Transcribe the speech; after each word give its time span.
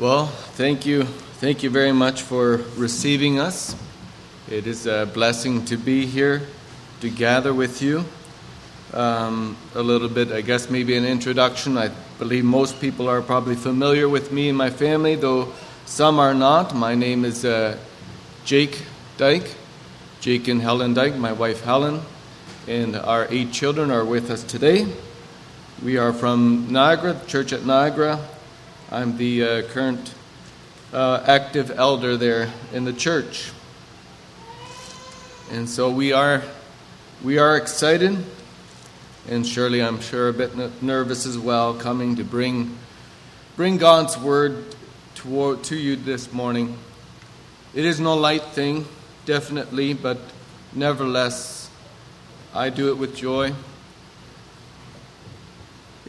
Well, 0.00 0.26
thank 0.26 0.86
you. 0.86 1.04
Thank 1.04 1.62
you 1.62 1.70
very 1.70 1.92
much 1.92 2.22
for 2.22 2.56
receiving 2.76 3.38
us. 3.38 3.76
It 4.50 4.66
is 4.66 4.88
a 4.88 5.06
blessing 5.06 5.64
to 5.66 5.76
be 5.76 6.04
here 6.04 6.42
to 7.00 7.08
gather 7.08 7.54
with 7.54 7.80
you. 7.80 8.04
Um, 8.92 9.56
a 9.72 9.82
little 9.82 10.08
bit, 10.08 10.32
I 10.32 10.40
guess, 10.40 10.68
maybe 10.68 10.96
an 10.96 11.04
introduction. 11.04 11.78
I 11.78 11.92
believe 12.18 12.44
most 12.44 12.80
people 12.80 13.08
are 13.08 13.22
probably 13.22 13.54
familiar 13.54 14.08
with 14.08 14.32
me 14.32 14.48
and 14.48 14.58
my 14.58 14.68
family, 14.68 15.14
though 15.14 15.52
some 15.86 16.18
are 16.18 16.34
not. 16.34 16.74
My 16.74 16.96
name 16.96 17.24
is 17.24 17.44
uh, 17.44 17.78
Jake 18.44 18.82
Dyke, 19.16 19.54
Jake 20.20 20.48
and 20.48 20.60
Helen 20.60 20.94
Dyke, 20.94 21.14
my 21.14 21.32
wife 21.32 21.62
Helen, 21.62 22.00
and 22.66 22.96
our 22.96 23.28
eight 23.30 23.52
children 23.52 23.92
are 23.92 24.04
with 24.04 24.28
us 24.28 24.42
today. 24.42 24.88
We 25.84 25.98
are 25.98 26.12
from 26.12 26.66
Niagara, 26.72 27.20
church 27.28 27.52
at 27.52 27.64
Niagara, 27.64 28.18
I'm 28.90 29.16
the 29.16 29.42
uh, 29.42 29.62
current 29.68 30.14
uh, 30.92 31.24
active 31.26 31.70
elder 31.70 32.16
there 32.16 32.50
in 32.72 32.84
the 32.84 32.92
church. 32.92 33.50
And 35.50 35.68
so 35.68 35.90
we 35.90 36.12
are, 36.12 36.42
we 37.22 37.38
are 37.38 37.56
excited, 37.56 38.16
and 39.28 39.46
surely 39.46 39.82
I'm 39.82 40.00
sure 40.00 40.28
a 40.28 40.32
bit 40.32 40.82
nervous 40.82 41.26
as 41.26 41.38
well, 41.38 41.74
coming 41.74 42.16
to 42.16 42.24
bring, 42.24 42.76
bring 43.56 43.78
God's 43.78 44.18
word 44.18 44.64
to, 45.16 45.56
to 45.56 45.76
you 45.76 45.96
this 45.96 46.32
morning. 46.32 46.76
It 47.74 47.84
is 47.84 48.00
no 48.00 48.14
light 48.14 48.44
thing, 48.44 48.86
definitely, 49.26 49.94
but 49.94 50.18
nevertheless, 50.72 51.70
I 52.54 52.70
do 52.70 52.90
it 52.90 52.98
with 52.98 53.16
joy. 53.16 53.52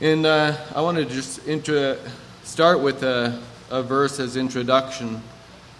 And 0.01 0.25
uh, 0.25 0.57
I 0.75 0.81
want 0.81 0.97
to 0.97 1.05
just 1.05 1.47
intro 1.47 1.97
start 2.45 2.79
with 2.79 3.03
a, 3.03 3.41
a 3.71 3.81
verse 3.81 4.19
as 4.19 4.37
introduction. 4.37 5.21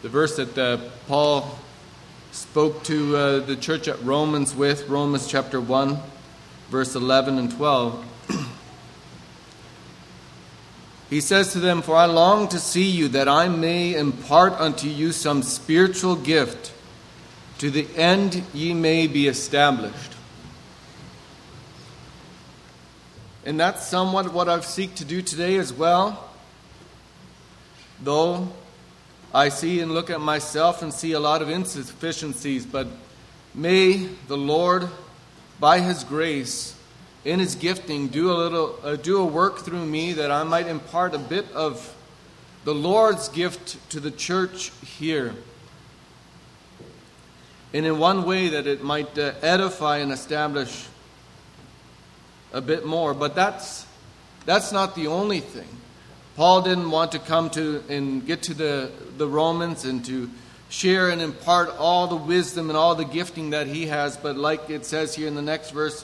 The 0.01 0.09
verse 0.09 0.35
that 0.37 0.57
uh, 0.57 0.77
Paul 1.07 1.57
spoke 2.31 2.83
to 2.83 3.15
uh, 3.15 3.39
the 3.39 3.55
church 3.55 3.87
at 3.87 4.03
Romans 4.03 4.53
with, 4.53 4.89
Romans 4.89 5.27
chapter 5.27 5.61
1, 5.61 5.97
verse 6.69 6.95
11 6.95 7.37
and 7.37 7.51
12. 7.51 8.03
he 11.11 11.21
says 11.21 11.53
to 11.53 11.59
them, 11.59 11.83
For 11.83 11.95
I 11.95 12.05
long 12.05 12.49
to 12.49 12.59
see 12.59 12.89
you, 12.89 13.09
that 13.09 13.29
I 13.29 13.47
may 13.47 13.95
impart 13.95 14.53
unto 14.53 14.87
you 14.87 15.11
some 15.11 15.43
spiritual 15.43 16.15
gift, 16.15 16.73
to 17.59 17.69
the 17.69 17.87
end 17.95 18.43
ye 18.53 18.73
may 18.73 19.05
be 19.07 19.27
established. 19.27 20.13
And 23.45 23.59
that's 23.59 23.85
somewhat 23.85 24.33
what 24.33 24.49
I've 24.49 24.65
seek 24.65 24.95
to 24.95 25.05
do 25.05 25.21
today 25.21 25.57
as 25.57 25.71
well. 25.71 26.31
Though 28.01 28.49
I 29.33 29.49
see 29.49 29.79
and 29.79 29.91
look 29.91 30.09
at 30.09 30.21
myself 30.21 30.81
and 30.81 30.93
see 30.93 31.11
a 31.11 31.19
lot 31.19 31.41
of 31.41 31.49
insufficiencies, 31.49 32.65
but 32.65 32.87
may 33.53 34.07
the 34.27 34.37
Lord, 34.37 34.87
by 35.59 35.79
His 35.79 36.03
grace, 36.03 36.75
in 37.23 37.39
His 37.39 37.55
gifting, 37.55 38.07
do 38.07 38.31
a 38.31 38.33
little, 38.33 38.79
uh, 38.83 38.95
do 38.95 39.19
a 39.19 39.25
work 39.25 39.59
through 39.59 39.85
me 39.85 40.13
that 40.13 40.31
I 40.31 40.43
might 40.43 40.67
impart 40.67 41.13
a 41.13 41.19
bit 41.19 41.51
of 41.53 41.95
the 42.63 42.73
Lord's 42.73 43.29
gift 43.29 43.77
to 43.91 43.99
the 43.99 44.11
church 44.11 44.71
here. 44.97 45.33
And 47.73 47.85
in 47.85 47.99
one 47.99 48.25
way 48.25 48.49
that 48.49 48.67
it 48.67 48.83
might 48.83 49.17
uh, 49.17 49.33
edify 49.41 49.97
and 49.97 50.11
establish 50.11 50.87
a 52.53 52.61
bit 52.61 52.85
more, 52.85 53.13
but 53.13 53.35
that's 53.35 53.85
that's 54.45 54.71
not 54.71 54.95
the 54.95 55.07
only 55.07 55.41
thing. 55.41 55.67
Paul 56.35 56.63
didn't 56.63 56.91
want 56.91 57.13
to 57.13 57.19
come 57.19 57.49
to 57.51 57.81
and 57.87 58.25
get 58.25 58.43
to 58.43 58.53
the, 58.53 58.91
the 59.17 59.27
Romans 59.27 59.85
and 59.85 60.03
to 60.05 60.29
share 60.67 61.09
and 61.09 61.21
impart 61.21 61.69
all 61.77 62.07
the 62.07 62.15
wisdom 62.17 62.69
and 62.69 62.75
all 62.75 62.93
the 62.95 63.05
gifting 63.05 63.51
that 63.51 63.67
he 63.67 63.85
has, 63.85 64.17
but 64.17 64.35
like 64.35 64.69
it 64.69 64.85
says 64.85 65.15
here 65.15 65.29
in 65.29 65.35
the 65.35 65.41
next 65.41 65.71
verse, 65.71 66.03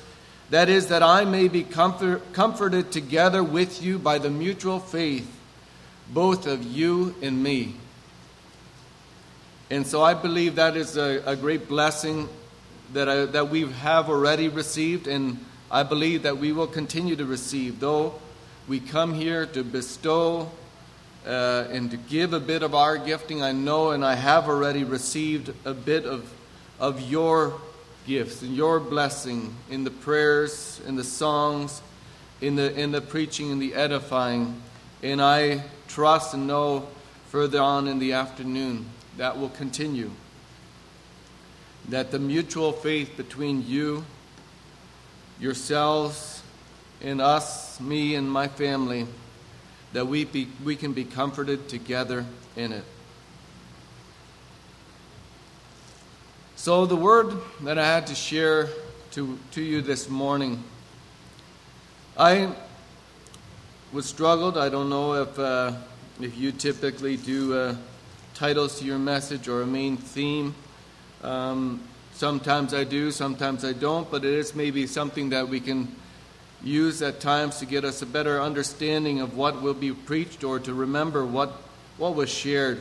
that 0.50 0.70
is, 0.70 0.88
that 0.88 1.04
I 1.04 1.26
may 1.26 1.50
be 1.50 1.64
comfort, 1.64 2.32
comforted 2.32 2.94
together 2.94 3.44
with 3.44 3.84
you 3.84 4.00
by 4.00 4.20
the 4.20 4.30
mutual 4.30 4.80
faith, 4.80 5.30
both 6.14 6.48
of 6.48 6.64
you 6.64 7.14
and 7.22 7.44
me. 7.44 7.76
And 9.70 9.86
so 9.86 10.02
I 10.02 10.14
believe 10.14 10.56
that 10.56 10.78
is 10.78 10.96
a, 10.96 11.22
a 11.26 11.36
great 11.36 11.68
blessing 11.68 12.30
that, 12.94 13.10
I, 13.10 13.26
that 13.26 13.50
we 13.50 13.70
have 13.70 14.10
already 14.10 14.48
received, 14.48 15.08
and 15.08 15.44
I 15.70 15.84
believe 15.84 16.24
that 16.24 16.38
we 16.38 16.54
will 16.54 16.68
continue 16.68 17.18
to 17.18 17.26
receive, 17.26 17.82
though 17.82 18.16
we 18.72 18.80
come 18.80 19.14
here 19.14 19.46
to 19.46 19.66
bestow 19.66 20.50
uh, 21.28 21.66
and 21.72 21.92
to 21.92 21.98
give 21.98 22.32
a 22.32 22.40
bit 22.40 22.64
of 22.64 22.74
our 22.74 22.98
gifting. 22.98 23.44
I 23.44 23.52
know 23.52 23.92
and 23.92 24.06
I 24.06 24.16
have 24.16 24.48
already 24.48 24.86
received 24.86 25.54
a 25.66 25.74
bit 25.74 26.06
of, 26.06 26.32
of 26.80 27.02
your 27.02 27.60
gifts 28.08 28.42
and 28.42 28.56
your 28.56 28.80
blessing 28.80 29.54
in 29.70 29.84
the 29.84 29.92
prayers, 29.92 30.80
in 30.88 30.96
the 30.96 31.04
songs, 31.04 31.82
in 32.40 32.56
the, 32.56 32.74
in 32.80 32.94
the 32.94 33.02
preaching, 33.02 33.50
in 33.50 33.60
the 33.60 33.74
edifying. 33.74 34.62
And 35.04 35.22
I 35.22 35.66
trust 35.90 36.34
and 36.34 36.48
know 36.48 36.88
further 37.28 37.60
on 37.60 37.90
in 37.90 38.00
the 38.00 38.14
afternoon 38.14 38.86
that 39.18 39.38
will 39.38 39.50
continue. 39.50 40.12
That 41.90 42.12
the 42.12 42.20
mutual 42.20 42.72
faith 42.72 43.18
between 43.18 43.68
you, 43.68 44.06
yourselves, 45.42 46.31
in 47.02 47.20
us, 47.20 47.80
me 47.80 48.16
and 48.16 48.32
my 48.32 48.48
family, 48.48 49.08
that 49.94 50.08
we, 50.08 50.26
be, 50.26 50.48
we 50.64 50.76
can 50.76 50.94
be 50.94 51.04
comforted 51.04 51.68
together 51.68 52.26
in 52.56 52.72
it. 52.72 52.84
So, 56.56 56.86
the 56.86 56.96
word 56.96 57.34
that 57.62 57.80
I 57.80 57.86
had 57.86 58.08
to 58.08 58.16
share 58.16 58.70
to, 59.12 59.38
to 59.52 59.62
you 59.62 59.82
this 59.82 60.08
morning, 60.08 60.64
I 62.18 62.54
was 63.92 64.06
struggled. 64.06 64.58
I 64.58 64.70
don't 64.70 64.90
know 64.90 65.16
if, 65.16 65.40
uh, 65.40 65.74
if 66.22 66.38
you 66.38 66.52
typically 66.52 67.18
do 67.18 67.54
uh, 67.54 67.76
titles 68.36 68.80
to 68.80 68.86
your 68.86 69.00
message 69.00 69.48
or 69.48 69.64
a 69.64 69.66
main 69.66 69.98
theme. 69.98 70.54
Um, 71.24 71.82
sometimes 72.14 72.74
I 72.76 72.84
do, 72.84 73.10
sometimes 73.10 73.66
I 73.66 73.74
don't, 73.74 74.10
but 74.10 74.24
it 74.24 74.34
is 74.34 74.54
maybe 74.54 74.86
something 74.86 75.30
that 75.32 75.50
we 75.50 75.60
can 75.60 75.94
use 76.64 77.02
at 77.02 77.20
times 77.20 77.58
to 77.60 77.66
get 77.66 77.84
us 77.84 78.02
a 78.02 78.06
better 78.06 78.42
understanding 78.42 79.20
of 79.20 79.36
what 79.36 79.62
will 79.62 79.74
be 79.74 79.92
preached 79.92 80.44
or 80.44 80.60
to 80.60 80.74
remember 80.74 81.26
what, 81.26 81.50
what 81.98 82.16
was 82.16 82.30
shared. 82.30 82.80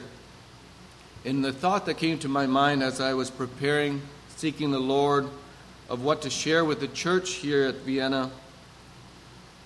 And 1.25 1.45
the 1.45 1.53
thought 1.53 1.87
that 1.87 1.95
came 1.95 2.19
to 2.21 2.29
my 2.29 2.47
mind 2.47 2.83
as 2.83 3.01
I 3.01 3.15
was 3.15 3.31
preparing, 3.31 4.03
seeking 4.37 4.71
the 4.71 4.81
Lord, 4.81 5.29
of 5.89 6.05
what 6.05 6.23
to 6.23 6.31
share 6.31 6.65
with 6.65 6.81
the 6.81 6.89
church 6.89 7.35
here 7.35 7.65
at 7.65 7.77
Vienna 7.77 8.31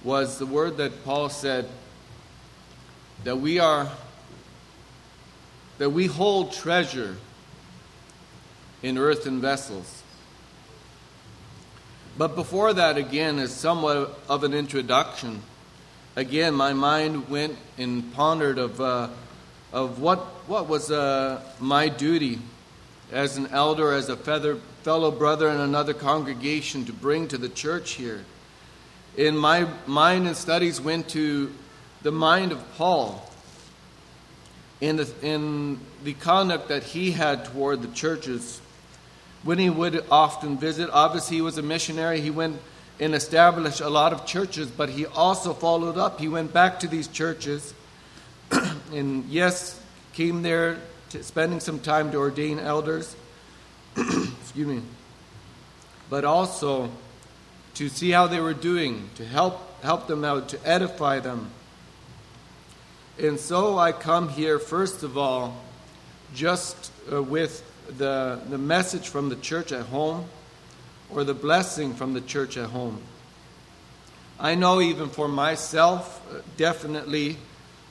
was 0.02 0.38
the 0.38 0.46
word 0.46 0.76
that 0.76 1.04
Paul 1.04 1.28
said 1.28 1.66
that 3.24 3.36
we 3.36 3.58
are 3.58 3.90
that 5.78 5.90
we 5.90 6.06
hold 6.06 6.52
treasure 6.52 7.16
in 8.82 8.96
earthen 8.96 9.40
vessels 9.40 10.03
but 12.16 12.34
before 12.34 12.72
that, 12.74 12.96
again, 12.96 13.38
is 13.38 13.52
somewhat 13.52 14.18
of 14.28 14.44
an 14.44 14.54
introduction. 14.54 15.42
Again, 16.16 16.54
my 16.54 16.72
mind 16.72 17.28
went 17.28 17.56
and 17.76 18.12
pondered 18.14 18.58
of, 18.58 18.80
uh, 18.80 19.08
of 19.72 20.00
what, 20.00 20.20
what 20.46 20.68
was 20.68 20.90
uh, 20.90 21.40
my 21.58 21.88
duty 21.88 22.38
as 23.10 23.36
an 23.36 23.48
elder, 23.48 23.92
as 23.92 24.08
a 24.08 24.16
feather, 24.16 24.56
fellow 24.82 25.10
brother 25.10 25.48
in 25.48 25.60
another 25.60 25.94
congregation 25.94 26.84
to 26.84 26.92
bring 26.92 27.26
to 27.28 27.38
the 27.38 27.48
church 27.48 27.92
here. 27.92 28.24
In 29.16 29.36
my 29.36 29.68
mind 29.86 30.26
and 30.26 30.36
studies 30.36 30.80
went 30.80 31.08
to 31.10 31.52
the 32.02 32.12
mind 32.12 32.52
of 32.52 32.76
Paul 32.76 33.28
in 34.80 34.96
the, 34.96 35.10
in 35.22 35.80
the 36.02 36.14
conduct 36.14 36.68
that 36.68 36.82
he 36.82 37.12
had 37.12 37.46
toward 37.46 37.82
the 37.82 37.88
churches 37.88 38.60
when 39.44 39.58
he 39.58 39.70
would 39.70 40.04
often 40.10 40.58
visit. 40.58 40.90
Obviously, 40.92 41.36
he 41.36 41.42
was 41.42 41.58
a 41.58 41.62
missionary. 41.62 42.20
He 42.20 42.30
went 42.30 42.60
and 42.98 43.14
established 43.14 43.80
a 43.80 43.88
lot 43.88 44.12
of 44.12 44.26
churches, 44.26 44.70
but 44.70 44.88
he 44.88 45.06
also 45.06 45.52
followed 45.52 45.98
up. 45.98 46.20
He 46.20 46.28
went 46.28 46.52
back 46.52 46.80
to 46.80 46.88
these 46.88 47.08
churches 47.08 47.74
and, 48.92 49.24
yes, 49.26 49.80
came 50.12 50.42
there 50.42 50.78
to, 51.10 51.22
spending 51.22 51.60
some 51.60 51.78
time 51.78 52.10
to 52.12 52.18
ordain 52.18 52.58
elders. 52.58 53.14
Excuse 53.96 54.66
me. 54.66 54.82
But 56.08 56.24
also 56.24 56.90
to 57.74 57.88
see 57.88 58.10
how 58.10 58.28
they 58.28 58.40
were 58.40 58.54
doing, 58.54 59.10
to 59.16 59.24
help, 59.24 59.82
help 59.82 60.06
them 60.06 60.24
out, 60.24 60.48
to 60.50 60.66
edify 60.66 61.18
them. 61.18 61.50
And 63.18 63.38
so 63.38 63.78
I 63.78 63.92
come 63.92 64.28
here, 64.28 64.58
first 64.58 65.02
of 65.02 65.18
all, 65.18 65.60
just 66.34 66.92
uh, 67.12 67.22
with 67.22 67.62
the, 67.98 68.40
the 68.48 68.58
message 68.58 69.08
from 69.08 69.28
the 69.28 69.36
church 69.36 69.72
at 69.72 69.86
home 69.86 70.26
or 71.10 71.24
the 71.24 71.34
blessing 71.34 71.94
from 71.94 72.14
the 72.14 72.20
church 72.20 72.56
at 72.56 72.70
home. 72.70 73.00
I 74.40 74.54
know 74.54 74.80
even 74.80 75.08
for 75.08 75.28
myself, 75.28 76.20
uh, 76.30 76.40
definitely 76.56 77.36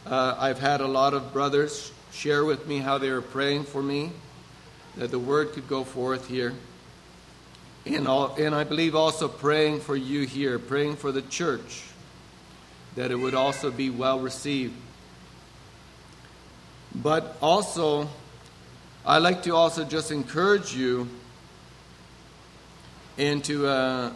Uh, 0.05 0.35
I've 0.37 0.59
had 0.59 0.81
a 0.81 0.85
lot 0.85 1.13
of 1.13 1.31
brothers 1.31 1.93
share 2.11 2.43
with 2.43 2.67
me 2.67 2.79
how 2.83 2.99
they 2.99 3.09
were 3.09 3.21
praying 3.21 3.63
for 3.63 3.81
me, 3.81 4.11
that 4.97 5.11
the 5.11 5.17
word 5.17 5.53
could 5.53 5.69
go 5.69 5.85
forth 5.85 6.27
here. 6.27 6.51
And, 7.85 8.05
all, 8.05 8.35
and 8.35 8.53
I 8.53 8.65
believe 8.65 8.97
also 8.99 9.29
praying 9.29 9.79
for 9.79 9.95
you 9.95 10.27
here, 10.27 10.59
praying 10.59 10.97
for 10.97 11.13
the 11.13 11.21
church, 11.21 11.83
that 12.95 13.11
it 13.11 13.15
would 13.15 13.33
also 13.33 13.71
be 13.71 13.89
well 13.89 14.19
received. 14.19 14.75
But 16.93 17.37
also, 17.39 18.09
I 19.05 19.17
like 19.17 19.43
to 19.43 19.53
also 19.53 19.83
just 19.83 20.11
encourage 20.11 20.73
you 20.73 21.09
into, 23.17 23.67
uh, 23.67 24.13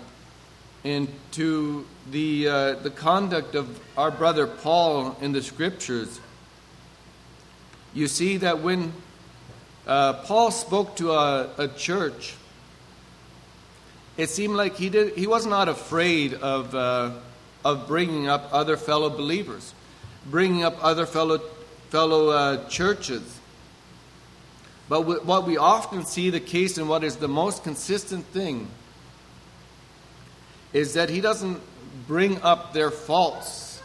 into 0.85 1.85
the, 2.09 2.47
uh, 2.47 2.73
the 2.75 2.89
conduct 2.89 3.55
of 3.55 3.81
our 3.97 4.11
brother 4.11 4.47
Paul 4.47 5.17
in 5.19 5.33
the 5.33 5.43
scriptures. 5.43 6.21
You 7.93 8.07
see 8.07 8.37
that 8.37 8.59
when 8.59 8.93
uh, 9.85 10.13
Paul 10.23 10.51
spoke 10.51 10.95
to 10.97 11.11
a, 11.11 11.49
a 11.57 11.67
church, 11.67 12.35
it 14.15 14.29
seemed 14.29 14.55
like 14.55 14.77
he, 14.77 14.89
did, 14.89 15.17
he 15.17 15.27
was 15.27 15.45
not 15.45 15.67
afraid 15.67 16.33
of, 16.33 16.73
uh, 16.73 17.11
of 17.65 17.87
bringing 17.87 18.29
up 18.29 18.47
other 18.53 18.77
fellow 18.77 19.09
believers, 19.09 19.73
bringing 20.27 20.63
up 20.63 20.77
other 20.81 21.05
fellow, 21.05 21.39
fellow 21.89 22.29
uh, 22.29 22.69
churches. 22.69 23.36
But 24.89 25.25
what 25.25 25.45
we 25.45 25.57
often 25.57 26.05
see 26.05 26.29
the 26.29 26.39
case 26.39 26.77
and 26.77 26.87
what 26.87 27.03
is 27.03 27.17
the 27.17 27.27
most 27.27 27.63
consistent 27.63 28.25
thing 28.27 28.69
is 30.71 30.93
that 30.93 31.09
he 31.09 31.19
doesn't 31.19 31.59
bring 32.07 32.41
up 32.41 32.73
their 32.73 32.91
faults 32.91 33.81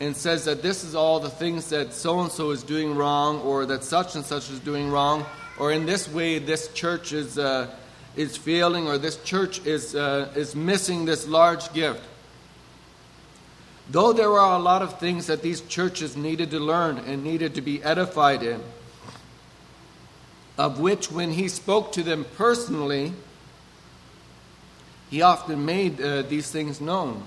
and 0.00 0.16
says 0.16 0.46
that 0.46 0.62
this 0.62 0.82
is 0.82 0.94
all 0.94 1.20
the 1.20 1.30
things 1.30 1.68
that 1.68 1.92
so 1.92 2.20
and 2.20 2.32
so 2.32 2.50
is 2.50 2.62
doing 2.62 2.96
wrong 2.96 3.40
or 3.42 3.66
that 3.66 3.84
such 3.84 4.16
and 4.16 4.24
such 4.24 4.50
is 4.50 4.58
doing 4.60 4.90
wrong 4.90 5.24
or 5.58 5.70
in 5.70 5.86
this 5.86 6.08
way 6.08 6.38
this 6.38 6.72
church 6.72 7.12
is 7.12 7.38
uh, 7.38 7.68
is 8.16 8.36
failing 8.36 8.88
or 8.88 8.98
this 8.98 9.16
church 9.22 9.64
is, 9.66 9.94
uh, 9.94 10.32
is 10.34 10.54
missing 10.54 11.04
this 11.04 11.26
large 11.26 11.72
gift. 11.72 12.02
Though 13.88 14.12
there 14.12 14.30
are 14.30 14.56
a 14.56 14.62
lot 14.62 14.82
of 14.82 14.98
things 14.98 15.26
that 15.26 15.42
these 15.42 15.60
churches 15.62 16.16
needed 16.16 16.50
to 16.52 16.60
learn 16.60 16.98
and 16.98 17.24
needed 17.24 17.54
to 17.56 17.60
be 17.60 17.82
edified 17.82 18.42
in, 18.42 18.60
of 20.60 20.78
which 20.78 21.10
when 21.10 21.30
he 21.30 21.48
spoke 21.48 21.90
to 21.90 22.02
them 22.02 22.26
personally, 22.36 23.14
he 25.08 25.22
often 25.22 25.64
made 25.64 25.98
uh, 25.98 26.20
these 26.20 26.50
things 26.50 26.82
known. 26.82 27.22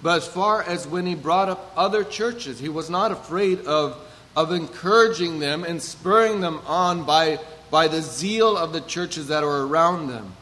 But 0.00 0.18
as 0.18 0.28
far 0.28 0.62
as 0.62 0.86
when 0.86 1.06
he 1.06 1.16
brought 1.16 1.48
up 1.48 1.72
other 1.76 2.04
churches, 2.04 2.60
he 2.60 2.68
was 2.68 2.88
not 2.88 3.10
afraid 3.10 3.66
of, 3.66 3.98
of 4.36 4.52
encouraging 4.52 5.40
them 5.40 5.64
and 5.64 5.82
spurring 5.82 6.40
them 6.40 6.60
on 6.66 7.04
by 7.04 7.40
by 7.68 7.88
the 7.88 8.00
zeal 8.00 8.56
of 8.56 8.72
the 8.72 8.80
churches 8.80 9.26
that 9.26 9.42
are 9.42 9.62
around 9.62 10.06
them, 10.06 10.32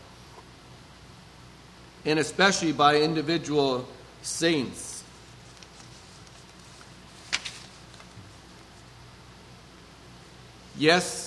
and 2.04 2.18
especially 2.18 2.72
by 2.72 3.00
individual 3.00 3.88
saints. 4.20 5.02
Yes, 10.76 11.23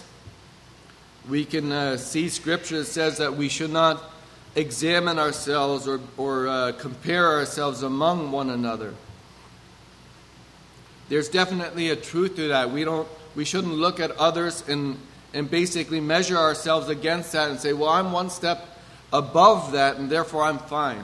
we 1.29 1.45
can 1.45 1.71
uh, 1.71 1.97
see 1.97 2.29
scripture 2.29 2.79
that 2.79 2.85
says 2.85 3.18
that 3.18 3.35
we 3.35 3.50
should 3.50 3.71
not 3.71 4.01
examine 4.56 5.19
ourselves 5.19 5.88
or, 5.88 6.00
or 6.15 6.47
uh, 6.47 6.71
compare 6.74 7.27
ourselves 7.27 7.83
among 7.83 8.31
one 8.31 8.50
another. 8.50 8.94
There's 11.09 11.29
definitely 11.29 11.89
a 11.89 11.95
truth 11.95 12.35
to 12.38 12.50
that. 12.50 12.71
We 12.71 12.83
don't 12.83 13.07
we 13.35 13.45
shouldn't 13.45 13.74
look 13.74 14.00
at 14.00 14.12
others 14.12 14.68
and 14.68 14.97
and 15.33 15.50
basically 15.50 16.00
measure 16.00 16.38
ourselves 16.38 16.89
against 16.89 17.33
that 17.33 17.50
and 17.50 17.59
say, 17.59 17.74
well, 17.74 17.89
I'm 17.89 18.12
one 18.12 18.29
step 18.29 18.65
above 19.13 19.74
that 19.74 19.97
and 19.97 20.09
therefore 20.09 20.44
I'm 20.44 20.57
fine. 20.57 21.03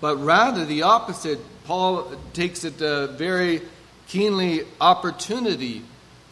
But 0.00 0.16
rather, 0.16 0.64
the 0.66 0.82
opposite, 0.82 1.38
Paul 1.64 2.10
takes 2.32 2.64
it 2.64 2.80
a 2.82 3.06
very 3.06 3.62
keenly 4.06 4.64
opportunity 4.80 5.82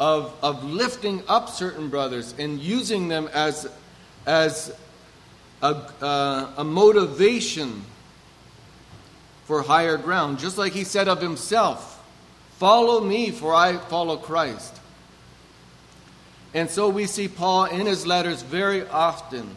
of, 0.03 0.35
of 0.43 0.65
lifting 0.65 1.23
up 1.29 1.49
certain 1.49 1.89
brothers 1.89 2.35
and 2.37 2.59
using 2.59 3.07
them 3.07 3.29
as, 3.33 3.71
as 4.27 4.77
a, 5.63 5.77
uh, 6.03 6.55
a 6.57 6.65
motivation 6.65 7.85
for 9.45 9.63
higher 9.63 9.97
ground. 9.97 10.41
Just 10.41 10.59
like 10.59 10.73
he 10.73 10.83
said 10.83 11.07
of 11.07 11.23
himself, 11.23 11.91
Follow 12.59 13.01
me, 13.01 13.31
for 13.31 13.55
I 13.55 13.77
follow 13.77 14.17
Christ. 14.17 14.77
And 16.53 16.69
so 16.69 16.89
we 16.89 17.07
see 17.07 17.29
Paul 17.29 17.67
in 17.67 17.87
his 17.87 18.05
letters 18.05 18.43
very 18.43 18.87
often 18.89 19.57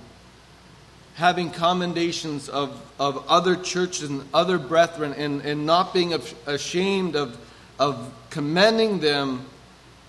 having 1.16 1.50
commendations 1.50 2.50
of, 2.50 2.80
of 3.00 3.26
other 3.28 3.56
churches 3.56 4.10
and 4.10 4.24
other 4.32 4.60
brethren 4.60 5.14
and, 5.14 5.42
and 5.42 5.66
not 5.66 5.92
being 5.92 6.14
ashamed 6.46 7.16
of, 7.16 7.36
of 7.80 8.14
commending 8.30 9.00
them 9.00 9.46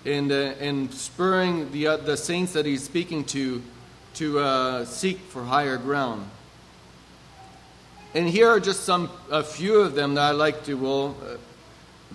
and, 0.07 0.31
uh, 0.31 0.55
and 0.61 0.93
spurring 0.95 1.71
the, 1.73 1.89
uh, 1.89 1.97
the 1.97 2.17
saints 2.17 2.53
that 2.53 2.65
he's 2.65 2.85
speaking 2.85 3.25
to 3.25 3.63
to 4.15 4.39
uh, 4.39 4.85
seek 4.87 5.19
for 5.19 5.45
higher 5.45 5.77
ground. 5.77 6.27
And 8.15 8.27
here 8.27 8.49
are 8.49 8.61
just 8.61 8.85
some 8.85 9.11
a 9.31 9.45
few 9.45 9.81
of 9.81 9.95
them 9.95 10.15
that 10.15 10.23
I 10.23 10.31
like 10.31 10.65
to, 10.65 10.75
well, 10.75 11.17
uh, 11.23 11.37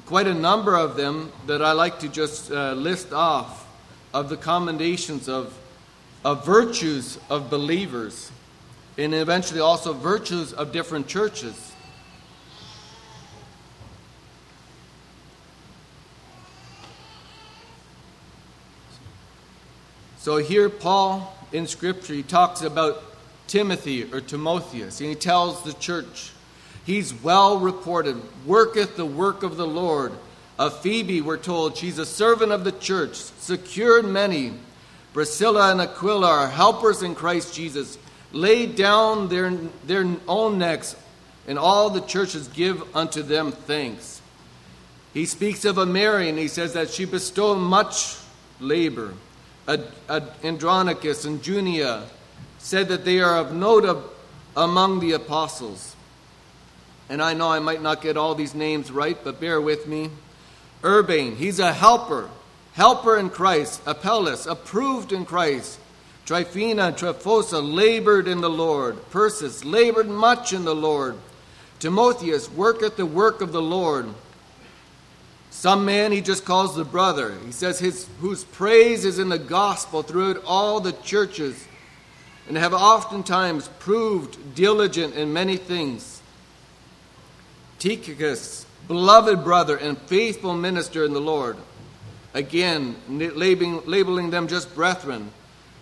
quite 0.08 0.26
a 0.26 0.34
number 0.34 0.76
of 0.76 0.96
them 0.96 1.32
that 1.46 1.62
I 1.62 1.74
like 1.74 2.00
to 2.00 2.08
just 2.08 2.52
uh, 2.52 2.74
list 2.74 3.14
off 3.14 3.68
of 4.16 4.30
the 4.30 4.38
commendations 4.38 5.30
of, 5.30 5.56
of 6.26 6.44
virtues 6.44 7.20
of 7.30 7.52
believers 7.52 8.32
and 8.98 9.14
eventually 9.14 9.60
also 9.60 9.94
virtues 9.94 10.54
of 10.54 10.72
different 10.72 11.08
churches. 11.08 11.71
So 20.22 20.38
here, 20.38 20.70
Paul 20.70 21.36
in 21.52 21.66
Scripture, 21.66 22.14
he 22.14 22.22
talks 22.22 22.62
about 22.62 23.04
Timothy 23.48 24.04
or 24.14 24.22
Timotheus, 24.22 25.00
and 25.00 25.10
he 25.10 25.16
tells 25.16 25.64
the 25.64 25.74
church, 25.74 26.32
He's 26.86 27.12
well 27.12 27.58
reported, 27.58 28.22
worketh 28.46 28.98
the 28.98 29.06
work 29.06 29.42
of 29.42 29.58
the 29.58 29.66
Lord 29.66 30.12
of 30.60 30.80
Phoebe, 30.82 31.22
we're 31.22 31.38
told 31.38 31.76
she's 31.76 31.98
a 31.98 32.06
servant 32.06 32.52
of 32.52 32.64
the 32.64 32.72
church, 32.72 33.16
secured 33.16 34.06
many. 34.06 34.54
Priscilla 35.12 35.72
and 35.72 35.82
Aquila 35.82 36.30
are 36.30 36.48
helpers 36.48 37.02
in 37.02 37.16
Christ 37.16 37.56
Jesus, 37.56 37.98
laid 38.32 38.76
down 38.76 39.28
their, 39.28 39.50
their 39.88 40.06
own 40.28 40.60
necks, 40.60 40.96
and 41.48 41.58
all 41.58 41.90
the 41.90 42.02
churches 42.02 42.48
give 42.48 42.96
unto 42.96 43.24
them 43.24 43.52
thanks. 43.52 44.22
He 45.16 45.26
speaks 45.26 45.66
of 45.66 45.80
a 45.80 45.86
Mary, 45.88 46.30
and 46.30 46.38
he 46.38 46.48
says 46.48 46.74
that 46.74 46.92
she 46.92 47.06
bestowed 47.06 47.58
much 47.58 48.18
labor. 48.60 49.16
Andronicus 49.68 51.26
and 51.26 51.42
Junia 51.42 52.04
said 52.60 52.90
that 52.90 53.06
they 53.06 53.20
are 53.20 53.38
of 53.38 53.54
note 53.54 54.14
among 54.56 55.00
the 55.00 55.14
apostles. 55.14 55.96
And 57.10 57.22
I 57.22 57.34
know 57.34 57.50
I 57.50 57.60
might 57.60 57.82
not 57.82 58.02
get 58.02 58.18
all 58.18 58.36
these 58.36 58.56
names 58.56 58.92
right, 58.92 59.18
but 59.24 59.40
bear 59.40 59.60
with 59.60 59.88
me. 59.88 60.10
Urbane, 60.84 61.36
he's 61.36 61.60
a 61.60 61.74
helper, 61.74 62.30
helper 62.74 63.18
in 63.18 63.30
Christ. 63.30 63.82
Apelles, 63.86 64.48
approved 64.48 65.12
in 65.12 65.26
Christ. 65.26 65.80
Tryphena 66.26 66.84
and 66.84 66.96
Tryphosa 66.96 67.62
labored 67.62 68.28
in 68.28 68.42
the 68.42 68.50
Lord. 68.50 68.98
Persis 69.12 69.66
labored 69.66 70.08
much 70.08 70.54
in 70.54 70.64
the 70.64 70.76
Lord. 70.76 71.18
Timotheus 71.80 72.50
worketh 72.50 72.96
the 72.96 73.06
work 73.06 73.42
of 73.42 73.52
the 73.52 73.62
Lord. 73.62 74.08
Some 75.52 75.86
man 75.86 76.12
he 76.12 76.22
just 76.22 76.46
calls 76.46 76.76
the 76.76 76.84
brother. 76.84 77.38
He 77.46 77.52
says 77.52 77.78
his 77.78 78.08
whose 78.20 78.44
praise 78.44 79.06
is 79.06 79.20
in 79.20 79.30
the 79.30 79.38
gospel 79.38 80.02
throughout 80.02 80.42
all 80.46 80.80
the 80.80 80.94
churches, 80.94 81.68
and 82.48 82.58
have 82.58 82.74
oftentimes 82.74 83.68
proved 83.78 84.56
diligent 84.56 85.14
in 85.14 85.32
many 85.32 85.58
things. 85.58 86.22
Tychicus 87.78 88.66
beloved 88.88 89.44
brother 89.44 89.78
and 89.78 89.98
faithful 90.00 90.54
minister 90.54 91.06
in 91.06 91.14
the 91.14 91.22
Lord. 91.22 91.58
Again, 92.34 92.96
labeling, 93.10 93.82
labeling 93.86 94.30
them 94.30 94.48
just 94.48 94.74
brethren, 94.74 95.32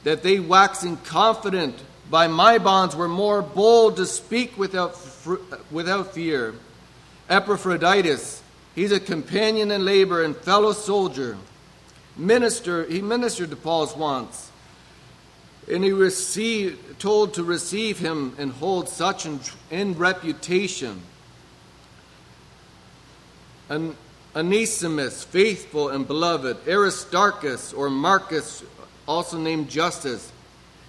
that 0.04 0.24
they 0.24 0.40
waxing 0.40 0.98
confident 0.98 1.76
by 2.10 2.28
my 2.28 2.58
bonds 2.58 2.96
were 2.96 3.08
more 3.08 3.42
bold 3.42 3.98
to 3.98 4.06
speak 4.06 4.58
without, 4.58 4.98
without 5.72 6.14
fear. 6.14 6.56
Epaphroditus, 7.30 8.42
he's 8.76 8.92
a 8.92 9.00
companion 9.00 9.72
in 9.72 9.86
labor 9.86 10.24
and 10.24 10.36
fellow 10.36 10.74
soldier. 10.74 11.38
Minister, 12.16 12.86
he 12.86 13.02
ministered 13.02 13.50
to 13.52 13.56
Paul's 13.56 13.96
wants. 13.96 14.52
And 15.72 15.84
he 15.84 15.92
received, 15.92 17.00
told 17.00 17.36
to 17.36 17.44
receive 17.44 18.00
him 18.00 18.36
and 18.38 18.52
hold 18.52 18.90
such 18.90 19.26
in, 19.26 19.40
in 19.70 19.98
reputation 19.98 21.02
An 23.70 23.96
Onesimus, 24.36 25.24
faithful 25.24 25.90
and 25.90 26.08
beloved, 26.08 26.68
Aristarchus 26.68 27.72
or 27.74 27.90
Marcus, 27.90 28.64
also 29.08 29.38
named 29.38 29.70
Justus. 29.70 30.32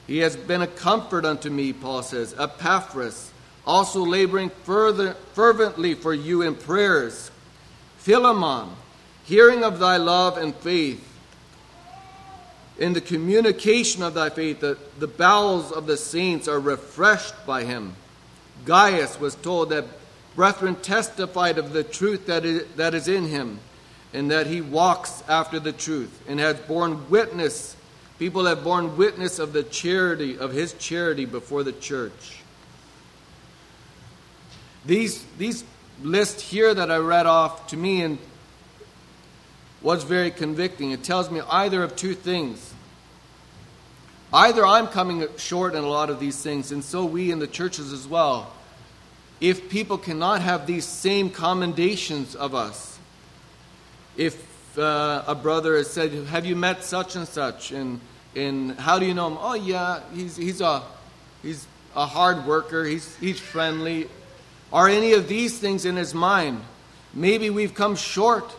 He 0.07 0.19
has 0.19 0.35
been 0.35 0.63
a 0.63 0.67
comfort 0.67 1.25
unto 1.25 1.51
me, 1.51 1.73
Paul 1.73 2.03
says. 2.03 2.35
Epaphras, 2.39 3.31
also 3.67 4.01
laboring 4.05 4.51
further, 4.65 5.15
fervently 5.35 5.95
for 5.95 6.15
you 6.15 6.43
in 6.43 6.55
prayers. 6.55 7.31
Philemon, 8.01 8.71
hearing 9.25 9.63
of 9.63 9.79
thy 9.79 9.99
love 9.99 10.39
and 10.39 10.55
faith, 10.55 11.07
in 12.79 12.95
the 12.95 13.01
communication 13.03 14.03
of 14.03 14.15
thy 14.15 14.31
faith, 14.31 14.61
the, 14.61 14.79
the 14.99 15.07
bowels 15.07 15.71
of 15.71 15.87
the 15.87 15.99
saints 15.99 16.49
are 16.49 16.59
refreshed 16.59 17.35
by 17.47 17.65
him. 17.65 17.95
Gaius 18.65 19.21
was 19.21 19.35
told 19.35 19.69
that 19.69 19.85
brethren 20.35 20.77
testified 20.77 21.59
of 21.59 21.75
the 21.75 21.85
truth 21.85 22.25
that 22.27 22.47
is, 22.47 22.67
that 22.77 22.95
is 22.95 23.07
in 23.07 23.27
him, 23.27 23.59
and 24.15 24.31
that 24.31 24.47
he 24.47 24.63
walks 24.63 25.23
after 25.29 25.61
the 25.61 25.73
truth, 25.73 26.23
and 26.27 26.41
has 26.41 26.59
borne 26.61 27.11
witness. 27.11 27.77
People 28.19 28.47
have 28.47 28.65
borne 28.65 28.97
witness 28.97 29.39
of 29.39 29.53
the 29.53 29.63
charity, 29.63 30.39
of 30.39 30.55
his 30.55 30.73
charity 30.73 31.27
before 31.27 31.63
the 31.63 31.73
church. 31.73 32.41
These, 34.87 35.23
these 35.37 35.65
lists 36.03 36.43
here 36.43 36.73
that 36.73 36.91
I 36.91 36.97
read 36.99 37.27
off 37.27 37.69
to 37.69 37.77
me 37.77 38.03
and 38.03 38.19
was 39.83 40.05
very 40.05 40.31
convicting. 40.31 40.91
It 40.91 41.03
tells 41.03 41.31
me 41.31 41.41
either 41.49 41.83
of 41.83 41.97
two 41.97 42.15
things. 42.15 42.75
Either 44.33 44.65
I'm 44.65 44.87
coming 44.87 45.27
short 45.39 45.75
in 45.75 45.83
a 45.83 45.89
lot 45.89 46.11
of 46.11 46.21
these 46.21 46.41
things, 46.41 46.71
and 46.71 46.85
so 46.85 47.05
we 47.05 47.33
in 47.33 47.39
the 47.39 47.47
churches 47.47 47.93
as 47.93 48.07
well. 48.07 48.53
If 49.41 49.71
people 49.71 49.99
cannot 49.99 50.43
have 50.43 50.67
these 50.67 50.85
same 50.85 51.31
commendations 51.31 52.37
of 52.37 52.55
us, 52.55 52.99
if 54.17 54.79
uh, 54.79 55.25
a 55.27 55.35
brother 55.35 55.77
has 55.77 55.91
said, 55.91 56.13
Have 56.27 56.47
you 56.47 56.55
met 56.55 56.85
such 56.85 57.17
and 57.17 57.27
such? 57.27 57.73
And, 57.73 58.01
and 58.37 58.79
how 58.79 58.99
do 58.99 59.07
you 59.07 59.15
know 59.15 59.29
him? 59.29 59.39
Oh, 59.41 59.55
yeah, 59.55 60.01
he's, 60.15 60.37
he's, 60.37 60.61
a, 60.61 60.83
he's 61.43 61.67
a 61.97 62.07
hard 62.07 62.47
worker, 62.47 62.85
he's, 62.85 63.17
he's 63.17 63.41
friendly. 63.41 64.09
Are 64.73 64.89
any 64.89 65.13
of 65.13 65.29
these 65.29 65.59
things 65.59 65.85
in 65.85 65.97
his 65.97 66.15
mind? 66.15 66.63
Maybe 67.13 67.51
we've 67.51 67.75
come 67.75 67.97
short 67.97 68.55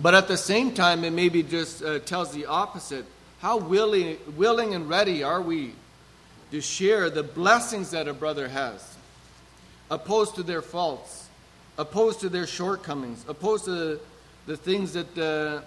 but 0.00 0.14
at 0.14 0.28
the 0.28 0.36
same 0.36 0.72
time, 0.72 1.04
it 1.04 1.12
maybe 1.12 1.42
just 1.42 1.82
uh, 1.82 1.98
tells 2.00 2.32
the 2.32 2.46
opposite. 2.46 3.04
How 3.40 3.58
willing, 3.58 4.16
willing 4.36 4.74
and 4.74 4.88
ready 4.88 5.22
are 5.22 5.42
we 5.42 5.74
to 6.50 6.60
share 6.60 7.10
the 7.10 7.22
blessings 7.22 7.90
that 7.90 8.08
a 8.08 8.14
brother 8.14 8.48
has, 8.48 8.96
opposed 9.90 10.36
to 10.36 10.42
their 10.42 10.62
faults, 10.62 11.28
opposed 11.76 12.20
to 12.20 12.28
their 12.28 12.46
shortcomings, 12.46 13.24
opposed 13.28 13.64
to 13.66 13.70
the, 13.70 14.00
the 14.46 14.56
things 14.56 14.92
that, 14.94 15.18
uh, 15.18 15.60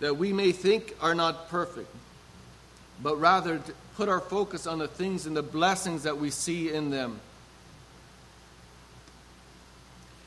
that 0.00 0.16
we 0.16 0.32
may 0.32 0.52
think 0.52 0.94
are 1.00 1.14
not 1.14 1.48
perfect, 1.48 1.88
but 3.02 3.16
rather 3.16 3.60
put 3.96 4.08
our 4.08 4.20
focus 4.20 4.66
on 4.66 4.78
the 4.78 4.88
things 4.88 5.26
and 5.26 5.36
the 5.36 5.42
blessings 5.42 6.04
that 6.04 6.18
we 6.18 6.30
see 6.30 6.72
in 6.72 6.90
them. 6.90 7.20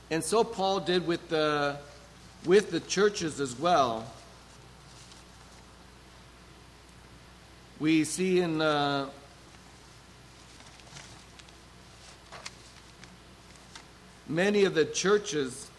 And 0.09 0.23
so 0.23 0.43
Paul 0.43 0.79
did 0.79 1.07
with 1.07 1.29
the 1.29 1.77
with 2.45 2.71
the 2.71 2.79
churches 2.79 3.39
as 3.39 3.57
well. 3.57 4.05
We 7.79 8.03
see 8.03 8.39
in 8.39 8.61
uh, 8.61 9.09
many 14.27 14.65
of 14.65 14.73
the 14.73 14.85
churches 14.85 15.69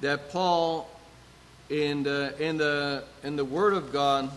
that 0.00 0.30
Paul 0.30 0.88
in 1.70 2.02
the, 2.02 2.34
in 2.38 2.56
the, 2.56 3.04
in 3.22 3.36
the 3.36 3.44
Word 3.44 3.74
of 3.74 3.92
God 3.92 4.28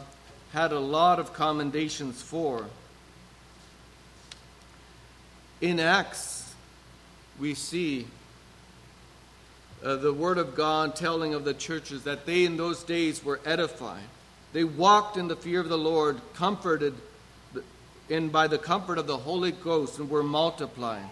had 0.52 0.72
a 0.72 0.80
lot 0.80 1.20
of 1.20 1.34
commendations 1.34 2.22
for. 2.22 2.66
In 5.60 5.80
Acts, 5.80 6.43
we 7.40 7.54
see 7.54 8.08
uh, 9.84 9.96
the 9.96 10.14
Word 10.14 10.38
of 10.38 10.56
God 10.56 10.96
telling 10.96 11.34
of 11.34 11.44
the 11.44 11.54
churches 11.54 12.04
that 12.04 12.26
they 12.26 12.46
in 12.46 12.58
those 12.58 12.84
days 12.84 13.24
were 13.24 13.40
edified. 13.46 14.04
They 14.54 14.64
walked 14.64 15.18
in 15.18 15.28
the 15.28 15.36
fear 15.36 15.60
of 15.60 15.70
the 15.70 15.78
Lord, 15.78 16.22
comforted 16.36 16.94
in 18.10 18.30
by 18.30 18.48
the 18.48 18.58
comfort 18.58 18.98
of 18.98 19.08
the 19.08 19.18
Holy 19.18 19.52
Ghost, 19.52 20.00
and 20.00 20.10
were 20.10 20.24
multiplying. 20.24 21.10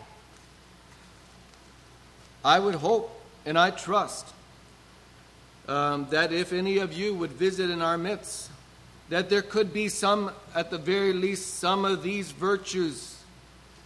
I 2.44 2.60
would 2.60 2.76
hope 2.76 3.22
and 3.46 3.58
I 3.58 3.72
trust 3.72 4.28
um, 5.68 6.08
that 6.12 6.32
if 6.32 6.54
any 6.54 6.78
of 6.78 6.94
you 6.94 7.14
would 7.14 7.32
visit 7.32 7.70
in 7.70 7.82
our 7.82 7.98
midst, 7.98 8.50
that 9.10 9.30
there 9.30 9.42
could 9.42 9.74
be 9.74 9.90
some, 9.90 10.32
at 10.56 10.70
the 10.70 10.78
very 10.78 11.14
least, 11.14 11.56
some 11.56 11.86
of 11.86 12.04
these 12.04 12.32
virtues 12.32 13.11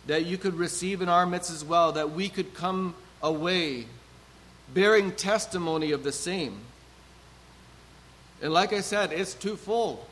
that 0.08 0.26
you 0.26 0.38
could 0.38 0.56
receive 0.56 1.02
in 1.02 1.10
our 1.10 1.26
midst 1.26 1.52
as 1.52 1.64
well, 1.64 1.92
that 1.94 2.12
we 2.12 2.30
could 2.30 2.54
come 2.54 2.94
away 3.22 3.86
bearing 4.74 5.12
testimony 5.12 5.92
of 5.92 6.04
the 6.04 6.12
same. 6.12 6.58
And 8.42 8.54
like 8.54 8.74
I 8.74 8.82
said, 8.82 9.12
it's 9.12 9.34
twofold. 9.34 10.06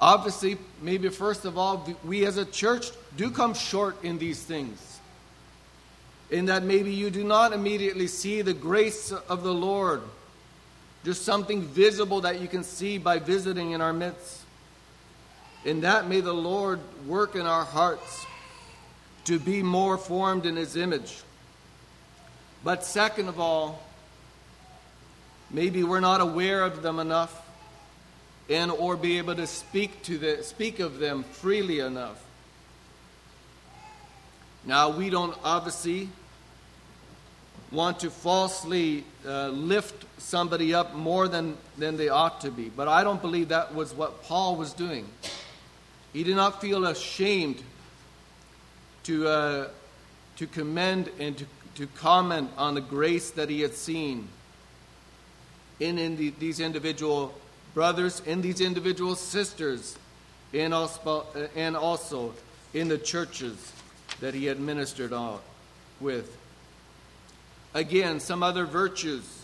Obviously, 0.00 0.58
maybe 0.80 1.08
first 1.08 1.44
of 1.44 1.56
all, 1.56 1.88
we 2.04 2.26
as 2.26 2.36
a 2.36 2.44
church 2.44 2.90
do 3.16 3.30
come 3.30 3.54
short 3.54 4.02
in 4.02 4.18
these 4.18 4.42
things. 4.42 5.00
In 6.30 6.46
that 6.46 6.62
maybe 6.62 6.90
you 6.92 7.10
do 7.10 7.22
not 7.22 7.52
immediately 7.52 8.06
see 8.06 8.42
the 8.42 8.54
grace 8.54 9.12
of 9.12 9.42
the 9.42 9.52
Lord, 9.52 10.02
just 11.04 11.24
something 11.24 11.62
visible 11.62 12.22
that 12.22 12.40
you 12.40 12.48
can 12.48 12.64
see 12.64 12.98
by 12.98 13.18
visiting 13.18 13.72
in 13.72 13.80
our 13.80 13.92
midst. 13.92 14.40
In 15.64 15.82
that, 15.82 16.08
may 16.08 16.20
the 16.20 16.32
Lord 16.32 16.80
work 17.06 17.34
in 17.34 17.46
our 17.46 17.64
hearts 17.64 18.26
to 19.24 19.38
be 19.38 19.62
more 19.62 19.96
formed 19.98 20.46
in 20.46 20.56
His 20.56 20.76
image. 20.76 21.22
But 22.62 22.84
second 22.84 23.28
of 23.28 23.38
all, 23.38 23.82
maybe 25.50 25.84
we're 25.84 26.00
not 26.00 26.20
aware 26.20 26.62
of 26.62 26.82
them 26.82 26.98
enough 26.98 27.40
and 28.48 28.70
or 28.70 28.96
be 28.96 29.18
able 29.18 29.34
to 29.34 29.46
speak 29.46 30.02
to 30.02 30.18
the 30.18 30.42
speak 30.42 30.80
of 30.80 30.98
them 30.98 31.22
freely 31.24 31.80
enough. 31.80 32.22
Now 34.64 34.90
we 34.90 35.10
don't 35.10 35.36
obviously 35.44 36.08
want 37.70 38.00
to 38.00 38.10
falsely 38.10 39.04
uh, 39.26 39.48
lift 39.48 40.06
somebody 40.18 40.72
up 40.72 40.94
more 40.94 41.28
than, 41.28 41.56
than 41.76 41.96
they 41.96 42.08
ought 42.08 42.40
to 42.42 42.50
be. 42.50 42.68
But 42.68 42.88
I 42.88 43.04
don't 43.04 43.20
believe 43.20 43.48
that 43.48 43.74
was 43.74 43.92
what 43.92 44.22
Paul 44.22 44.56
was 44.56 44.72
doing. 44.72 45.06
He 46.12 46.22
did 46.22 46.36
not 46.36 46.60
feel 46.60 46.86
ashamed 46.86 47.62
to, 49.04 49.28
uh, 49.28 49.68
to 50.36 50.46
commend 50.46 51.10
and 51.18 51.38
to 51.38 51.46
to 51.74 51.86
comment 51.88 52.50
on 52.56 52.74
the 52.74 52.80
grace 52.80 53.30
that 53.32 53.48
he 53.48 53.60
had 53.60 53.74
seen 53.74 54.28
in, 55.80 55.98
in 55.98 56.16
the, 56.16 56.30
these 56.38 56.60
individual 56.60 57.34
brothers, 57.74 58.20
in 58.20 58.40
these 58.40 58.60
individual 58.60 59.16
sisters, 59.16 59.96
and 60.52 60.72
also, 60.72 61.26
and 61.56 61.76
also 61.76 62.32
in 62.72 62.88
the 62.88 62.98
churches 62.98 63.72
that 64.20 64.34
he 64.34 64.46
had 64.46 64.60
ministered 64.60 65.12
on, 65.12 65.40
with. 66.00 66.36
Again, 67.72 68.20
some 68.20 68.44
other 68.44 68.64
virtues 68.64 69.42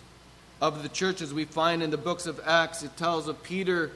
of 0.61 0.85
the 0.85 0.88
churches 0.88 1.35
we 1.35 1.45
find 1.45 1.83
in 1.83 1.90
the 1.90 1.97
books 1.97 2.26
of 2.26 2.40
Acts. 2.47 2.85
It 2.85 2.97
tells 2.97 3.26
of 3.26 3.43
Peter 3.43 3.90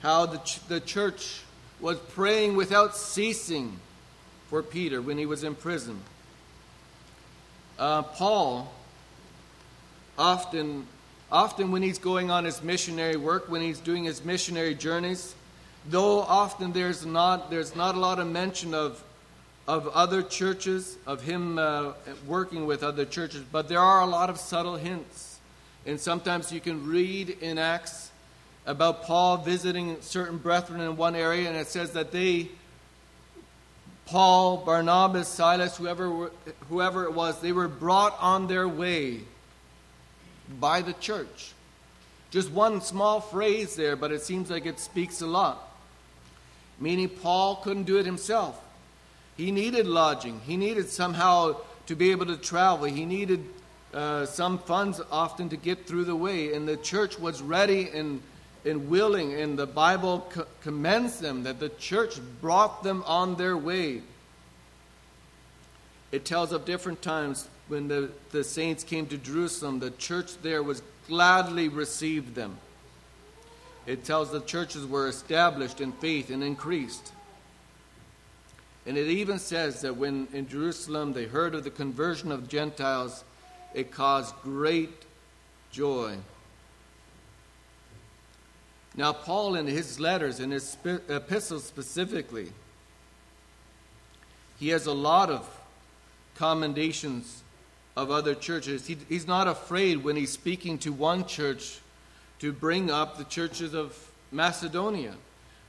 how 0.00 0.26
the, 0.26 0.38
ch- 0.38 0.66
the 0.68 0.80
church 0.80 1.40
was 1.80 1.96
praying 1.98 2.54
without 2.54 2.94
ceasing 2.94 3.80
for 4.48 4.62
Peter 4.62 5.00
when 5.00 5.18
he 5.18 5.26
was 5.26 5.44
in 5.44 5.54
prison 5.54 6.00
uh, 7.78 8.02
Paul 8.02 8.72
often, 10.18 10.86
often 11.30 11.70
when 11.70 11.82
he's 11.82 11.98
going 11.98 12.30
on 12.30 12.44
his 12.44 12.62
missionary 12.62 13.16
work, 13.16 13.48
when 13.48 13.62
he's 13.62 13.78
doing 13.78 14.04
his 14.04 14.24
missionary 14.24 14.74
journeys, 14.74 15.34
though 15.88 16.20
often 16.20 16.72
there's 16.72 17.06
not, 17.06 17.50
there's 17.50 17.76
not 17.76 17.94
a 17.94 17.98
lot 18.00 18.18
of 18.18 18.26
mention 18.26 18.74
of, 18.74 19.02
of 19.68 19.86
other 19.88 20.22
churches, 20.22 20.96
of 21.06 21.22
him 21.22 21.58
uh, 21.58 21.92
working 22.26 22.66
with 22.66 22.82
other 22.82 23.04
churches, 23.04 23.44
but 23.52 23.68
there 23.68 23.80
are 23.80 24.00
a 24.00 24.06
lot 24.06 24.28
of 24.28 24.38
subtle 24.38 24.76
hints. 24.76 25.38
And 25.86 26.00
sometimes 26.00 26.50
you 26.52 26.60
can 26.60 26.86
read 26.86 27.30
in 27.40 27.58
Acts 27.58 28.10
about 28.66 29.04
Paul 29.04 29.38
visiting 29.38 29.96
certain 30.00 30.36
brethren 30.36 30.80
in 30.80 30.96
one 30.96 31.14
area, 31.14 31.48
and 31.48 31.56
it 31.56 31.68
says 31.68 31.92
that 31.92 32.10
they 32.10 32.48
Paul, 34.08 34.56
Barnabas, 34.56 35.28
Silas, 35.28 35.76
whoever, 35.76 36.30
whoever 36.70 37.04
it 37.04 37.12
was, 37.12 37.42
they 37.42 37.52
were 37.52 37.68
brought 37.68 38.16
on 38.20 38.46
their 38.46 38.66
way 38.66 39.20
by 40.58 40.80
the 40.80 40.94
church. 40.94 41.52
Just 42.30 42.50
one 42.50 42.80
small 42.80 43.20
phrase 43.20 43.76
there, 43.76 43.96
but 43.96 44.10
it 44.10 44.22
seems 44.22 44.50
like 44.50 44.64
it 44.64 44.80
speaks 44.80 45.20
a 45.20 45.26
lot. 45.26 45.76
Meaning, 46.80 47.10
Paul 47.10 47.56
couldn't 47.56 47.84
do 47.84 47.98
it 47.98 48.06
himself. 48.06 48.58
He 49.36 49.52
needed 49.52 49.86
lodging, 49.86 50.40
he 50.40 50.56
needed 50.56 50.88
somehow 50.88 51.56
to 51.84 51.94
be 51.94 52.10
able 52.10 52.26
to 52.26 52.38
travel. 52.38 52.86
He 52.86 53.04
needed 53.04 53.44
uh, 53.92 54.24
some 54.24 54.58
funds 54.58 55.02
often 55.10 55.50
to 55.50 55.56
get 55.58 55.86
through 55.86 56.04
the 56.04 56.16
way, 56.16 56.54
and 56.54 56.66
the 56.66 56.78
church 56.78 57.18
was 57.18 57.42
ready 57.42 57.90
and, 57.90 58.22
and 58.68 58.88
willing, 58.88 59.34
and 59.34 59.58
the 59.58 59.66
Bible 59.66 60.26
co- 60.30 60.46
commends 60.62 61.18
them 61.18 61.44
that 61.44 61.58
the 61.58 61.70
church 61.70 62.18
brought 62.40 62.82
them 62.82 63.02
on 63.06 63.36
their 63.36 63.56
way. 63.56 64.02
It 66.12 66.24
tells 66.24 66.52
of 66.52 66.64
different 66.64 67.02
times 67.02 67.48
when 67.68 67.88
the, 67.88 68.10
the 68.30 68.44
saints 68.44 68.84
came 68.84 69.06
to 69.06 69.18
Jerusalem, 69.18 69.78
the 69.78 69.90
church 69.90 70.40
there 70.42 70.62
was 70.62 70.82
gladly 71.06 71.68
received 71.68 72.34
them. 72.34 72.58
It 73.86 74.04
tells 74.04 74.30
the 74.30 74.40
churches 74.40 74.86
were 74.86 75.08
established 75.08 75.80
in 75.80 75.92
faith 75.92 76.30
and 76.30 76.42
increased. 76.42 77.12
And 78.86 78.96
it 78.96 79.08
even 79.08 79.38
says 79.38 79.82
that 79.82 79.96
when 79.96 80.28
in 80.32 80.48
Jerusalem 80.48 81.12
they 81.12 81.24
heard 81.24 81.54
of 81.54 81.64
the 81.64 81.70
conversion 81.70 82.32
of 82.32 82.48
Gentiles, 82.48 83.24
it 83.74 83.90
caused 83.90 84.34
great 84.42 85.02
joy. 85.70 86.16
Now, 88.98 89.12
Paul, 89.12 89.54
in 89.54 89.68
his 89.68 90.00
letters, 90.00 90.40
in 90.40 90.50
his 90.50 90.76
epistles 91.08 91.62
specifically, 91.62 92.50
he 94.58 94.70
has 94.70 94.86
a 94.86 94.92
lot 94.92 95.30
of 95.30 95.48
commendations 96.34 97.44
of 97.96 98.10
other 98.10 98.34
churches. 98.34 98.88
He, 98.88 98.98
he's 99.08 99.28
not 99.28 99.46
afraid 99.46 100.02
when 100.02 100.16
he's 100.16 100.32
speaking 100.32 100.78
to 100.78 100.92
one 100.92 101.26
church 101.26 101.78
to 102.40 102.52
bring 102.52 102.90
up 102.90 103.18
the 103.18 103.24
churches 103.24 103.72
of 103.72 104.10
Macedonia 104.32 105.14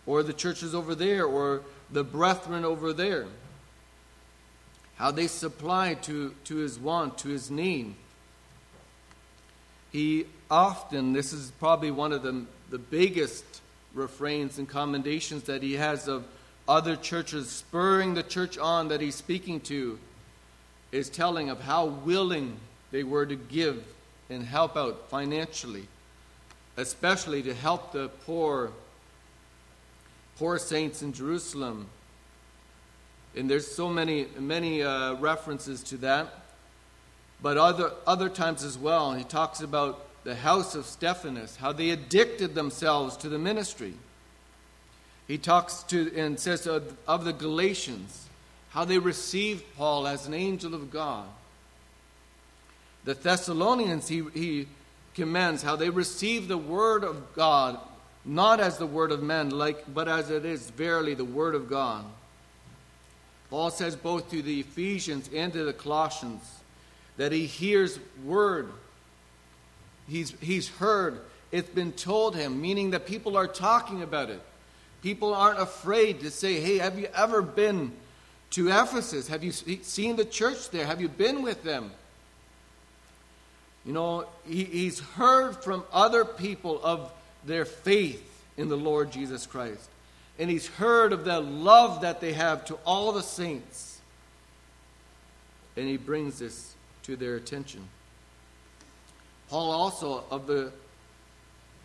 or 0.08 0.24
the 0.24 0.34
churches 0.34 0.74
over 0.74 0.96
there 0.96 1.26
or 1.26 1.62
the 1.92 2.04
brethren 2.04 2.66
over 2.66 2.94
there. 2.94 3.28
How 4.96 5.12
they 5.12 5.28
supply 5.28 5.94
to, 5.94 6.34
to 6.46 6.56
his 6.56 6.80
want, 6.80 7.20
to 7.20 7.30
his 7.30 7.52
need. 7.52 7.94
He 9.91 10.25
often, 10.50 11.13
this 11.13 11.34
is 11.34 11.51
probably 11.60 11.91
one 11.91 12.12
of 12.12 12.24
the, 12.24 12.46
the 12.69 12.77
biggest 12.77 13.43
refrains 13.93 14.58
and 14.58 14.67
commendations 14.67 15.43
that 15.43 15.63
he 15.63 15.74
has 15.74 16.08
of 16.08 16.25
other 16.67 16.96
churches, 16.96 17.50
spurring 17.50 18.13
the 18.13 18.24
church 18.24 18.58
on 18.58 18.89
that 18.89 19.01
he's 19.01 19.15
speaking 19.15 19.60
to 19.62 19.98
is 20.91 21.10
telling 21.10 21.50
of 21.50 21.62
how 21.62 21.86
willing 21.86 22.58
they 22.91 23.03
were 23.03 23.25
to 23.25 23.36
give 23.36 23.84
and 24.29 24.43
help 24.43 24.77
out 24.77 25.10
financially, 25.10 25.88
especially 26.77 27.41
to 27.41 27.53
help 27.53 27.91
the 27.91 28.10
poor, 28.25 28.72
poor 30.38 30.60
saints 30.60 31.01
in 31.01 31.12
Jerusalem. 31.13 31.88
And 33.36 33.50
there's 33.50 33.67
so 33.67 33.89
many, 33.89 34.27
many 34.38 34.84
uh, 34.84 35.13
references 35.15 35.84
to 35.84 35.98
that. 35.98 36.34
But 37.41 37.58
other, 37.58 37.91
other 38.05 38.29
times 38.29 38.63
as 38.63 38.77
well, 38.77 39.13
he 39.13 39.24
talks 39.24 39.62
about 39.62 40.05
the 40.24 40.36
house 40.36 40.75
of 40.75 40.86
Stephanus, 40.86 41.55
how 41.55 41.72
they 41.72 41.91
addicted 41.91 42.53
themselves 42.53 43.15
to 43.17 43.29
the 43.29 43.39
ministry. 43.39 43.93
He 45.27 45.38
talks 45.38 45.84
to 45.84 46.12
and 46.15 46.39
says 46.39 46.67
of, 46.67 46.98
of 47.08 47.24
the 47.24 47.34
Galatians, 47.34 48.27
how 48.72 48.84
they 48.84 49.00
received 49.00 49.63
Paul 49.77 50.08
as 50.08 50.27
an 50.27 50.34
angel 50.34 50.74
of 50.74 50.91
God. 50.91 51.25
The 53.05 53.13
Thessalonians, 53.13 54.08
he, 54.08 54.24
he 54.34 54.67
commends 55.15 55.63
how 55.63 55.75
they 55.75 55.89
received 55.89 56.50
the 56.50 56.58
word 56.58 57.03
of 57.03 57.34
God, 57.34 57.79
not 58.25 58.60
as 58.60 58.77
the 58.77 58.86
word 58.86 59.12
of 59.12 59.24
men, 59.24 59.50
like, 59.50 59.91
but 59.93 60.08
as 60.08 60.29
it 60.29 60.46
is 60.46 60.69
verily 60.72 61.13
the 61.13 61.25
word 61.25 61.55
of 61.55 61.69
God. 61.69 62.03
Paul 63.50 63.72
says 63.72 63.96
both 63.96 64.29
to 64.31 64.41
the 64.41 64.60
Ephesians 64.60 65.29
and 65.34 65.53
to 65.53 65.63
the 65.63 65.74
Colossians 65.74 66.59
that 67.20 67.32
he 67.32 67.46
hears 67.46 68.00
word. 68.26 68.72
He's, 70.08 70.34
he's 70.41 70.67
heard. 70.67 71.20
It's 71.52 71.70
been 71.70 71.91
told 71.91 72.36
him, 72.36 72.60
meaning 72.60 72.91
that 72.91 73.06
people 73.06 73.38
are 73.38 73.48
talking 73.48 74.02
about 74.02 74.32
it. 74.32 74.41
People 75.04 75.36
aren't 75.36 75.60
afraid 75.60 76.22
to 76.22 76.32
say, 76.32 76.60
hey, 76.60 76.80
have 76.80 76.98
you 76.98 77.08
ever 77.13 77.43
been 77.43 77.91
to 78.52 78.70
Ephesus. 78.70 79.28
Have 79.28 79.43
you 79.43 79.52
seen 79.52 80.15
the 80.15 80.26
church 80.26 80.70
there? 80.72 80.86
Have 80.86 81.02
you 81.02 81.08
been 81.08 81.43
with 81.43 81.63
them? 81.63 81.91
You 83.86 83.93
know, 83.93 84.26
he, 84.48 84.63
he's 84.63 85.00
heard 85.00 85.63
from 85.63 85.84
other 85.91 86.26
people 86.26 86.80
of 86.84 87.12
their 87.46 87.65
faith 87.65 88.43
in 88.58 88.70
the 88.70 88.78
Lord 88.78 89.12
Jesus 89.12 89.46
Christ. 89.46 89.89
And 90.38 90.50
he's 90.50 90.67
heard 90.67 91.13
of 91.13 91.26
the 91.26 91.39
love 91.39 92.02
that 92.02 92.22
they 92.22 92.34
have 92.34 92.65
to 92.65 92.76
all 92.86 93.12
the 93.12 93.24
saints. 93.24 94.00
And 95.78 95.88
he 95.88 95.98
brings 95.98 96.39
this 96.39 96.74
to 97.04 97.16
their 97.16 97.36
attention. 97.36 97.88
Paul 99.50 99.72
also 99.72 100.24
of 100.30 100.48
the 100.48 100.72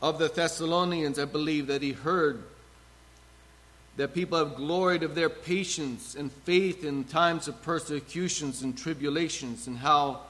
of 0.02 0.18
the 0.18 0.28
Thessalonians, 0.28 1.18
I 1.18 1.24
believe 1.24 1.68
that 1.68 1.80
he 1.80 1.92
heard 1.92 2.42
that 3.96 4.12
people 4.12 4.36
have 4.38 4.56
gloried 4.56 5.02
of 5.02 5.14
their 5.14 5.30
patience 5.30 6.14
and 6.14 6.30
faith 6.30 6.84
in 6.84 7.04
times 7.04 7.48
of 7.48 7.62
persecutions 7.62 8.62
and 8.62 8.76
tribulations, 8.76 9.66
and 9.66 9.78
how 9.78 10.20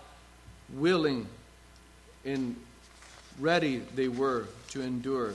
willing 0.72 1.26
and 2.24 2.56
ready 3.40 3.78
they 3.96 4.06
were 4.06 4.46
to 4.68 4.82
endure. 4.82 5.32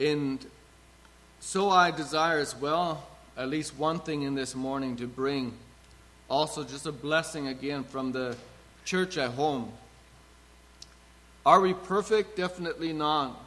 And 0.00 0.44
so 1.38 1.70
I 1.70 1.90
desire 1.90 2.38
as 2.38 2.56
well, 2.56 3.06
at 3.36 3.48
least 3.48 3.78
one 3.78 3.98
thing 3.98 4.22
in 4.22 4.34
this 4.34 4.54
morning 4.54 4.96
to 4.96 5.06
bring 5.06 5.54
also 6.28 6.64
just 6.64 6.86
a 6.86 6.92
blessing 6.92 7.48
again 7.48 7.84
from 7.84 8.12
the 8.12 8.36
church 8.84 9.16
at 9.16 9.30
home. 9.32 9.72
Are 11.44 11.60
we 11.60 11.74
perfect? 11.74 12.36
Definitely 12.36 12.92
not. 12.92 13.38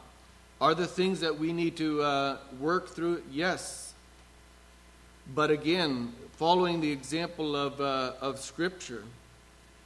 Are 0.60 0.74
the 0.74 0.86
things 0.86 1.20
that 1.20 1.38
we 1.38 1.52
need 1.52 1.76
to 1.76 2.02
uh, 2.02 2.38
work 2.60 2.88
through? 2.88 3.22
Yes. 3.30 3.94
But 5.34 5.50
again, 5.50 6.12
following 6.32 6.80
the 6.80 6.90
example 6.90 7.56
of, 7.56 7.80
uh, 7.80 8.12
of 8.20 8.38
Scripture, 8.38 9.04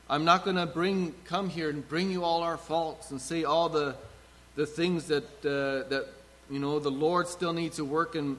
I'm 0.09 0.25
not 0.25 0.45
going 0.45 0.57
to 0.57 0.67
bring 0.67 1.15
come 1.25 1.49
here 1.49 1.71
and 1.71 1.89
bring 1.89 2.11
you 2.11 2.25
all 2.25 2.43
our 2.43 2.57
faults 2.57 3.13
and 3.13 3.21
say 3.21 3.45
all 3.45 3.69
the 3.69 3.95
the 4.57 4.67
things 4.67 5.07
that 5.07 5.25
uh, 5.45 5.89
that 5.89 6.09
you 6.51 6.59
know 6.59 6.81
the 6.81 6.91
Lord 6.91 7.29
still 7.29 7.53
needs 7.53 7.77
to 7.77 7.85
work 7.85 8.17
in 8.17 8.37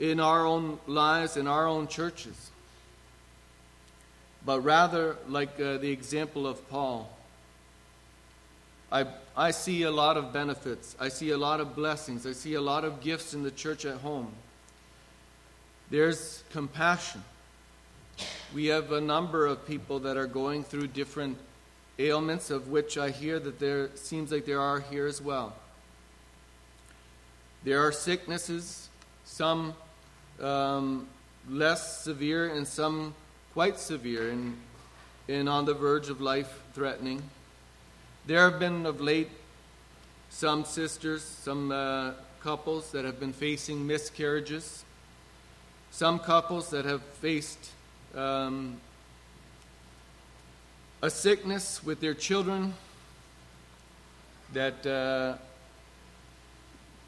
in 0.00 0.18
our 0.18 0.46
own 0.46 0.78
lives 0.86 1.36
in 1.36 1.46
our 1.46 1.68
own 1.68 1.86
churches. 1.86 2.50
But 4.44 4.62
rather, 4.62 5.18
like 5.28 5.60
uh, 5.60 5.76
the 5.76 5.90
example 5.90 6.46
of 6.46 6.66
Paul, 6.70 7.14
I, 8.90 9.06
I 9.36 9.50
see 9.50 9.82
a 9.82 9.90
lot 9.90 10.16
of 10.16 10.32
benefits. 10.32 10.96
I 10.98 11.08
see 11.10 11.30
a 11.30 11.38
lot 11.38 11.60
of 11.60 11.76
blessings. 11.76 12.26
I 12.26 12.32
see 12.32 12.54
a 12.54 12.60
lot 12.60 12.84
of 12.84 13.02
gifts 13.02 13.34
in 13.34 13.42
the 13.42 13.50
church 13.50 13.84
at 13.84 13.98
home. 13.98 14.32
There's 15.90 16.42
compassion. 16.50 17.22
We 18.54 18.66
have 18.66 18.92
a 18.92 19.00
number 19.00 19.46
of 19.46 19.66
people 19.66 20.00
that 20.00 20.16
are 20.16 20.26
going 20.26 20.64
through 20.64 20.88
different 20.88 21.36
ailments, 21.98 22.50
of 22.50 22.68
which 22.68 22.96
I 22.96 23.10
hear 23.10 23.38
that 23.38 23.58
there 23.58 23.90
seems 23.94 24.32
like 24.32 24.46
there 24.46 24.60
are 24.60 24.80
here 24.80 25.06
as 25.06 25.20
well. 25.20 25.54
There 27.62 27.86
are 27.86 27.92
sicknesses, 27.92 28.88
some 29.24 29.74
um, 30.40 31.06
less 31.48 32.02
severe 32.02 32.48
and 32.48 32.66
some 32.66 33.14
quite 33.52 33.78
severe 33.78 34.30
and, 34.30 34.56
and 35.28 35.48
on 35.48 35.64
the 35.64 35.74
verge 35.74 36.08
of 36.08 36.20
life 36.20 36.62
threatening. 36.74 37.22
There 38.26 38.48
have 38.48 38.60
been 38.60 38.86
of 38.86 39.00
late 39.00 39.30
some 40.30 40.64
sisters, 40.64 41.22
some 41.22 41.72
uh, 41.72 42.12
couples 42.40 42.92
that 42.92 43.04
have 43.04 43.18
been 43.18 43.32
facing 43.32 43.86
miscarriages, 43.86 44.84
some 45.90 46.18
couples 46.18 46.70
that 46.70 46.84
have 46.84 47.02
faced 47.02 47.70
um, 48.14 48.78
a 51.02 51.10
sickness 51.10 51.82
with 51.82 52.00
their 52.00 52.14
children 52.14 52.74
that 54.52 54.86
uh, 54.86 55.34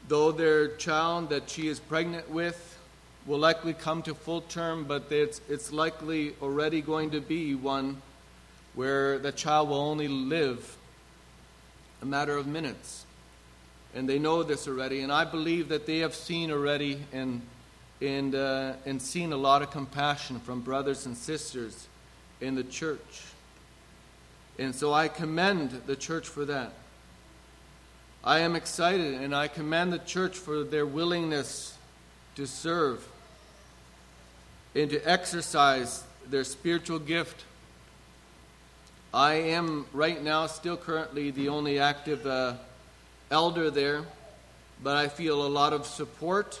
though 0.07 0.31
their 0.31 0.69
child 0.75 1.29
that 1.29 1.49
she 1.49 1.67
is 1.67 1.79
pregnant 1.79 2.29
with 2.29 2.72
will 3.25 3.39
likely 3.39 3.73
come 3.73 4.01
to 4.03 4.13
full 4.13 4.41
term, 4.41 4.83
but 4.83 5.11
it's, 5.11 5.41
it's 5.49 5.71
likely 5.71 6.35
already 6.41 6.81
going 6.81 7.11
to 7.11 7.21
be 7.21 7.55
one 7.55 8.01
where 8.75 9.19
the 9.19 9.31
child 9.31 9.69
will 9.69 9.77
only 9.77 10.07
live 10.07 10.77
a 12.01 12.05
matter 12.05 12.35
of 12.35 12.47
minutes. 12.47 13.05
And 13.95 14.09
they 14.09 14.19
know 14.19 14.43
this 14.43 14.67
already. 14.67 15.01
And 15.01 15.11
I 15.11 15.23
believe 15.23 15.69
that 15.69 15.85
they 15.85 15.99
have 15.99 16.15
seen 16.15 16.51
already 16.51 16.99
and, 17.13 17.41
and, 18.01 18.35
uh, 18.35 18.73
and 18.85 19.01
seen 19.01 19.31
a 19.31 19.37
lot 19.37 19.61
of 19.61 19.71
compassion 19.71 20.39
from 20.39 20.61
brothers 20.61 21.05
and 21.05 21.15
sisters 21.15 21.87
in 22.41 22.55
the 22.55 22.63
church. 22.63 23.23
And 24.59 24.75
so 24.75 24.93
I 24.93 25.07
commend 25.07 25.81
the 25.85 25.95
church 25.95 26.27
for 26.27 26.45
that. 26.45 26.73
I 28.23 28.39
am 28.39 28.55
excited 28.55 29.15
and 29.15 29.35
I 29.35 29.47
commend 29.47 29.93
the 29.93 29.99
church 29.99 30.37
for 30.37 30.63
their 30.63 30.85
willingness 30.85 31.77
to 32.35 32.47
serve. 32.47 33.07
And 34.75 34.89
to 34.89 35.01
exercise 35.09 36.03
their 36.29 36.43
spiritual 36.43 36.99
gift. 36.99 37.43
I 39.13 39.33
am 39.33 39.85
right 39.93 40.21
now 40.21 40.47
still 40.47 40.77
currently 40.77 41.31
the 41.31 41.49
only 41.49 41.79
active 41.79 42.25
uh, 42.25 42.55
elder 43.29 43.69
there, 43.69 44.03
but 44.81 44.95
I 44.95 45.07
feel 45.07 45.45
a 45.45 45.47
lot 45.47 45.73
of 45.73 45.85
support 45.85 46.59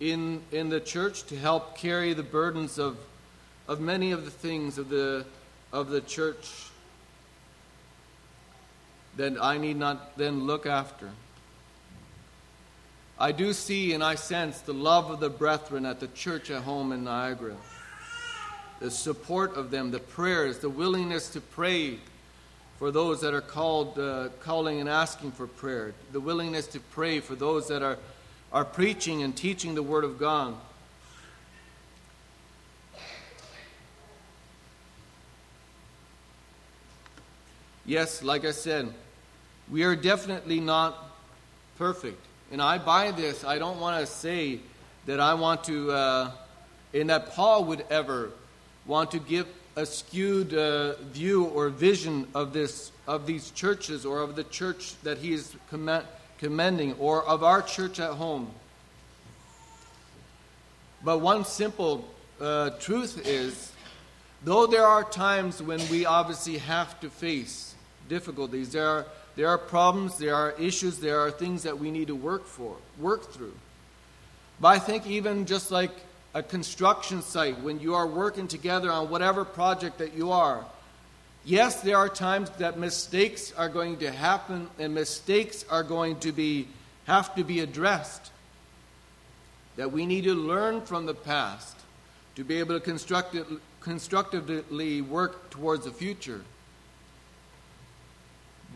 in, 0.00 0.42
in 0.52 0.68
the 0.68 0.80
church 0.80 1.24
to 1.24 1.36
help 1.36 1.76
carry 1.76 2.12
the 2.12 2.22
burdens 2.22 2.78
of, 2.78 2.98
of 3.68 3.80
many 3.80 4.12
of 4.12 4.24
the 4.24 4.30
things 4.30 4.78
of 4.78 4.88
the, 4.88 5.24
of 5.72 5.88
the 5.88 6.00
church 6.00 6.70
that 9.16 9.42
I 9.42 9.58
need 9.58 9.76
not 9.76 10.16
then 10.16 10.44
look 10.44 10.66
after. 10.66 11.10
I 13.20 13.32
do 13.32 13.52
see 13.52 13.92
and 13.92 14.02
I 14.02 14.14
sense 14.14 14.60
the 14.62 14.72
love 14.72 15.10
of 15.10 15.20
the 15.20 15.28
brethren 15.28 15.84
at 15.84 16.00
the 16.00 16.06
church 16.08 16.50
at 16.50 16.62
home 16.62 16.90
in 16.90 17.04
Niagara. 17.04 17.54
The 18.80 18.90
support 18.90 19.58
of 19.58 19.70
them, 19.70 19.90
the 19.90 20.00
prayers, 20.00 20.60
the 20.60 20.70
willingness 20.70 21.28
to 21.34 21.42
pray 21.42 21.98
for 22.78 22.90
those 22.90 23.20
that 23.20 23.34
are 23.34 23.42
called, 23.42 23.98
uh, 23.98 24.30
calling 24.40 24.80
and 24.80 24.88
asking 24.88 25.32
for 25.32 25.46
prayer, 25.46 25.92
the 26.12 26.20
willingness 26.20 26.66
to 26.68 26.80
pray 26.80 27.20
for 27.20 27.34
those 27.34 27.68
that 27.68 27.82
are, 27.82 27.98
are 28.54 28.64
preaching 28.64 29.22
and 29.22 29.36
teaching 29.36 29.74
the 29.74 29.82
Word 29.82 30.04
of 30.04 30.18
God. 30.18 30.54
Yes, 37.84 38.22
like 38.22 38.46
I 38.46 38.52
said, 38.52 38.94
we 39.70 39.84
are 39.84 39.94
definitely 39.94 40.58
not 40.58 40.96
perfect. 41.76 42.24
And 42.50 42.60
I 42.60 42.78
buy 42.78 43.12
this. 43.12 43.44
I 43.44 43.58
don't 43.58 43.78
want 43.78 44.00
to 44.00 44.06
say 44.06 44.60
that 45.06 45.20
I 45.20 45.34
want 45.34 45.64
to, 45.64 45.92
uh, 45.92 46.30
and 46.92 47.10
that 47.10 47.30
Paul 47.30 47.64
would 47.66 47.84
ever 47.90 48.30
want 48.86 49.12
to 49.12 49.18
give 49.20 49.46
a 49.76 49.86
skewed 49.86 50.52
uh, 50.52 50.96
view 50.96 51.44
or 51.44 51.68
vision 51.68 52.26
of 52.34 52.52
this 52.52 52.90
of 53.06 53.26
these 53.26 53.50
churches 53.50 54.06
or 54.06 54.20
of 54.20 54.36
the 54.36 54.44
church 54.44 54.94
that 55.02 55.18
he 55.18 55.32
is 55.32 55.56
commend, 55.68 56.06
commending 56.38 56.94
or 56.94 57.24
of 57.26 57.42
our 57.42 57.60
church 57.60 57.98
at 57.98 58.12
home. 58.12 58.48
But 61.02 61.18
one 61.18 61.44
simple 61.44 62.06
uh, 62.40 62.70
truth 62.78 63.26
is, 63.26 63.72
though 64.44 64.66
there 64.66 64.86
are 64.86 65.02
times 65.02 65.60
when 65.62 65.80
we 65.88 66.06
obviously 66.06 66.58
have 66.58 67.00
to 67.00 67.10
face 67.10 67.74
difficulties, 68.08 68.70
there 68.70 68.88
are 68.88 69.06
there 69.36 69.48
are 69.48 69.58
problems, 69.58 70.18
there 70.18 70.34
are 70.34 70.52
issues, 70.52 70.98
there 70.98 71.20
are 71.20 71.30
things 71.30 71.62
that 71.62 71.78
we 71.78 71.90
need 71.90 72.08
to 72.08 72.14
work 72.14 72.46
for, 72.46 72.76
work 72.98 73.32
through. 73.32 73.54
But 74.60 74.68
I 74.68 74.78
think 74.78 75.06
even 75.06 75.46
just 75.46 75.70
like 75.70 75.92
a 76.34 76.42
construction 76.42 77.22
site, 77.22 77.60
when 77.60 77.80
you 77.80 77.94
are 77.94 78.06
working 78.06 78.48
together 78.48 78.90
on 78.90 79.10
whatever 79.10 79.44
project 79.44 79.98
that 79.98 80.14
you 80.14 80.32
are, 80.32 80.64
yes, 81.44 81.80
there 81.80 81.96
are 81.96 82.08
times 82.08 82.50
that 82.58 82.78
mistakes 82.78 83.52
are 83.56 83.68
going 83.68 83.96
to 83.98 84.10
happen 84.10 84.68
and 84.78 84.94
mistakes 84.94 85.64
are 85.70 85.82
going 85.82 86.18
to 86.20 86.32
be 86.32 86.68
have 87.06 87.34
to 87.34 87.42
be 87.42 87.60
addressed. 87.60 88.30
That 89.76 89.90
we 89.90 90.06
need 90.06 90.24
to 90.24 90.34
learn 90.34 90.82
from 90.82 91.06
the 91.06 91.14
past 91.14 91.76
to 92.36 92.44
be 92.44 92.58
able 92.58 92.78
to 92.78 93.60
constructively 93.80 95.02
work 95.02 95.50
towards 95.50 95.84
the 95.86 95.90
future. 95.90 96.42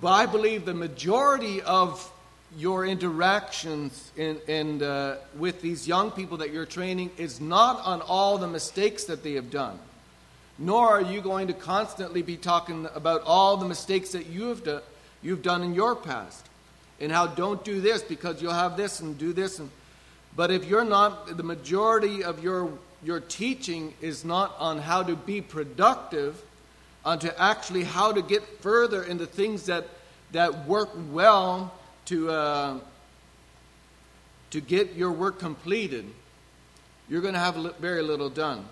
But 0.01 0.13
I 0.13 0.27
believe 0.27 0.65
the 0.65 0.75
majority 0.75 1.63
of 1.63 2.11
your 2.57 2.87
interactions 2.87 4.13
in, 4.17 4.39
in, 4.47 4.83
uh, 4.83 5.17
with 5.37 5.61
these 5.61 5.89
young 5.89 6.11
people 6.11 6.39
that 6.39 6.53
you're 6.53 6.67
training 6.67 7.11
is 7.17 7.41
not 7.41 7.81
on 7.85 8.01
all 8.03 8.39
the 8.39 8.47
mistakes 8.47 9.05
that 9.05 9.23
they 9.23 9.33
have 9.33 9.51
done. 9.51 9.79
Nor 10.59 10.89
are 10.89 11.03
you 11.03 11.21
going 11.21 11.49
to 11.49 11.53
constantly 11.53 12.23
be 12.23 12.37
talking 12.37 12.87
about 12.95 13.23
all 13.25 13.57
the 13.57 13.67
mistakes 13.67 14.11
that 14.13 14.27
you 14.27 14.49
have 14.49 14.63
do, 14.63 14.81
you've 15.23 15.43
done 15.43 15.63
in 15.63 15.75
your 15.75 15.97
past. 15.97 16.47
And 17.01 17.11
how 17.11 17.27
don't 17.27 17.65
do 17.65 17.81
this 17.81 18.03
because 18.03 18.41
you'll 18.41 18.53
have 18.53 18.77
this 18.77 19.01
and 19.01 19.19
do 19.19 19.33
this. 19.33 19.59
And, 19.59 19.71
but 20.37 20.53
if 20.53 20.65
you're 20.65 20.85
not, 20.85 21.37
the 21.37 21.43
majority 21.43 22.23
of 22.23 22.43
your, 22.43 22.71
your 23.03 23.19
teaching 23.19 23.95
is 24.01 24.25
not 24.25 24.55
on 24.61 24.79
how 24.79 25.03
to 25.03 25.17
be 25.17 25.41
productive, 25.41 26.41
onto 27.05 27.29
actually 27.39 27.85
how 27.85 28.13
to 28.13 28.23
get 28.23 28.43
further 28.61 29.03
in 29.03 29.19
the 29.19 29.27
things 29.27 29.67
that, 29.67 29.87
that 30.33 30.67
work 30.67 30.91
well 31.11 31.73
to, 32.07 32.31
uh, 32.31 32.79
to 34.51 34.61
get 34.61 34.95
your 34.95 35.13
work 35.13 35.39
completed, 35.39 36.07
you're 37.09 37.21
going 37.21 37.35
to 37.35 37.41
have 37.41 37.57
very 37.77 38.03
little 38.03 38.31
done. 38.31 38.65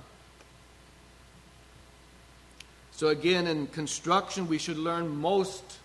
So, 2.92 3.08
again, 3.08 3.46
in 3.46 3.66
construction, 3.66 4.48
we 4.48 4.58
should 4.58 4.78
learn 4.78 5.08
most 5.08 5.78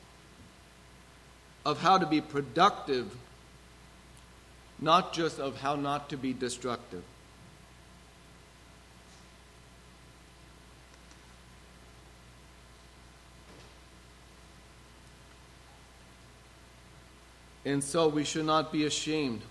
of 1.66 1.82
how 1.82 1.98
to 1.98 2.06
be 2.06 2.22
productive, 2.22 3.14
not 4.80 5.14
just 5.14 5.40
of 5.40 5.58
how 5.58 5.76
not 5.76 6.10
to 6.10 6.18
be 6.18 6.32
destructive. 6.32 7.04
And 17.68 17.84
so 17.84 18.08
we 18.08 18.24
should 18.24 18.46
not 18.46 18.72
be 18.72 18.86
ashamed 18.86 19.42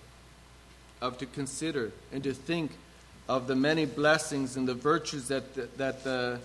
of 1.02 1.18
to 1.18 1.26
consider 1.26 1.92
and 2.10 2.22
to 2.24 2.32
think 2.32 2.70
of 3.28 3.46
the 3.46 3.54
many 3.54 3.84
blessings 3.84 4.56
and 4.56 4.66
the 4.66 4.72
virtues 4.72 5.28
that 5.28 5.54
the, 5.54 5.68
that 5.76 6.02
the, 6.02 6.40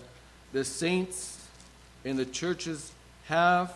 the 0.52 0.66
saints 0.66 1.42
in 2.04 2.18
the 2.18 2.26
churches 2.26 2.92
have 3.24 3.74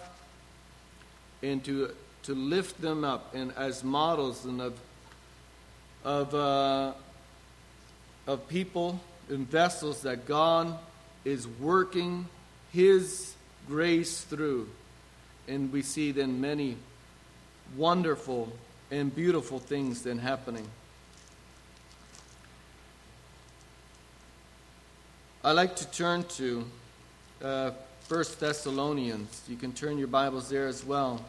and 1.43 1.65
to, 1.65 1.91
to 2.25 2.35
lift 2.35 2.83
them 2.83 3.03
up 3.03 3.35
and 3.35 3.51
as 3.57 3.83
models 3.83 4.45
and 4.45 4.61
of, 4.61 4.79
of, 6.05 6.35
uh, 6.35 6.93
of 8.27 8.47
people 8.47 9.01
and 9.31 9.51
vessels 9.51 10.03
that 10.03 10.27
God 10.27 10.79
is 11.25 11.49
working 11.49 12.27
His 12.75 13.35
grace 13.67 14.21
through. 14.21 14.69
And 15.49 15.73
we 15.73 15.81
see 15.81 16.13
then 16.13 16.43
many 16.43 16.77
wonderful 17.75 18.53
and 18.91 19.15
beautiful 19.15 19.59
things 19.59 20.03
then 20.03 20.19
happening. 20.19 20.67
I 25.43 25.53
like 25.53 25.77
to 25.77 25.91
turn 25.91 26.25
to 26.25 26.65
uh, 27.43 27.71
1 28.09 28.25
Thessalonians. 28.39 29.43
You 29.49 29.57
can 29.57 29.73
turn 29.73 29.99
your 29.99 30.09
Bibles 30.09 30.49
there 30.49 30.67
as 30.67 30.85
well. 30.85 31.25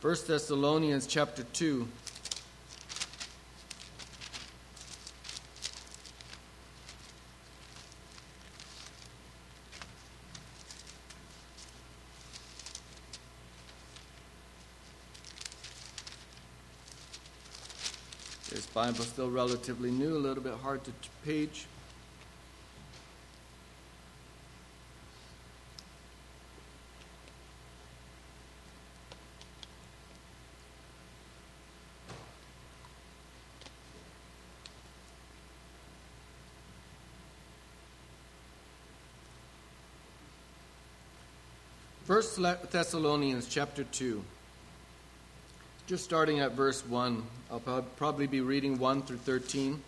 First 0.00 0.28
Thessalonians 0.28 1.06
chapter 1.06 1.42
2. 1.42 1.88
Bible's 18.76 19.08
still 19.08 19.30
relatively 19.30 19.90
new, 19.90 20.14
a 20.14 20.18
little 20.18 20.42
bit 20.42 20.52
hard 20.62 20.84
to 20.84 20.92
page. 21.24 21.64
First 42.04 42.38
Thessalonians 42.70 43.48
chapter 43.48 43.84
2. 43.84 44.22
Just 45.86 46.02
starting 46.02 46.40
at 46.40 46.52
verse 46.52 46.84
1, 46.84 47.22
I'll 47.48 47.60
probably 47.96 48.26
be 48.26 48.40
reading 48.40 48.76
1 48.80 49.02
through 49.02 49.18
13. 49.18 49.80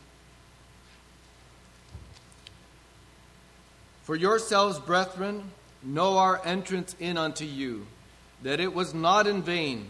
For 4.04 4.14
yourselves, 4.14 4.78
brethren, 4.78 5.50
know 5.82 6.18
our 6.18 6.40
entrance 6.44 6.94
in 7.00 7.18
unto 7.18 7.44
you, 7.44 7.84
that 8.44 8.60
it 8.60 8.72
was 8.72 8.94
not 8.94 9.26
in 9.26 9.42
vain, 9.42 9.88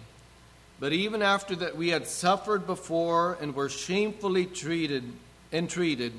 but 0.80 0.94
even 0.94 1.20
after 1.20 1.54
that 1.56 1.76
we 1.76 1.90
had 1.90 2.06
suffered 2.06 2.66
before 2.66 3.36
and 3.42 3.54
were 3.54 3.68
shamefully 3.68 4.46
treated, 4.46 5.04
entreated, 5.52 6.14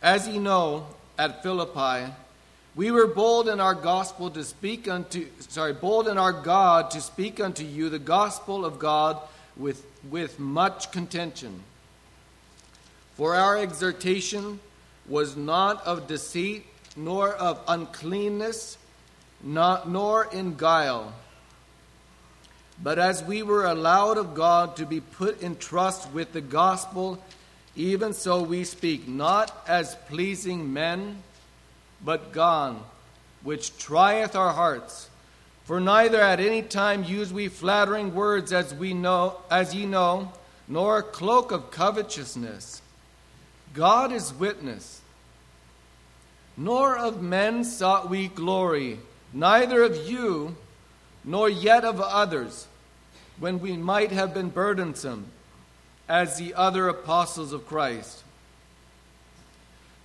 as 0.00 0.28
ye 0.28 0.38
know, 0.38 0.86
at 1.18 1.42
Philippi, 1.42 2.12
We 2.76 2.90
were 2.90 3.06
bold 3.06 3.48
in 3.48 3.60
our 3.60 3.74
gospel 3.74 4.30
to 4.30 4.42
speak 4.42 4.88
unto, 4.88 5.28
sorry, 5.38 5.74
bold 5.74 6.08
in 6.08 6.18
our 6.18 6.32
God 6.32 6.90
to 6.90 7.00
speak 7.00 7.38
unto 7.38 7.62
you 7.62 7.88
the 7.88 8.00
gospel 8.00 8.64
of 8.64 8.80
God 8.80 9.20
with, 9.56 9.86
with 10.10 10.40
much 10.40 10.90
contention. 10.90 11.62
For 13.14 13.36
our 13.36 13.56
exhortation 13.56 14.58
was 15.08 15.36
not 15.36 15.86
of 15.86 16.08
deceit, 16.08 16.66
nor 16.96 17.32
of 17.32 17.60
uncleanness, 17.68 18.76
not, 19.40 19.88
nor 19.88 20.24
in 20.24 20.56
guile. 20.56 21.12
But 22.82 22.98
as 22.98 23.22
we 23.22 23.44
were 23.44 23.66
allowed 23.66 24.18
of 24.18 24.34
God 24.34 24.74
to 24.76 24.86
be 24.86 25.00
put 25.00 25.40
in 25.40 25.54
trust 25.56 26.10
with 26.10 26.32
the 26.32 26.40
gospel, 26.40 27.22
even 27.76 28.14
so 28.14 28.42
we 28.42 28.64
speak, 28.64 29.06
not 29.06 29.64
as 29.68 29.94
pleasing 30.08 30.72
men 30.72 31.22
but 32.04 32.32
God, 32.32 32.76
which 33.42 33.76
trieth 33.78 34.36
our 34.36 34.52
hearts. 34.52 35.08
For 35.64 35.80
neither 35.80 36.20
at 36.20 36.40
any 36.40 36.62
time 36.62 37.04
use 37.04 37.32
we 37.32 37.48
flattering 37.48 38.14
words 38.14 38.52
as 38.52 38.74
we 38.74 38.92
know 38.92 39.38
as 39.50 39.74
ye 39.74 39.86
know, 39.86 40.32
nor 40.68 40.98
a 40.98 41.02
cloak 41.02 41.52
of 41.52 41.70
covetousness. 41.70 42.82
God 43.72 44.12
is 44.12 44.34
witness. 44.34 45.00
Nor 46.56 46.96
of 46.96 47.22
men 47.22 47.64
sought 47.64 48.10
we 48.10 48.28
glory, 48.28 48.98
neither 49.32 49.82
of 49.82 50.08
you, 50.08 50.56
nor 51.24 51.48
yet 51.48 51.84
of 51.84 52.00
others, 52.00 52.66
when 53.38 53.58
we 53.58 53.76
might 53.76 54.12
have 54.12 54.34
been 54.34 54.50
burdensome, 54.50 55.26
as 56.08 56.36
the 56.36 56.54
other 56.54 56.88
apostles 56.88 57.52
of 57.52 57.66
Christ. 57.66 58.23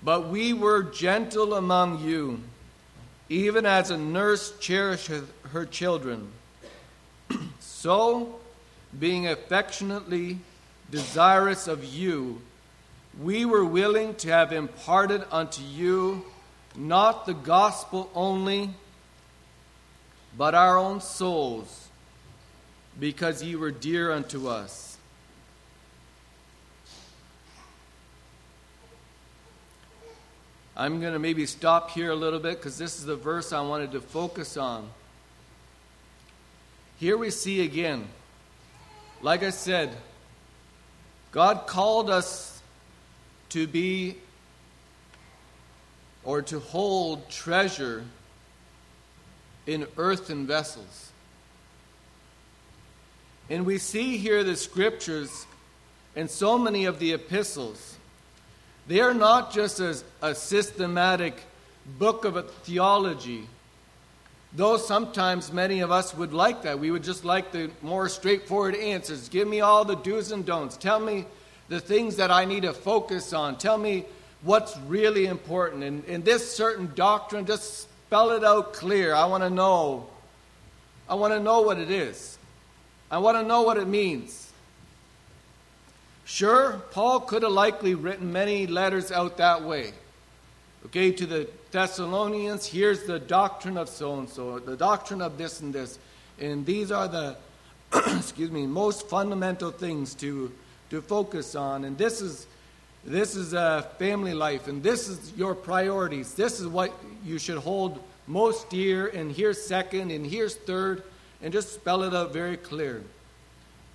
But 0.01 0.29
we 0.29 0.53
were 0.53 0.83
gentle 0.83 1.53
among 1.53 2.03
you, 2.03 2.41
even 3.27 3.65
as 3.65 3.91
a 3.91 3.97
nurse 3.97 4.57
cherisheth 4.59 5.31
her 5.51 5.65
children. 5.65 6.31
so, 7.59 8.39
being 8.97 9.27
affectionately 9.27 10.39
desirous 10.89 11.67
of 11.67 11.83
you, 11.83 12.41
we 13.21 13.45
were 13.45 13.65
willing 13.65 14.15
to 14.15 14.29
have 14.29 14.53
imparted 14.53 15.23
unto 15.31 15.61
you 15.61 16.23
not 16.75 17.25
the 17.25 17.33
gospel 17.33 18.09
only, 18.15 18.69
but 20.37 20.55
our 20.55 20.77
own 20.77 21.01
souls, 21.01 21.89
because 22.99 23.43
ye 23.43 23.55
were 23.55 23.71
dear 23.71 24.11
unto 24.11 24.47
us. 24.47 24.88
I'm 30.79 31.01
going 31.01 31.11
to 31.11 31.19
maybe 31.19 31.45
stop 31.45 31.91
here 31.91 32.09
a 32.09 32.15
little 32.15 32.39
bit 32.39 32.55
because 32.55 32.77
this 32.77 32.99
is 32.99 33.03
the 33.03 33.17
verse 33.17 33.51
I 33.51 33.59
wanted 33.59 33.91
to 33.91 33.99
focus 33.99 34.55
on. 34.55 34.89
Here 37.01 37.17
we 37.17 37.31
see 37.31 37.65
again, 37.65 38.07
like 39.21 39.43
I 39.43 39.49
said, 39.49 39.93
God 41.31 41.67
called 41.67 42.09
us 42.09 42.61
to 43.49 43.67
be 43.67 44.15
or 46.23 46.41
to 46.43 46.59
hold 46.61 47.29
treasure 47.29 48.05
in 49.67 49.85
earthen 49.97 50.47
vessels. 50.47 51.11
And 53.49 53.65
we 53.65 53.79
see 53.79 54.15
here 54.15 54.45
the 54.45 54.55
scriptures 54.55 55.45
and 56.15 56.29
so 56.29 56.57
many 56.57 56.85
of 56.85 56.99
the 56.99 57.11
epistles 57.11 57.97
they 58.89 59.01
are 59.01 59.13
not 59.13 59.53
just 59.53 59.79
a, 59.79 59.95
a 60.23 60.33
systematic 60.33 61.35
book 61.99 62.25
of 62.25 62.37
a 62.37 62.41
theology, 62.41 63.47
though 64.53 64.77
sometimes 64.77 65.53
many 65.53 65.81
of 65.81 65.91
us 65.91 66.15
would 66.15 66.33
like 66.33 66.63
that. 66.63 66.79
We 66.79 66.89
would 66.89 67.03
just 67.03 67.23
like 67.23 67.51
the 67.51 67.69
more 67.83 68.09
straightforward 68.09 68.73
answers. 68.73 69.29
Give 69.29 69.47
me 69.47 69.61
all 69.61 69.85
the 69.85 69.95
do's 69.95 70.31
and 70.31 70.43
don'ts. 70.43 70.75
Tell 70.75 70.99
me 70.99 71.25
the 71.67 71.79
things 71.79 72.15
that 72.15 72.31
I 72.31 72.45
need 72.45 72.63
to 72.63 72.73
focus 72.73 73.31
on. 73.31 73.59
Tell 73.59 73.77
me 73.77 74.05
what's 74.41 74.75
really 74.87 75.27
important. 75.27 75.83
And 75.83 76.03
in 76.05 76.23
this 76.23 76.51
certain 76.51 76.91
doctrine, 76.95 77.45
just 77.45 77.91
spell 78.07 78.31
it 78.31 78.43
out 78.43 78.73
clear. 78.73 79.13
I 79.13 79.25
want 79.25 79.43
to 79.43 79.51
know. 79.51 80.07
I 81.07 81.13
want 81.13 81.31
to 81.35 81.39
know 81.39 81.61
what 81.61 81.77
it 81.77 81.91
is. 81.91 82.39
I 83.11 83.19
want 83.19 83.37
to 83.37 83.43
know 83.43 83.61
what 83.61 83.77
it 83.77 83.87
means. 83.87 84.48
Sure, 86.29 86.79
Paul 86.91 87.21
could 87.21 87.41
have 87.41 87.51
likely 87.51 87.95
written 87.95 88.31
many 88.31 88.67
letters 88.67 89.11
out 89.11 89.37
that 89.37 89.63
way. 89.63 89.93
Okay, 90.85 91.11
to 91.11 91.25
the 91.25 91.49
Thessalonians, 91.71 92.67
here's 92.67 93.01
the 93.05 93.17
doctrine 93.17 93.77
of 93.79 93.89
so 93.89 94.19
and 94.19 94.29
so, 94.29 94.59
the 94.59 94.77
doctrine 94.77 95.23
of 95.23 95.39
this 95.39 95.59
and 95.59 95.73
this. 95.73 95.97
And 96.39 96.67
these 96.67 96.91
are 96.91 97.07
the, 97.07 97.35
excuse 98.15 98.51
me, 98.51 98.67
most 98.67 99.09
fundamental 99.09 99.71
things 99.71 100.13
to, 100.15 100.51
to 100.91 101.01
focus 101.01 101.55
on. 101.55 101.83
And 101.83 101.97
this 101.97 102.21
is, 102.21 102.45
this 103.03 103.35
is 103.35 103.53
a 103.53 103.89
family 103.97 104.35
life, 104.35 104.67
and 104.67 104.83
this 104.83 105.09
is 105.09 105.33
your 105.35 105.55
priorities. 105.55 106.35
This 106.35 106.59
is 106.59 106.67
what 106.67 106.93
you 107.25 107.39
should 107.39 107.57
hold 107.57 108.03
most 108.27 108.69
dear, 108.69 109.07
and 109.07 109.31
here's 109.31 109.59
second, 109.59 110.11
and 110.11 110.27
here's 110.27 110.55
third, 110.55 111.01
and 111.41 111.51
just 111.51 111.73
spell 111.73 112.03
it 112.03 112.13
out 112.13 112.33
very 112.33 112.55
clear. 112.55 113.01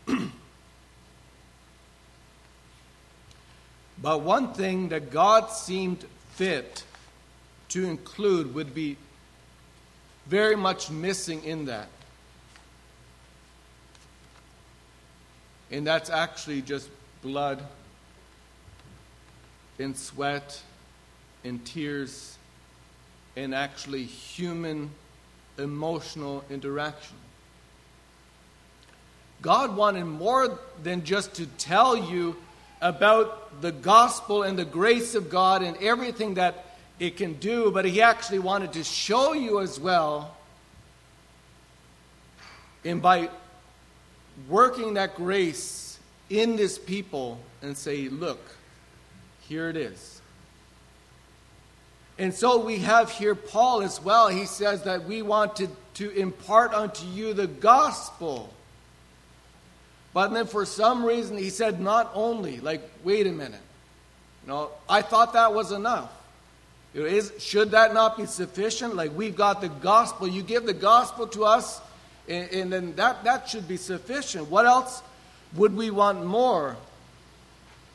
But 4.00 4.22
one 4.22 4.52
thing 4.52 4.88
that 4.90 5.10
God 5.10 5.50
seemed 5.50 6.04
fit 6.32 6.84
to 7.70 7.84
include 7.84 8.54
would 8.54 8.74
be 8.74 8.96
very 10.26 10.56
much 10.56 10.90
missing 10.90 11.42
in 11.44 11.66
that. 11.66 11.88
And 15.70 15.86
that's 15.86 16.10
actually 16.10 16.62
just 16.62 16.88
blood 17.22 17.62
and 19.78 19.96
sweat 19.96 20.60
and 21.42 21.64
tears 21.64 22.38
and 23.36 23.54
actually 23.54 24.04
human 24.04 24.90
emotional 25.58 26.44
interaction. 26.50 27.16
God 29.42 29.76
wanted 29.76 30.04
more 30.04 30.58
than 30.82 31.04
just 31.04 31.34
to 31.34 31.46
tell 31.46 31.96
you 31.96 32.36
about 32.84 33.62
the 33.62 33.72
gospel 33.72 34.42
and 34.42 34.58
the 34.58 34.64
grace 34.64 35.14
of 35.14 35.30
God 35.30 35.62
and 35.62 35.74
everything 35.78 36.34
that 36.34 36.66
it 37.00 37.16
can 37.16 37.32
do, 37.34 37.70
but 37.70 37.86
he 37.86 38.02
actually 38.02 38.38
wanted 38.38 38.74
to 38.74 38.84
show 38.84 39.32
you 39.32 39.60
as 39.60 39.80
well. 39.80 40.36
And 42.84 43.00
by 43.00 43.30
working 44.50 44.94
that 44.94 45.16
grace 45.16 45.98
in 46.28 46.56
this 46.56 46.78
people 46.78 47.40
and 47.62 47.74
say, 47.74 48.10
look, 48.10 48.40
here 49.48 49.70
it 49.70 49.76
is. 49.76 50.20
And 52.18 52.34
so 52.34 52.62
we 52.62 52.80
have 52.80 53.10
here 53.10 53.34
Paul 53.34 53.80
as 53.80 54.00
well. 54.00 54.28
He 54.28 54.44
says 54.44 54.82
that 54.82 55.04
we 55.04 55.22
want 55.22 55.56
to, 55.56 55.68
to 55.94 56.10
impart 56.10 56.74
unto 56.74 57.06
you 57.06 57.32
the 57.32 57.46
gospel. 57.46 58.52
But 60.14 60.28
then 60.28 60.46
for 60.46 60.64
some 60.64 61.04
reason 61.04 61.36
he 61.36 61.50
said 61.50 61.80
not 61.80 62.10
only, 62.14 62.60
like, 62.60 62.88
wait 63.02 63.26
a 63.26 63.32
minute. 63.32 63.60
You 64.44 64.52
know, 64.52 64.70
I 64.88 65.02
thought 65.02 65.32
that 65.32 65.52
was 65.52 65.72
enough. 65.72 66.10
Is, 66.94 67.32
should 67.40 67.72
that 67.72 67.92
not 67.92 68.16
be 68.16 68.24
sufficient? 68.24 68.94
Like 68.94 69.10
we've 69.14 69.34
got 69.34 69.60
the 69.60 69.68
gospel. 69.68 70.28
You 70.28 70.42
give 70.42 70.64
the 70.64 70.72
gospel 70.72 71.26
to 71.28 71.44
us, 71.44 71.80
and, 72.28 72.48
and 72.52 72.72
then 72.72 72.94
that, 72.94 73.24
that 73.24 73.48
should 73.48 73.66
be 73.66 73.76
sufficient. 73.76 74.48
What 74.48 74.64
else 74.64 75.02
would 75.56 75.74
we 75.76 75.90
want 75.90 76.24
more? 76.24 76.76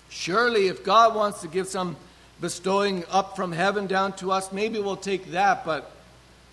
Surely, 0.09 0.67
if 0.67 0.83
God 0.83 1.15
wants 1.15 1.41
to 1.41 1.47
give 1.47 1.67
some 1.67 1.95
bestowing 2.41 3.05
up 3.09 3.37
from 3.37 3.53
heaven 3.53 3.87
down 3.87 4.13
to 4.17 4.31
us, 4.31 4.51
maybe 4.51 4.79
we'll 4.79 4.97
take 4.97 5.31
that. 5.31 5.63
But, 5.63 5.89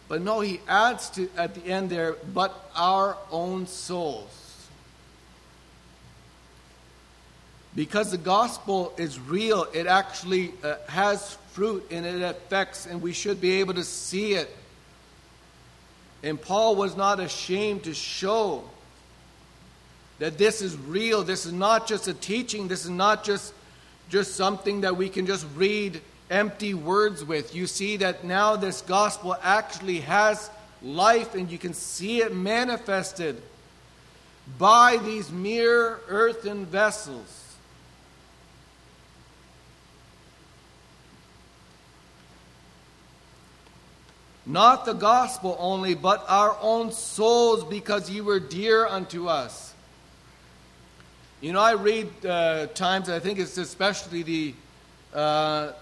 but 0.07 0.23
no, 0.23 0.39
he 0.39 0.61
adds 0.69 1.11
to 1.11 1.29
at 1.37 1.57
the 1.57 1.65
end 1.65 1.91
there, 1.91 2.17
but 2.33 2.71
our 2.77 3.17
own 3.33 3.67
souls. 3.67 4.46
Because 7.77 8.11
the 8.11 8.19
gospel 8.19 8.95
is 8.97 9.21
real, 9.21 9.67
it 9.75 9.87
actually 9.87 10.55
uh, 10.65 10.77
has 10.89 11.35
fruit 11.53 11.87
and 11.91 12.07
it 12.07 12.23
affects, 12.23 12.87
and 12.87 13.03
we 13.03 13.13
should 13.13 13.39
be 13.39 13.61
able 13.61 13.75
to 13.75 13.85
see 13.85 14.33
it. 14.33 14.49
And 16.23 16.41
Paul 16.41 16.75
was 16.75 16.97
not 16.97 17.21
ashamed 17.21 17.85
to 17.85 17.93
show 17.93 18.65
that 20.19 20.39
this 20.39 20.63
is 20.63 20.75
real. 20.77 21.23
This 21.23 21.45
is 21.45 21.53
not 21.53 21.87
just 21.87 22.09
a 22.09 22.15
teaching, 22.15 22.67
this 22.67 22.85
is 22.85 22.91
not 22.91 23.23
just, 23.23 23.53
just 24.09 24.35
something 24.37 24.81
that 24.81 24.97
we 24.97 25.11
can 25.11 25.27
just 25.27 25.47
read 25.55 26.01
empty 26.31 26.73
words 26.73 27.25
with. 27.25 27.55
You 27.55 27.67
see 27.67 27.99
that 27.99 28.25
now 28.25 28.57
this 28.57 28.81
gospel 28.81 29.37
actually 29.43 30.01
has 30.01 30.51
life, 30.83 31.35
and 31.35 31.51
you 31.51 31.59
can 31.59 31.75
see 31.75 32.23
it 32.23 32.35
manifested 32.35 33.41
by 34.59 34.97
these 34.97 35.31
mere 35.31 36.01
earthen 36.09 36.65
vessels. 36.65 37.46
Not 44.47 44.85
the 44.85 44.93
gospel 44.93 45.57
only, 45.59 45.95
but 45.95 46.25
our 46.29 46.57
own 46.61 46.93
souls, 46.93 47.65
because 47.65 48.09
ye 48.09 48.21
were 48.21 48.39
dear 48.39 48.87
unto 48.87 49.27
us. 49.27 49.75
You 51.41 51.53
know, 51.53 51.61
I 51.61 51.73
read 51.73 52.25
uh, 52.25 52.67
times, 52.69 53.11
I 53.11 53.19
think 53.19 53.41
it's 53.41 53.59
especially 53.59 54.23
the, 54.23 54.55
uh, 55.13 55.73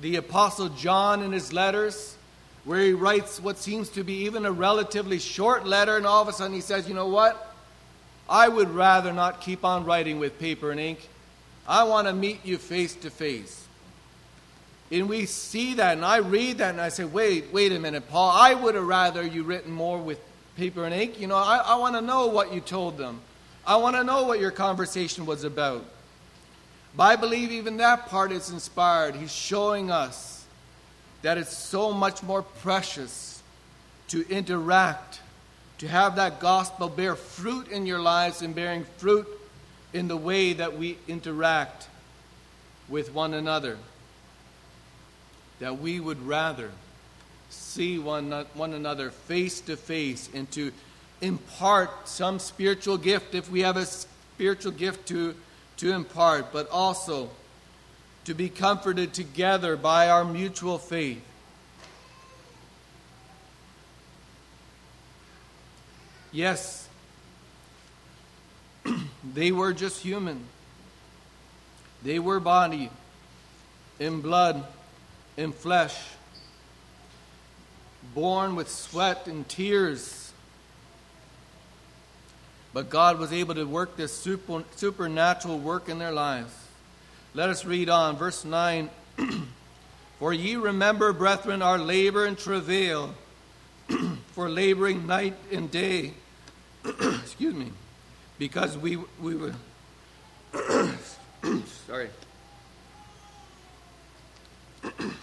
the 0.00 0.16
Apostle 0.16 0.68
John 0.70 1.22
in 1.22 1.30
his 1.30 1.52
letters, 1.52 2.16
where 2.64 2.80
he 2.80 2.92
writes 2.92 3.40
what 3.40 3.58
seems 3.58 3.88
to 3.90 4.02
be 4.02 4.24
even 4.24 4.44
a 4.44 4.52
relatively 4.52 5.20
short 5.20 5.64
letter, 5.64 5.96
and 5.96 6.06
all 6.06 6.22
of 6.22 6.28
a 6.28 6.32
sudden 6.32 6.54
he 6.54 6.60
says, 6.60 6.88
You 6.88 6.94
know 6.94 7.08
what? 7.08 7.54
I 8.28 8.48
would 8.48 8.70
rather 8.70 9.12
not 9.12 9.40
keep 9.40 9.64
on 9.64 9.84
writing 9.84 10.18
with 10.18 10.38
paper 10.38 10.70
and 10.70 10.80
ink. 10.80 11.08
I 11.68 11.84
want 11.84 12.08
to 12.08 12.12
meet 12.12 12.44
you 12.44 12.58
face 12.58 12.94
to 12.96 13.10
face. 13.10 13.66
And 14.94 15.08
we 15.08 15.26
see 15.26 15.74
that, 15.74 15.96
and 15.96 16.04
I 16.04 16.18
read 16.18 16.58
that, 16.58 16.70
and 16.70 16.80
I 16.80 16.88
say, 16.88 17.04
wait, 17.04 17.52
wait 17.52 17.72
a 17.72 17.80
minute, 17.80 18.08
Paul, 18.08 18.30
I 18.30 18.54
would 18.54 18.76
have 18.76 18.86
rather 18.86 19.26
you 19.26 19.42
written 19.42 19.72
more 19.72 19.98
with 19.98 20.20
paper 20.56 20.84
and 20.84 20.94
ink. 20.94 21.18
You 21.18 21.26
know, 21.26 21.36
I, 21.36 21.56
I 21.56 21.74
want 21.74 21.96
to 21.96 22.00
know 22.00 22.28
what 22.28 22.54
you 22.54 22.60
told 22.60 22.96
them. 22.96 23.20
I 23.66 23.74
want 23.74 23.96
to 23.96 24.04
know 24.04 24.22
what 24.22 24.38
your 24.38 24.52
conversation 24.52 25.26
was 25.26 25.42
about. 25.42 25.84
But 26.96 27.02
I 27.02 27.16
believe 27.16 27.50
even 27.50 27.78
that 27.78 28.06
part 28.06 28.30
is 28.30 28.50
inspired. 28.50 29.16
He's 29.16 29.34
showing 29.34 29.90
us 29.90 30.46
that 31.22 31.38
it's 31.38 31.56
so 31.56 31.92
much 31.92 32.22
more 32.22 32.42
precious 32.42 33.42
to 34.08 34.24
interact, 34.28 35.20
to 35.78 35.88
have 35.88 36.14
that 36.16 36.38
gospel 36.38 36.88
bear 36.88 37.16
fruit 37.16 37.66
in 37.66 37.84
your 37.84 37.98
lives 37.98 38.42
and 38.42 38.54
bearing 38.54 38.84
fruit 38.98 39.26
in 39.92 40.06
the 40.06 40.16
way 40.16 40.52
that 40.52 40.78
we 40.78 40.98
interact 41.08 41.88
with 42.88 43.12
one 43.12 43.34
another 43.34 43.76
that 45.60 45.78
we 45.78 46.00
would 46.00 46.26
rather 46.26 46.70
see 47.50 47.98
one, 47.98 48.30
one 48.54 48.72
another 48.72 49.10
face 49.10 49.60
to 49.62 49.76
face 49.76 50.28
and 50.34 50.50
to 50.52 50.72
impart 51.20 52.08
some 52.08 52.38
spiritual 52.38 52.98
gift 52.98 53.34
if 53.34 53.50
we 53.50 53.60
have 53.60 53.76
a 53.76 53.86
spiritual 53.86 54.72
gift 54.72 55.08
to, 55.08 55.34
to 55.76 55.92
impart, 55.92 56.52
but 56.52 56.68
also 56.70 57.30
to 58.24 58.34
be 58.34 58.48
comforted 58.48 59.12
together 59.12 59.76
by 59.76 60.08
our 60.08 60.24
mutual 60.24 60.78
faith. 60.78 61.22
Yes, 66.32 66.88
they 69.34 69.52
were 69.52 69.72
just 69.72 70.00
human. 70.00 70.44
They 72.02 72.18
were 72.18 72.40
body 72.40 72.90
and 74.00 74.22
blood 74.22 74.64
in 75.36 75.52
flesh, 75.52 75.96
born 78.14 78.56
with 78.56 78.68
sweat 78.68 79.26
and 79.26 79.48
tears. 79.48 80.32
But 82.72 82.90
God 82.90 83.18
was 83.18 83.32
able 83.32 83.54
to 83.54 83.64
work 83.64 83.96
this 83.96 84.12
super, 84.12 84.64
supernatural 84.76 85.58
work 85.58 85.88
in 85.88 85.98
their 85.98 86.12
lives. 86.12 86.52
Let 87.32 87.48
us 87.48 87.64
read 87.64 87.88
on, 87.88 88.16
verse 88.16 88.44
9. 88.44 88.90
For 90.18 90.32
ye 90.32 90.56
remember, 90.56 91.12
brethren, 91.12 91.62
our 91.62 91.78
labor 91.78 92.24
and 92.24 92.38
travail, 92.38 93.14
for 94.32 94.48
laboring 94.48 95.06
night 95.06 95.34
and 95.52 95.70
day. 95.70 96.14
Excuse 96.84 97.54
me. 97.54 97.72
Because 98.38 98.78
we, 98.78 98.96
we 99.20 99.34
were. 99.34 99.54
sorry. 101.86 102.08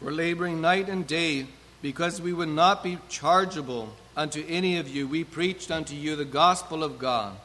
for 0.00 0.10
laboring 0.12 0.60
night 0.60 0.88
and 0.88 1.06
day, 1.06 1.46
because 1.82 2.20
we 2.20 2.32
would 2.32 2.48
not 2.48 2.82
be 2.82 2.98
chargeable 3.08 3.94
unto 4.16 4.44
any 4.48 4.78
of 4.78 4.88
you. 4.88 5.06
We 5.06 5.24
preached 5.24 5.70
unto 5.70 5.94
you 5.94 6.16
the 6.16 6.24
gospel 6.24 6.82
of 6.82 6.98
God. 6.98 7.36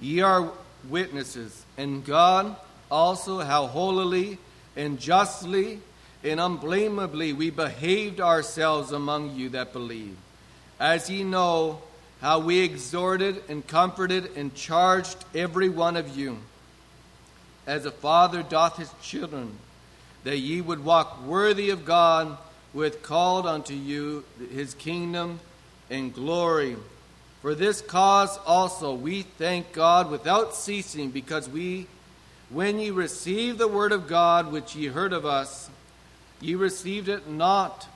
Ye 0.00 0.20
are 0.20 0.50
witnesses, 0.88 1.64
and 1.76 2.04
God 2.04 2.56
also 2.90 3.40
how 3.40 3.66
holily 3.66 4.38
and 4.76 4.98
justly 4.98 5.80
and 6.22 6.40
unblameably 6.40 7.32
we 7.32 7.50
behaved 7.50 8.20
ourselves 8.20 8.92
among 8.92 9.34
you 9.34 9.50
that 9.50 9.72
believe. 9.72 10.16
As 10.78 11.08
ye 11.08 11.24
know 11.24 11.82
how 12.20 12.38
we 12.38 12.60
exhorted 12.60 13.42
and 13.48 13.66
comforted 13.66 14.36
and 14.36 14.54
charged 14.54 15.24
every 15.34 15.68
one 15.68 15.96
of 15.96 16.16
you, 16.16 16.38
as 17.66 17.86
a 17.86 17.90
father 17.90 18.42
doth 18.42 18.76
his 18.76 18.92
children 19.02 19.56
that 20.24 20.38
ye 20.38 20.60
would 20.60 20.84
walk 20.84 21.24
worthy 21.24 21.70
of 21.70 21.84
God, 21.84 22.36
with 22.72 23.02
called 23.02 23.46
unto 23.46 23.74
you 23.74 24.24
his 24.52 24.74
kingdom 24.74 25.40
and 25.88 26.14
glory. 26.14 26.76
For 27.42 27.54
this 27.54 27.80
cause 27.80 28.38
also 28.46 28.92
we 28.94 29.22
thank 29.22 29.72
God 29.72 30.10
without 30.10 30.54
ceasing, 30.54 31.10
because 31.10 31.48
we, 31.48 31.86
when 32.50 32.78
ye 32.78 32.90
received 32.90 33.58
the 33.58 33.66
word 33.66 33.92
of 33.92 34.08
God 34.08 34.52
which 34.52 34.76
ye 34.76 34.86
heard 34.86 35.12
of 35.12 35.24
us, 35.24 35.70
ye 36.40 36.54
received 36.54 37.08
it 37.08 37.28
not 37.28 37.88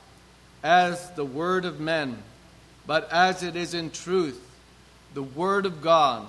as 0.62 1.10
the 1.10 1.24
word 1.24 1.64
of 1.64 1.78
men, 1.78 2.22
but 2.86 3.10
as 3.10 3.42
it 3.42 3.56
is 3.56 3.74
in 3.74 3.90
truth, 3.90 4.40
the 5.14 5.22
word 5.22 5.66
of 5.66 5.80
God, 5.80 6.26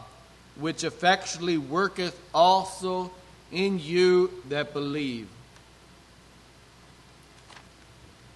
which 0.55 0.83
effectually 0.83 1.57
worketh 1.57 2.19
also 2.33 3.11
in 3.51 3.79
you 3.79 4.31
that 4.49 4.73
believe. 4.73 5.27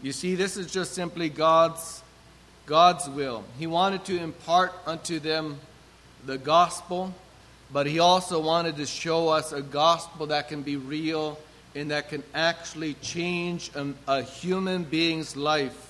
You 0.01 0.12
see, 0.12 0.36
this 0.36 0.58
is 0.58 0.71
just 0.71 0.93
simply 0.93 1.29
God's, 1.29 2.03
God's 2.65 3.08
will. 3.10 3.43
He 3.58 3.67
wanted 3.67 4.05
to 4.05 4.17
impart 4.17 4.73
unto 4.86 5.19
them 5.19 5.60
the 6.25 6.38
gospel, 6.38 7.13
but 7.71 7.86
He 7.86 7.99
also 7.99 8.39
wanted 8.39 8.77
to 8.77 8.86
show 8.86 9.29
us 9.29 9.51
a 9.51 9.62
gospel 9.62 10.27
that 10.27 10.47
can 10.47 10.62
be 10.62 10.77
real 10.77 11.38
and 11.75 11.91
that 11.91 12.10
can 12.10 12.23
actually 12.34 12.95
change 12.95 13.71
a, 13.75 13.93
a 14.08 14.23
human 14.23 14.84
being's 14.84 15.36
life 15.36 15.88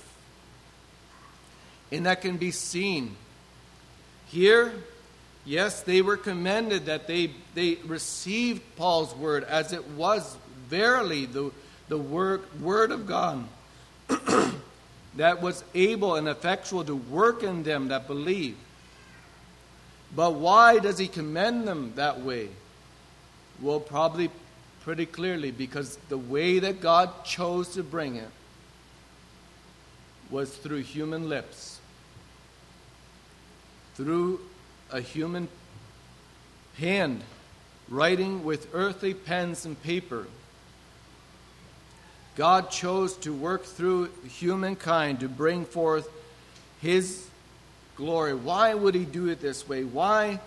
and 1.92 2.06
that 2.06 2.22
can 2.22 2.38
be 2.38 2.52
seen. 2.52 3.16
Here, 4.28 4.74
yes, 5.46 5.82
they 5.82 6.02
were 6.02 6.18
commended 6.18 6.86
that 6.86 7.08
they, 7.08 7.32
they 7.56 7.76
received 7.86 8.62
Paul's 8.76 9.16
word 9.16 9.44
as 9.44 9.74
it 9.74 9.88
was 9.90 10.38
verily 10.68 11.26
the, 11.26 11.52
the 11.88 11.98
word, 11.98 12.44
word 12.62 12.92
of 12.92 13.08
God. 13.08 13.46
that 15.16 15.42
was 15.42 15.64
able 15.74 16.16
and 16.16 16.28
effectual 16.28 16.84
to 16.86 16.96
work 16.96 17.44
in 17.44 17.64
them 17.64 17.90
that 17.90 18.08
believe. 18.08 18.58
But 20.16 20.36
why 20.36 20.80
does 20.80 20.98
he 20.98 21.08
commend 21.08 21.68
them 21.68 21.94
that 21.96 22.22
way? 22.22 22.50
Well, 23.62 23.80
probably 23.80 24.32
pretty 24.82 25.06
clearly 25.06 25.52
because 25.52 25.98
the 26.10 26.18
way 26.18 26.60
that 26.60 26.82
God 26.82 27.26
chose 27.26 27.74
to 27.74 27.84
bring 27.84 28.16
it 28.16 28.30
was 30.32 30.56
through 30.56 30.80
human 30.80 31.30
lips, 31.30 31.69
through 34.00 34.40
a 34.92 35.02
human 35.02 35.50
hand 36.78 37.22
writing 37.90 38.46
with 38.46 38.68
earthly 38.74 39.14
pens 39.14 39.66
and 39.66 39.82
paper 39.84 40.26
God 42.40 42.72
chose 42.72 43.18
to 43.18 43.34
work 43.34 43.66
through 43.66 44.12
humankind 44.30 45.20
to 45.20 45.28
bring 45.28 45.66
forth 45.66 46.08
His 46.82 47.28
glory. 47.98 48.34
Why 48.34 48.74
would 48.74 48.96
He 48.96 49.04
do 49.04 49.28
it 49.28 49.42
this 49.42 49.68
way? 49.68 49.84
Why 49.84 50.40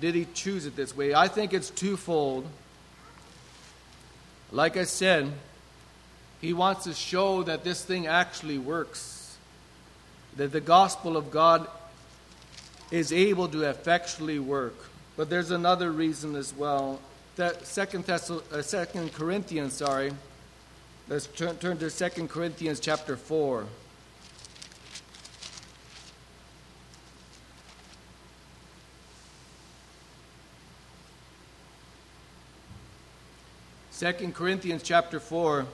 did 0.00 0.14
He 0.14 0.26
choose 0.32 0.64
it 0.64 0.76
this 0.76 0.96
way? 0.96 1.12
I 1.12 1.28
think 1.28 1.52
it's 1.52 1.68
twofold. 1.68 2.46
Like 4.50 4.78
I 4.78 4.84
said, 4.84 5.30
He 6.40 6.54
wants 6.54 6.84
to 6.84 6.94
show 6.94 7.42
that 7.42 7.64
this 7.64 7.84
thing 7.84 8.06
actually 8.06 8.56
works, 8.56 9.36
that 10.38 10.52
the 10.52 10.62
gospel 10.62 11.18
of 11.18 11.30
God 11.30 11.68
is 12.90 13.12
able 13.12 13.48
to 13.48 13.62
effectually 13.62 14.38
work. 14.38 14.74
But 15.16 15.30
there's 15.30 15.50
another 15.50 15.90
reason 15.90 16.36
as 16.36 16.54
well. 16.54 17.00
That 17.36 17.66
Second, 17.66 18.06
Thessal- 18.06 18.42
uh, 18.52 18.62
Second 18.62 19.12
Corinthians, 19.12 19.74
sorry, 19.74 20.12
Let's 21.08 21.28
turn, 21.28 21.56
turn 21.58 21.78
to 21.78 21.88
Second 21.88 22.30
Corinthians 22.30 22.80
chapter 22.80 23.16
4. 23.16 23.64
Second 33.92 34.34
Corinthians 34.34 34.82
chapter 34.82 35.20
4. 35.20 35.64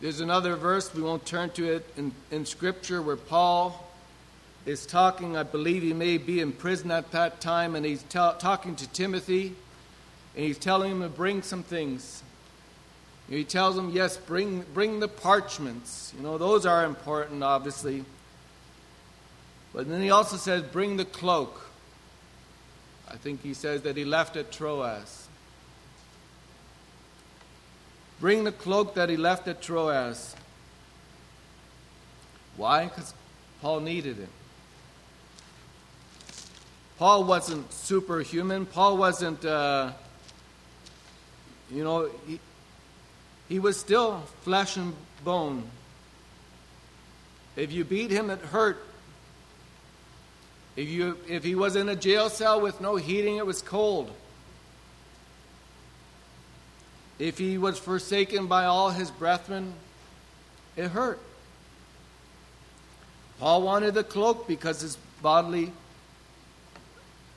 There's 0.00 0.18
another 0.18 0.56
verse, 0.56 0.92
we 0.92 1.00
won't 1.00 1.24
turn 1.24 1.50
to 1.50 1.74
it 1.74 1.88
in, 1.96 2.10
in 2.32 2.44
Scripture, 2.44 3.00
where 3.00 3.14
Paul 3.14 3.85
is 4.66 4.84
talking. 4.84 5.36
I 5.36 5.44
believe 5.44 5.82
he 5.82 5.94
may 5.94 6.18
be 6.18 6.40
in 6.40 6.52
prison 6.52 6.90
at 6.90 7.12
that 7.12 7.40
time, 7.40 7.74
and 7.76 7.86
he's 7.86 8.02
ta- 8.02 8.32
talking 8.32 8.76
to 8.76 8.88
Timothy. 8.88 9.54
and 10.34 10.44
he's 10.44 10.58
telling 10.58 10.92
him 10.92 11.00
to 11.00 11.08
bring 11.08 11.42
some 11.42 11.62
things. 11.62 12.22
He 13.28 13.42
tells 13.42 13.76
him, 13.76 13.90
yes, 13.90 14.18
bring, 14.18 14.64
bring 14.74 15.00
the 15.00 15.08
parchments. 15.08 16.12
You 16.16 16.22
know, 16.22 16.36
those 16.36 16.66
are 16.66 16.84
important, 16.84 17.42
obviously. 17.42 18.04
But 19.72 19.88
then 19.88 20.02
he 20.02 20.10
also 20.10 20.36
says, 20.36 20.62
bring 20.62 20.96
the 20.98 21.06
cloak. 21.06 21.70
I 23.08 23.16
think 23.16 23.42
he 23.42 23.54
says 23.54 23.82
that 23.82 23.96
he 23.96 24.04
left 24.04 24.36
at 24.36 24.52
Troas. 24.52 25.26
Bring 28.20 28.44
the 28.44 28.52
cloak 28.52 28.94
that 28.94 29.08
he 29.08 29.16
left 29.16 29.48
at 29.48 29.62
Troas. 29.62 30.36
Why? 32.56 32.84
Because 32.84 33.14
Paul 33.60 33.80
needed 33.80 34.18
it. 34.18 34.28
Paul 36.98 37.24
wasn't 37.24 37.70
superhuman. 37.72 38.64
Paul 38.64 38.96
wasn't, 38.96 39.44
uh, 39.44 39.92
you 41.70 41.84
know, 41.84 42.10
he, 42.26 42.40
he 43.48 43.58
was 43.58 43.78
still 43.78 44.22
flesh 44.42 44.76
and 44.76 44.94
bone. 45.22 45.64
If 47.54 47.72
you 47.72 47.84
beat 47.84 48.10
him, 48.10 48.30
it 48.30 48.40
hurt. 48.40 48.82
If, 50.74 50.88
you, 50.88 51.18
if 51.28 51.44
he 51.44 51.54
was 51.54 51.76
in 51.76 51.88
a 51.88 51.96
jail 51.96 52.28
cell 52.28 52.60
with 52.60 52.80
no 52.80 52.96
heating, 52.96 53.36
it 53.36 53.46
was 53.46 53.62
cold. 53.62 54.10
If 57.18 57.38
he 57.38 57.56
was 57.56 57.78
forsaken 57.78 58.46
by 58.46 58.66
all 58.66 58.90
his 58.90 59.10
brethren, 59.10 59.72
it 60.76 60.88
hurt. 60.88 61.18
Paul 63.38 63.62
wanted 63.62 63.94
the 63.94 64.04
cloak 64.04 64.46
because 64.46 64.82
his 64.82 64.96
bodily 65.22 65.72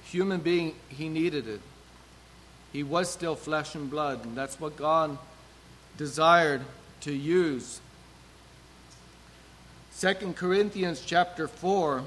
human 0.09 0.39
being, 0.41 0.75
he 0.89 1.07
needed 1.09 1.47
it. 1.47 1.61
He 2.73 2.83
was 2.83 3.09
still 3.09 3.35
flesh 3.35 3.75
and 3.75 3.89
blood, 3.89 4.25
and 4.25 4.35
that's 4.35 4.59
what 4.59 4.75
God 4.75 5.17
desired 5.97 6.61
to 7.01 7.13
use. 7.13 7.81
2 9.99 10.33
Corinthians 10.35 11.03
chapter 11.05 11.47
4 11.47 12.03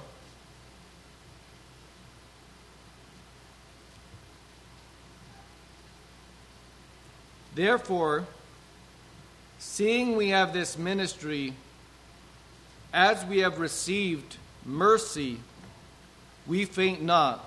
Therefore, 7.54 8.24
seeing 9.58 10.16
we 10.16 10.30
have 10.30 10.54
this 10.54 10.78
ministry, 10.78 11.52
as 12.94 13.24
we 13.26 13.40
have 13.40 13.58
received 13.58 14.36
mercy, 14.64 15.38
we 16.46 16.64
faint 16.64 17.02
not, 17.02 17.46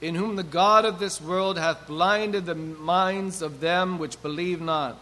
in 0.00 0.14
whom 0.14 0.36
the 0.36 0.42
God 0.42 0.84
of 0.84 0.98
this 0.98 1.20
world 1.20 1.58
hath 1.58 1.86
blinded 1.86 2.46
the 2.46 2.54
minds 2.54 3.42
of 3.42 3.60
them 3.60 3.98
which 3.98 4.22
believe 4.22 4.60
not 4.60 4.98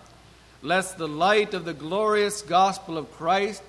lest 0.62 0.99
the 0.99 1.09
light 1.09 1.55
of 1.55 1.64
the 1.64 1.74
glorious 1.74 2.42
gospel 2.42 2.99
of 2.99 3.11
Christ, 3.12 3.62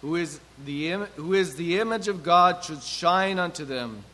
who 0.00 0.16
is 0.16 0.40
the, 0.64 0.90
Im- 0.90 1.08
who 1.16 1.32
is 1.32 1.56
the 1.56 1.78
image 1.80 2.08
of 2.08 2.22
God, 2.22 2.62
should 2.64 2.82
shine 2.82 3.38
unto 3.38 3.64
them. 3.64 4.04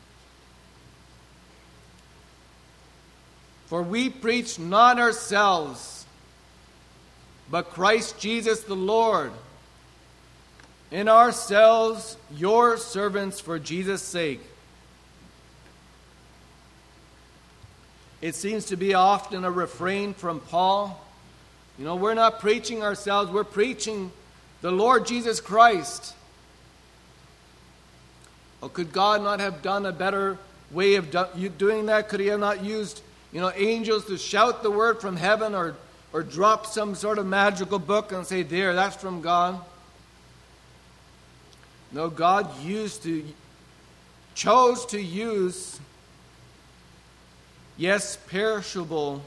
For 3.66 3.82
we 3.82 4.08
preach 4.08 4.58
not 4.58 4.98
ourselves, 4.98 6.04
but 7.50 7.70
Christ 7.70 8.18
Jesus 8.18 8.62
the 8.62 8.76
Lord, 8.76 9.32
in 10.90 11.08
ourselves 11.08 12.16
your 12.34 12.76
servants 12.76 13.40
for 13.40 13.58
Jesus' 13.58 14.02
sake. 14.02 14.40
It 18.20 18.34
seems 18.34 18.66
to 18.66 18.76
be 18.76 18.94
often 18.94 19.44
a 19.44 19.50
refrain 19.50 20.14
from 20.14 20.40
Paul 20.40 21.00
you 21.80 21.86
know, 21.86 21.96
we're 21.96 22.12
not 22.12 22.40
preaching 22.40 22.82
ourselves, 22.82 23.30
we're 23.30 23.42
preaching 23.42 24.12
the 24.60 24.70
Lord 24.70 25.06
Jesus 25.06 25.40
Christ. 25.40 26.14
Oh, 28.62 28.68
could 28.68 28.92
God 28.92 29.22
not 29.22 29.40
have 29.40 29.62
done 29.62 29.86
a 29.86 29.92
better 29.92 30.36
way 30.70 30.96
of 30.96 31.10
do- 31.10 31.48
doing 31.48 31.86
that? 31.86 32.10
Could 32.10 32.20
He 32.20 32.26
have 32.26 32.38
not 32.38 32.62
used, 32.62 33.00
you 33.32 33.40
know, 33.40 33.50
angels 33.54 34.04
to 34.08 34.18
shout 34.18 34.62
the 34.62 34.70
word 34.70 35.00
from 35.00 35.16
heaven 35.16 35.54
or, 35.54 35.74
or 36.12 36.22
drop 36.22 36.66
some 36.66 36.94
sort 36.94 37.16
of 37.16 37.24
magical 37.24 37.78
book 37.78 38.12
and 38.12 38.26
say, 38.26 38.42
There, 38.42 38.74
that's 38.74 38.96
from 38.96 39.22
God? 39.22 39.58
No, 41.92 42.10
God 42.10 42.60
used 42.62 43.04
to, 43.04 43.24
chose 44.34 44.84
to 44.86 45.00
use, 45.00 45.80
yes, 47.80 48.18
perishable 48.28 49.22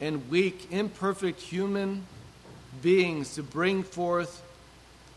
and 0.00 0.30
weak, 0.30 0.68
imperfect 0.70 1.40
human 1.40 2.06
beings 2.82 3.34
to 3.34 3.42
bring 3.42 3.82
forth 3.82 4.42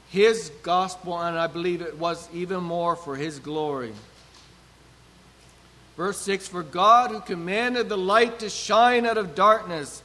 His 0.10 0.51
gospel, 0.64 1.20
and 1.22 1.38
I 1.38 1.47
believe 1.47 1.82
it 1.82 1.97
was 1.97 2.28
even 2.34 2.64
more 2.64 2.95
for 2.95 3.16
His 3.16 3.38
glory. 3.39 3.93
Verse 5.95 6.18
6 6.18 6.47
For 6.47 6.64
God, 6.64 7.12
who 7.12 7.20
commanded 7.20 7.89
the 7.89 7.97
light 7.97 8.39
to 8.39 8.49
shine 8.49 9.05
out 9.05 9.18
of 9.18 9.36
darkness, 9.36 10.01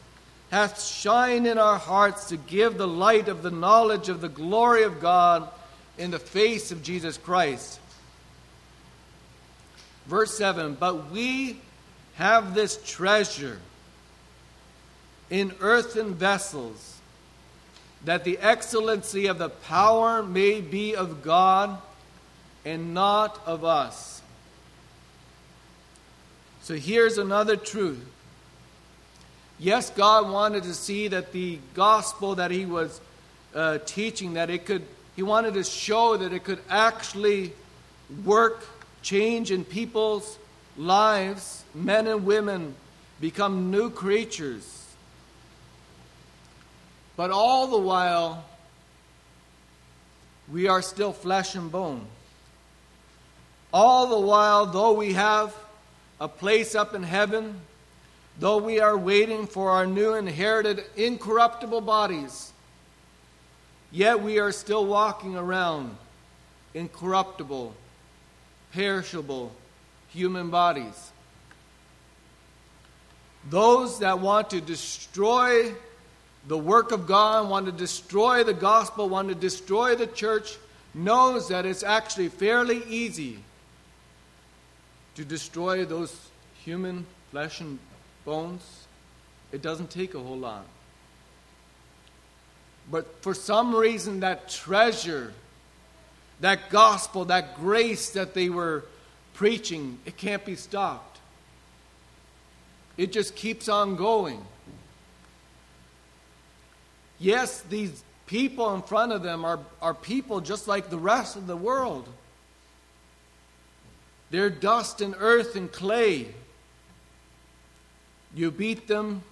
hath 0.50 0.82
shined 0.82 1.46
in 1.46 1.56
our 1.56 1.78
hearts 1.78 2.28
to 2.28 2.36
give 2.36 2.76
the 2.76 2.86
light 2.86 3.28
of 3.28 3.42
the 3.42 3.50
knowledge 3.50 4.10
of 4.10 4.20
the 4.20 4.28
glory 4.28 4.82
of 4.82 5.00
God 5.00 5.48
in 5.96 6.10
the 6.10 6.18
face 6.18 6.70
of 6.70 6.82
Jesus 6.82 7.16
Christ. 7.16 7.80
Verse 10.06 10.36
7 10.36 10.76
But 10.78 11.10
we 11.10 11.60
have 12.16 12.54
this 12.54 12.78
treasure 12.84 13.58
in 15.30 15.52
earthen 15.60 16.14
vessels, 16.14 17.00
that 18.04 18.24
the 18.24 18.38
excellency 18.38 19.26
of 19.26 19.38
the 19.38 19.48
power 19.48 20.22
may 20.22 20.60
be 20.60 20.94
of 20.94 21.22
God 21.22 21.78
and 22.64 22.94
not 22.94 23.40
of 23.46 23.64
us. 23.64 24.22
So 26.62 26.74
here's 26.74 27.18
another 27.18 27.56
truth. 27.56 28.04
Yes, 29.58 29.90
God 29.90 30.30
wanted 30.30 30.64
to 30.64 30.74
see 30.74 31.08
that 31.08 31.32
the 31.32 31.58
gospel 31.74 32.36
that 32.36 32.50
He 32.50 32.66
was 32.66 33.00
uh, 33.54 33.78
teaching, 33.86 34.34
that 34.34 34.50
it 34.50 34.66
could, 34.66 34.82
He 35.16 35.22
wanted 35.22 35.54
to 35.54 35.64
show 35.64 36.16
that 36.16 36.32
it 36.32 36.44
could 36.44 36.60
actually 36.68 37.52
work, 38.24 38.64
change 39.02 39.50
in 39.50 39.64
people's 39.64 40.38
lives, 40.76 41.64
men 41.74 42.06
and 42.06 42.24
women 42.24 42.74
become 43.20 43.70
new 43.70 43.90
creatures. 43.90 44.84
But 47.16 47.30
all 47.30 47.68
the 47.68 47.78
while, 47.78 48.44
we 50.50 50.68
are 50.68 50.82
still 50.82 51.12
flesh 51.12 51.54
and 51.54 51.70
bone. 51.70 52.04
All 53.72 54.06
the 54.08 54.26
while, 54.26 54.66
though 54.66 54.92
we 54.92 55.14
have 55.14 55.54
a 56.20 56.28
place 56.28 56.74
up 56.74 56.94
in 56.94 57.02
heaven, 57.02 57.60
though 58.38 58.58
we 58.58 58.80
are 58.80 58.96
waiting 58.96 59.46
for 59.46 59.70
our 59.70 59.86
new 59.86 60.14
inherited 60.14 60.84
incorruptible 60.96 61.80
bodies, 61.80 62.52
yet 63.90 64.20
we 64.20 64.38
are 64.38 64.52
still 64.52 64.84
walking 64.84 65.36
around 65.36 65.96
incorruptible, 66.74 67.74
perishable 68.72 69.52
human 70.14 70.50
bodies. 70.50 71.12
Those 73.50 73.98
that 73.98 74.20
want 74.20 74.50
to 74.50 74.60
destroy 74.60 75.74
the 76.46 76.56
work 76.56 76.92
of 76.92 77.06
God, 77.06 77.48
want 77.50 77.66
to 77.66 77.72
destroy 77.72 78.44
the 78.44 78.54
gospel, 78.54 79.08
want 79.08 79.28
to 79.28 79.34
destroy 79.34 79.94
the 79.94 80.06
church, 80.06 80.56
knows 80.94 81.48
that 81.48 81.66
it's 81.66 81.82
actually 81.82 82.28
fairly 82.28 82.82
easy 82.88 83.38
to 85.16 85.24
destroy 85.24 85.84
those 85.84 86.14
human 86.64 87.06
flesh 87.30 87.60
and 87.60 87.78
bones. 88.24 88.86
It 89.52 89.62
doesn't 89.62 89.90
take 89.90 90.14
a 90.14 90.20
whole 90.20 90.38
lot. 90.38 90.66
But 92.90 93.22
for 93.22 93.34
some 93.34 93.74
reason, 93.74 94.20
that 94.20 94.48
treasure, 94.48 95.32
that 96.40 96.70
gospel, 96.70 97.26
that 97.26 97.56
grace 97.56 98.10
that 98.10 98.34
they 98.34 98.50
were 98.50 98.84
preaching, 99.34 99.98
it 100.06 100.16
can't 100.16 100.44
be 100.44 100.56
stopped. 100.56 101.18
It 102.96 103.12
just 103.12 103.36
keeps 103.36 103.68
on 103.68 103.96
going. 103.96 104.42
Yes, 107.18 107.60
these 107.62 108.02
people 108.26 108.74
in 108.74 108.82
front 108.82 109.12
of 109.12 109.22
them 109.22 109.44
are, 109.44 109.58
are 109.82 109.94
people 109.94 110.40
just 110.40 110.66
like 110.66 110.90
the 110.90 110.98
rest 110.98 111.36
of 111.36 111.46
the 111.46 111.56
world. 111.56 112.08
They're 114.30 114.50
dust 114.50 115.00
and 115.00 115.14
earth 115.18 115.56
and 115.56 115.70
clay. 115.70 116.28
You 118.34 118.50
beat 118.50 118.88
them 118.88 119.22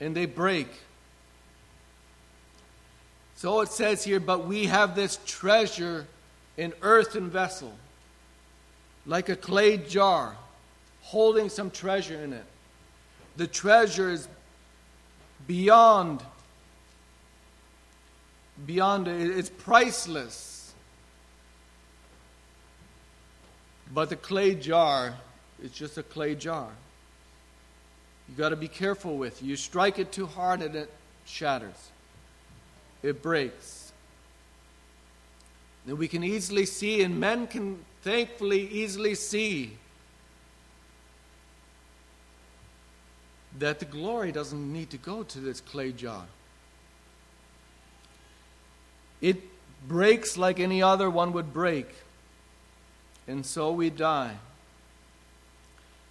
and 0.00 0.14
they 0.14 0.26
break. 0.26 0.68
So 3.36 3.60
it 3.60 3.68
says 3.68 4.04
here, 4.04 4.20
but 4.20 4.46
we 4.46 4.66
have 4.66 4.94
this 4.94 5.18
treasure 5.26 6.06
in 6.56 6.72
earthen 6.80 7.28
vessel, 7.28 7.72
like 9.06 9.28
a 9.28 9.36
clay 9.36 9.76
jar, 9.76 10.36
holding 11.02 11.48
some 11.48 11.70
treasure 11.70 12.22
in 12.22 12.32
it. 12.32 12.44
The 13.36 13.46
treasure 13.46 14.10
is 14.10 14.28
beyond 15.46 16.22
beyond 18.64 19.06
it's 19.08 19.50
priceless. 19.50 20.72
But 23.92 24.08
the 24.08 24.16
clay 24.16 24.54
jar 24.54 25.14
is 25.62 25.70
just 25.70 25.98
a 25.98 26.02
clay 26.02 26.34
jar. 26.34 26.68
You 28.28 28.34
got 28.36 28.48
to 28.48 28.56
be 28.56 28.68
careful 28.68 29.16
with 29.16 29.42
you 29.42 29.56
strike 29.56 29.98
it 29.98 30.10
too 30.10 30.26
hard 30.26 30.62
and 30.62 30.74
it 30.74 30.90
shatters. 31.26 31.90
It 33.02 33.22
breaks. 33.22 33.92
And 35.86 35.98
we 35.98 36.08
can 36.08 36.24
easily 36.24 36.66
see 36.66 37.02
and 37.02 37.20
men 37.20 37.46
can 37.46 37.78
thankfully 38.06 38.68
easily 38.68 39.16
see 39.16 39.72
that 43.58 43.80
the 43.80 43.84
glory 43.84 44.30
doesn't 44.30 44.72
need 44.72 44.88
to 44.90 44.96
go 44.96 45.24
to 45.24 45.40
this 45.40 45.60
clay 45.60 45.90
jar. 45.90 46.22
It 49.20 49.42
breaks 49.88 50.36
like 50.36 50.60
any 50.60 50.80
other 50.84 51.10
one 51.10 51.32
would 51.32 51.52
break, 51.52 51.88
and 53.26 53.44
so 53.44 53.72
we 53.72 53.90
die. 53.90 54.36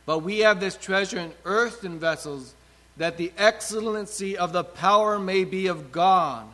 But 0.06 0.20
we 0.20 0.40
have 0.40 0.60
this 0.60 0.76
treasure 0.76 1.20
in 1.20 1.32
earthen 1.46 1.98
vessels, 1.98 2.56
that 2.98 3.16
the 3.16 3.32
excellency 3.38 4.38
of 4.38 4.52
the 4.52 4.66
power 4.66 5.18
may 5.18 5.46
be 5.46 5.68
of 5.68 5.94
God 5.94 6.46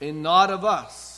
and 0.00 0.22
not 0.22 0.50
of 0.50 0.64
us. 0.64 1.13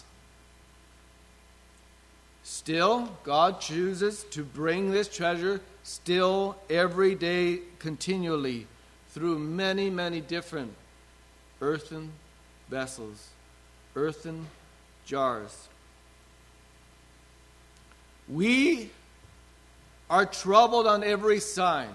Still, 2.67 3.09
God 3.23 3.61
chooses 3.61 4.25
to 4.33 4.43
bring 4.43 4.91
this 4.91 5.07
treasure 5.07 5.61
still 5.85 6.57
every 6.69 7.15
day, 7.15 7.61
continually, 7.79 8.67
through 9.11 9.39
many, 9.39 9.89
many 9.89 10.21
different 10.21 10.75
earthen 11.61 12.11
vessels, 12.69 13.29
earthen 13.95 14.47
jars. 15.05 15.69
We 18.29 18.91
are 20.11 20.27
troubled 20.27 20.89
on 20.89 21.05
every 21.05 21.39
side. 21.39 21.87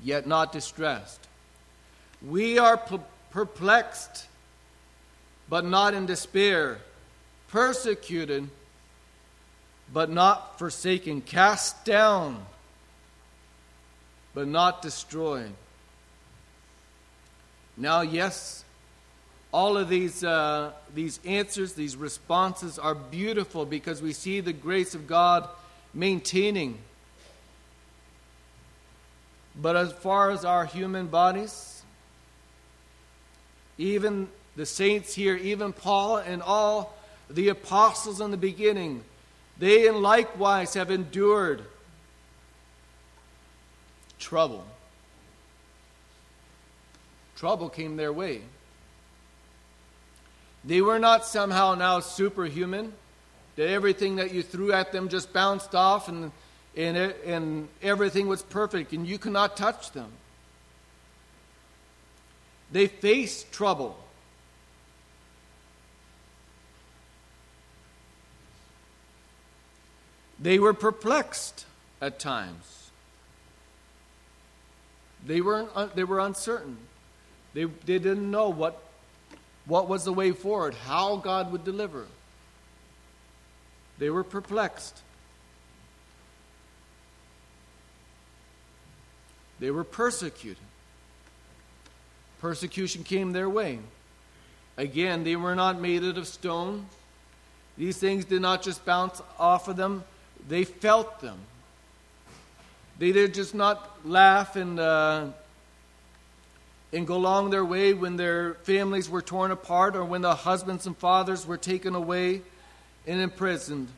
Yet 0.00 0.28
not 0.28 0.52
distressed. 0.52 1.26
We 2.22 2.60
are 2.60 2.80
perplexed, 3.32 4.28
but 5.50 5.64
not 5.64 5.92
in 5.92 6.06
despair, 6.06 6.78
persecuted, 7.48 8.48
but 9.92 10.08
not 10.08 10.58
forsaken, 10.58 11.20
cast 11.20 11.84
down, 11.84 12.46
but 14.32 14.46
not 14.46 14.80
destroyed. 14.80 15.52
Now, 17.76 18.02
yes, 18.02 18.64
all 19.52 19.76
of 19.76 19.88
these, 19.88 20.22
uh, 20.22 20.70
these 20.94 21.18
answers, 21.24 21.72
these 21.72 21.96
responses 21.96 22.78
are 22.78 22.94
beautiful 22.94 23.66
because 23.66 24.00
we 24.00 24.12
see 24.12 24.38
the 24.38 24.52
grace 24.52 24.94
of 24.94 25.08
God 25.08 25.48
maintaining. 25.92 26.78
But 29.56 29.74
as 29.74 29.92
far 29.92 30.30
as 30.30 30.44
our 30.44 30.64
human 30.64 31.08
bodies, 31.08 31.82
even 33.76 34.28
the 34.56 34.66
saints 34.66 35.14
here, 35.14 35.36
even 35.36 35.72
Paul 35.72 36.18
and 36.18 36.42
all 36.42 36.96
the 37.28 37.48
apostles 37.48 38.20
in 38.20 38.30
the 38.30 38.36
beginning, 38.36 39.04
they 39.58 39.86
in 39.86 40.02
likewise 40.02 40.74
have 40.74 40.90
endured 40.90 41.62
trouble. 44.18 44.64
Trouble 47.36 47.68
came 47.68 47.96
their 47.96 48.12
way. 48.12 48.42
They 50.64 50.82
were 50.82 50.98
not 50.98 51.24
somehow 51.24 51.74
now 51.74 52.00
superhuman, 52.00 52.92
that 53.56 53.68
everything 53.68 54.16
that 54.16 54.32
you 54.32 54.42
threw 54.42 54.72
at 54.72 54.92
them 54.92 55.08
just 55.08 55.32
bounced 55.32 55.74
off 55.74 56.08
and, 56.08 56.32
and, 56.76 56.96
and 56.96 57.68
everything 57.82 58.28
was 58.28 58.42
perfect 58.42 58.92
and 58.92 59.06
you 59.06 59.18
could 59.18 59.32
not 59.32 59.56
touch 59.56 59.92
them. 59.92 60.10
They 62.72 62.86
faced 62.86 63.52
trouble. 63.52 63.98
They 70.40 70.58
were 70.58 70.72
perplexed 70.72 71.66
at 72.00 72.18
times. 72.18 72.90
They 75.26 75.40
were, 75.40 75.68
they 75.94 76.04
were 76.04 76.20
uncertain. 76.20 76.78
They, 77.52 77.64
they 77.64 77.98
didn't 77.98 78.30
know 78.30 78.48
what, 78.48 78.82
what 79.66 79.88
was 79.88 80.04
the 80.04 80.12
way 80.12 80.32
forward, 80.32 80.74
how 80.74 81.16
God 81.16 81.52
would 81.52 81.64
deliver. 81.64 82.06
They 83.98 84.08
were 84.08 84.24
perplexed. 84.24 85.02
They 89.58 89.70
were 89.70 89.84
persecuted. 89.84 90.56
Persecution 92.40 93.04
came 93.04 93.32
their 93.32 93.50
way. 93.50 93.80
Again, 94.78 95.24
they 95.24 95.36
were 95.36 95.54
not 95.54 95.78
made 95.78 96.02
out 96.02 96.16
of 96.16 96.26
stone. 96.26 96.86
These 97.76 97.98
things 97.98 98.24
did 98.24 98.40
not 98.40 98.62
just 98.62 98.86
bounce 98.86 99.20
off 99.38 99.68
of 99.68 99.76
them, 99.76 100.04
they 100.48 100.64
felt 100.64 101.20
them. 101.20 101.38
They 102.98 103.12
did 103.12 103.32
just 103.32 103.54
not 103.54 103.98
laugh 104.04 104.56
and, 104.56 104.78
uh, 104.78 105.28
and 106.92 107.06
go 107.06 107.16
along 107.16 107.50
their 107.50 107.64
way 107.64 107.94
when 107.94 108.16
their 108.16 108.54
families 108.62 109.08
were 109.08 109.22
torn 109.22 109.50
apart 109.50 109.96
or 109.96 110.04
when 110.04 110.20
the 110.20 110.34
husbands 110.34 110.86
and 110.86 110.96
fathers 110.96 111.46
were 111.46 111.56
taken 111.56 111.94
away 111.94 112.42
and 113.06 113.20
imprisoned. 113.20 113.88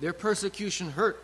Their 0.00 0.12
persecution 0.12 0.90
hurt. 0.90 1.22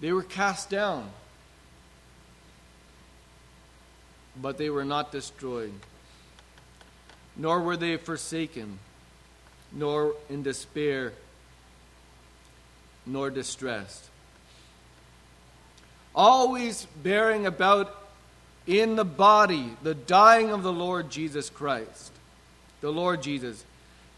They 0.00 0.12
were 0.12 0.22
cast 0.22 0.70
down, 0.70 1.10
but 4.40 4.56
they 4.56 4.70
were 4.70 4.84
not 4.84 5.10
destroyed 5.10 5.72
nor 7.38 7.60
were 7.60 7.76
they 7.76 7.96
forsaken, 7.96 8.80
nor 9.72 10.14
in 10.28 10.42
despair, 10.42 11.12
nor 13.06 13.30
distressed. 13.30 14.04
Always 16.14 16.86
bearing 17.02 17.46
about 17.46 17.94
in 18.66 18.96
the 18.96 19.04
body 19.04 19.70
the 19.82 19.94
dying 19.94 20.50
of 20.50 20.64
the 20.64 20.72
Lord 20.72 21.10
Jesus 21.10 21.48
Christ, 21.48 22.12
the 22.80 22.90
Lord 22.90 23.22
Jesus, 23.22 23.64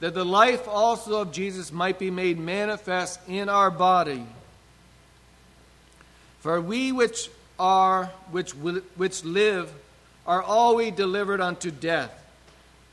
that 0.01 0.15
the 0.15 0.25
life 0.25 0.67
also 0.67 1.21
of 1.21 1.31
Jesus 1.31 1.71
might 1.71 1.99
be 1.99 2.11
made 2.11 2.39
manifest 2.39 3.21
in 3.29 3.51
our 3.51 3.71
body. 3.71 4.25
For 6.41 6.59
we 6.59 6.91
which 6.91 7.29
are, 7.59 8.07
which, 8.31 8.53
which 8.53 9.25
live, 9.25 9.71
are 10.27 10.43
always 10.43 10.95
delivered 10.95 11.43
unto 11.43 11.71
death 11.71 12.20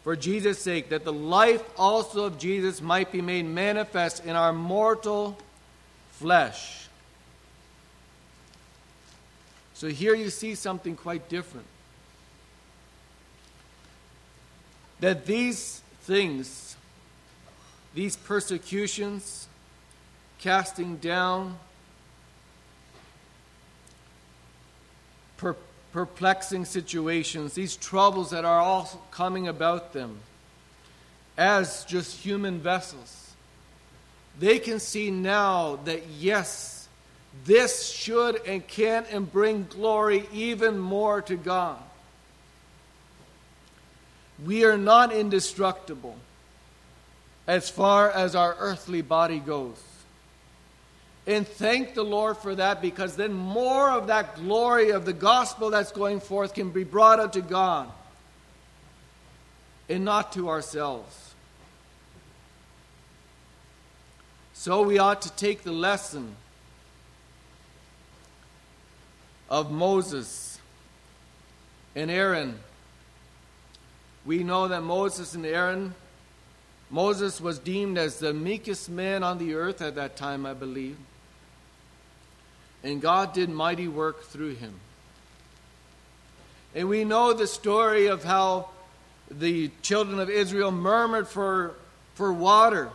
for 0.08 0.16
Jesus' 0.16 0.60
sake, 0.60 0.88
that 0.88 1.03
the 1.03 1.12
life 1.12 1.62
also 1.76 2.24
of 2.24 2.39
Jesus 2.39 2.80
might 2.80 3.12
be 3.12 3.22
made 3.22 3.43
manifest 3.43 4.24
in 4.24 4.38
our 4.38 4.53
mortal 4.53 5.38
flesh. 6.12 6.88
So 9.74 9.89
here 9.89 10.16
you 10.16 10.30
see 10.30 10.55
something 10.55 10.95
quite 10.95 11.28
different. 11.28 11.68
That 15.01 15.26
these 15.26 15.82
things, 16.03 16.78
these 17.93 18.16
persecutions, 18.16 19.49
casting 20.39 20.95
down, 20.95 21.60
perplexing 25.98 26.64
situations, 26.64 27.56
these 27.56 27.76
troubles 27.76 28.30
that 28.30 28.45
are 28.45 28.60
all 28.60 29.04
coming 29.10 29.48
about 29.48 29.93
them 29.93 30.20
as 31.36 31.84
just 31.86 32.20
human 32.20 32.60
vessels. 32.60 33.34
they 34.38 34.60
can 34.60 34.80
see 34.80 35.10
now 35.10 35.78
that 35.86 36.06
yes, 36.06 36.88
this 37.45 37.89
should 37.89 38.39
and 38.45 38.68
can 38.68 39.06
and 39.12 39.32
bring 39.32 39.66
glory 39.72 40.30
even 40.32 40.78
more 40.78 41.20
to 41.24 41.36
God. 41.36 41.80
We 44.45 44.66
are 44.66 44.78
not 44.78 45.12
indestructible 45.12 46.16
as 47.48 47.72
far 47.72 48.12
as 48.12 48.36
our 48.36 48.56
earthly 48.60 49.02
body 49.02 49.39
goes. 49.39 49.82
And 51.28 51.45
thank 51.45 51.93
the 51.93 52.05
Lord 52.05 52.38
for 52.38 52.55
that 52.55 52.82
because 52.82 53.17
then 53.17 53.34
more 53.34 53.91
of 53.91 54.07
that 54.07 54.38
glory 54.38 54.91
of 54.91 55.03
the 55.03 55.11
gospel 55.11 55.69
that's 55.69 55.91
going 55.91 56.21
forth 56.21 56.53
can 56.53 56.69
be 56.69 56.86
brought 56.86 57.19
unto 57.19 57.41
God 57.41 57.91
and 59.89 60.05
not 60.05 60.32
to 60.34 60.47
ourselves. 60.47 61.36
So 64.53 64.84
we 64.84 64.99
ought 64.99 65.21
to 65.23 65.32
take 65.34 65.63
the 65.63 65.73
lesson 65.73 66.34
of 69.49 69.69
Moses 69.69 70.59
and 71.93 72.09
Aaron. 72.09 72.57
We 74.25 74.43
know 74.43 74.69
that 74.69 74.82
Moses 74.82 75.36
and 75.36 75.45
Aaron, 75.45 75.93
Moses 76.89 77.41
was 77.41 77.59
deemed 77.59 77.97
as 77.97 78.19
the 78.19 78.34
meekest 78.34 78.89
man 78.89 79.23
on 79.23 79.38
the 79.38 79.55
earth 79.55 79.82
at 79.82 79.95
that 79.95 80.15
time, 80.15 80.45
I 80.45 80.53
believe. 80.53 80.97
And 82.88 83.01
God 83.01 83.33
did 83.33 83.49
mighty 83.49 83.89
work 83.89 84.23
through 84.23 84.55
him. 84.55 84.73
And 86.73 86.88
we 86.88 87.03
know 87.03 87.33
the 87.33 87.45
story 87.45 88.07
of 88.07 88.23
how 88.23 88.69
the 89.29 89.69
children 89.81 90.21
of 90.21 90.29
Israel 90.29 90.71
murmured 90.71 91.27
for, 91.27 91.75
for 92.15 92.31
water. 92.31 92.89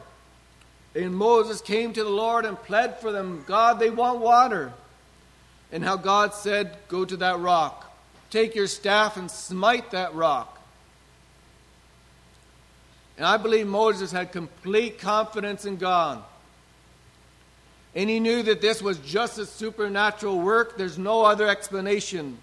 And 0.94 1.14
Moses 1.14 1.60
came 1.60 1.92
to 1.92 2.02
the 2.02 2.08
Lord 2.08 2.46
and 2.46 2.56
pled 2.56 3.00
for 3.00 3.12
them 3.12 3.44
God, 3.46 3.78
they 3.78 3.90
want 3.90 4.20
water. 4.20 4.72
And 5.70 5.84
how 5.84 5.96
God 5.96 6.32
said, 6.32 6.74
Go 6.88 7.04
to 7.04 7.18
that 7.18 7.40
rock, 7.40 7.94
take 8.30 8.54
your 8.54 8.68
staff 8.68 9.18
and 9.18 9.30
smite 9.30 9.90
that 9.90 10.14
rock. 10.14 10.58
And 13.18 13.26
I 13.26 13.36
believe 13.36 13.66
Moses 13.66 14.10
had 14.10 14.32
complete 14.32 14.98
confidence 14.98 15.66
in 15.66 15.76
God. 15.76 16.24
And 17.94 18.08
he 18.08 18.20
knew 18.20 18.42
that 18.42 18.60
this 18.62 18.80
was 18.80 18.98
just 18.98 19.38
a 19.38 19.44
supernatural 19.44 20.38
work. 20.38 20.78
There's 20.78 20.98
no 20.98 21.24
other 21.24 21.46
explanation. 21.46 22.38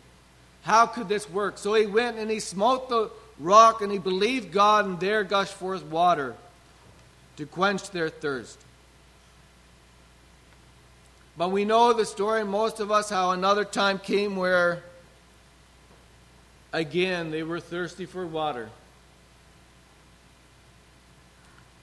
How 0.61 0.85
could 0.85 1.09
this 1.09 1.29
work? 1.29 1.57
So 1.57 1.73
he 1.73 1.87
went 1.87 2.17
and 2.17 2.29
he 2.29 2.39
smote 2.39 2.89
the 2.89 3.09
rock 3.39 3.81
and 3.81 3.91
he 3.91 3.97
believed 3.97 4.51
God, 4.51 4.85
and 4.85 4.99
there 4.99 5.23
gushed 5.23 5.53
forth 5.53 5.83
water 5.85 6.35
to 7.37 7.45
quench 7.45 7.89
their 7.91 8.09
thirst. 8.09 8.59
But 11.37 11.51
we 11.51 11.63
know 11.63 11.93
the 11.93 12.05
story, 12.05 12.43
most 12.43 12.81
of 12.81 12.91
us, 12.91 13.09
how 13.09 13.31
another 13.31 13.63
time 13.63 13.97
came 13.97 14.35
where, 14.35 14.83
again, 16.73 17.31
they 17.31 17.43
were 17.43 17.61
thirsty 17.61 18.05
for 18.05 18.27
water. 18.27 18.69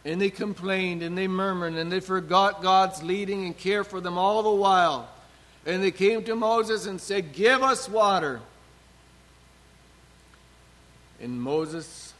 And 0.07 0.21
they 0.21 0.31
complained 0.31 1.03
and 1.03 1.19
they 1.19 1.27
murmured 1.27 1.75
and 1.75 1.91
they 1.91 1.99
forgot 1.99 2.63
God's 2.63 3.03
leading 3.03 3.45
and 3.45 3.59
care 3.59 3.83
for 3.83 4.01
them 4.01 4.17
all 4.17 4.45
the 4.45 4.53
while. 4.53 5.09
And 5.67 5.83
they 5.83 5.91
came 5.91 6.23
to 6.25 6.37
Moses 6.37 6.87
and 6.87 7.01
said, 7.01 7.33
Give 7.33 7.61
us 7.61 7.89
water. 7.89 8.41
And 11.21 11.43
Moses, 11.43 12.15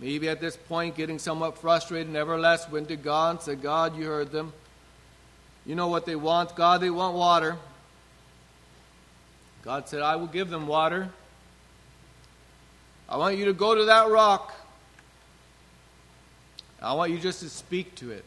maybe 0.00 0.28
at 0.28 0.40
this 0.40 0.56
point 0.56 0.96
getting 0.96 1.20
somewhat 1.20 1.58
frustrated, 1.58 2.12
nevertheless 2.12 2.68
went 2.68 2.88
to 2.88 2.96
God 2.96 3.36
and 3.36 3.40
said, 3.40 3.62
God, 3.62 3.96
you 3.96 4.06
heard 4.06 4.32
them. 4.32 4.52
You 5.64 5.76
know 5.76 5.86
what 5.86 6.06
they 6.06 6.16
want. 6.16 6.56
God, 6.56 6.80
they 6.80 6.90
want 6.90 7.16
water. 7.16 7.56
God 9.62 9.88
said, 9.88 10.02
I 10.02 10.16
will 10.16 10.26
give 10.26 10.50
them 10.50 10.66
water. 10.66 11.08
I 13.08 13.16
want 13.16 13.38
you 13.38 13.44
to 13.44 13.52
go 13.52 13.76
to 13.76 13.84
that 13.84 14.10
rock. 14.10 14.52
I 16.82 16.94
want 16.94 17.12
you 17.12 17.18
just 17.18 17.40
to 17.40 17.48
speak 17.48 17.94
to 17.96 18.10
it. 18.10 18.24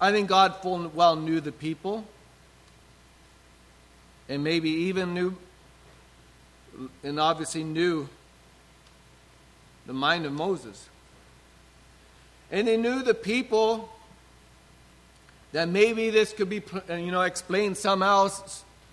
I 0.00 0.10
think 0.10 0.28
God 0.28 0.56
full 0.56 0.88
well 0.88 1.16
knew 1.16 1.40
the 1.40 1.52
people, 1.52 2.04
and 4.28 4.42
maybe 4.42 4.70
even 4.70 5.14
knew 5.14 5.36
and 7.02 7.20
obviously 7.20 7.64
knew 7.64 8.08
the 9.86 9.92
mind 9.92 10.26
of 10.26 10.32
Moses. 10.32 10.88
And 12.50 12.66
they 12.66 12.76
knew 12.76 13.02
the 13.02 13.14
people 13.14 13.88
that 15.52 15.68
maybe 15.68 16.10
this 16.10 16.32
could 16.32 16.48
be, 16.48 16.62
you 16.88 17.10
know, 17.10 17.22
explained 17.22 17.76
somehow, 17.76 18.28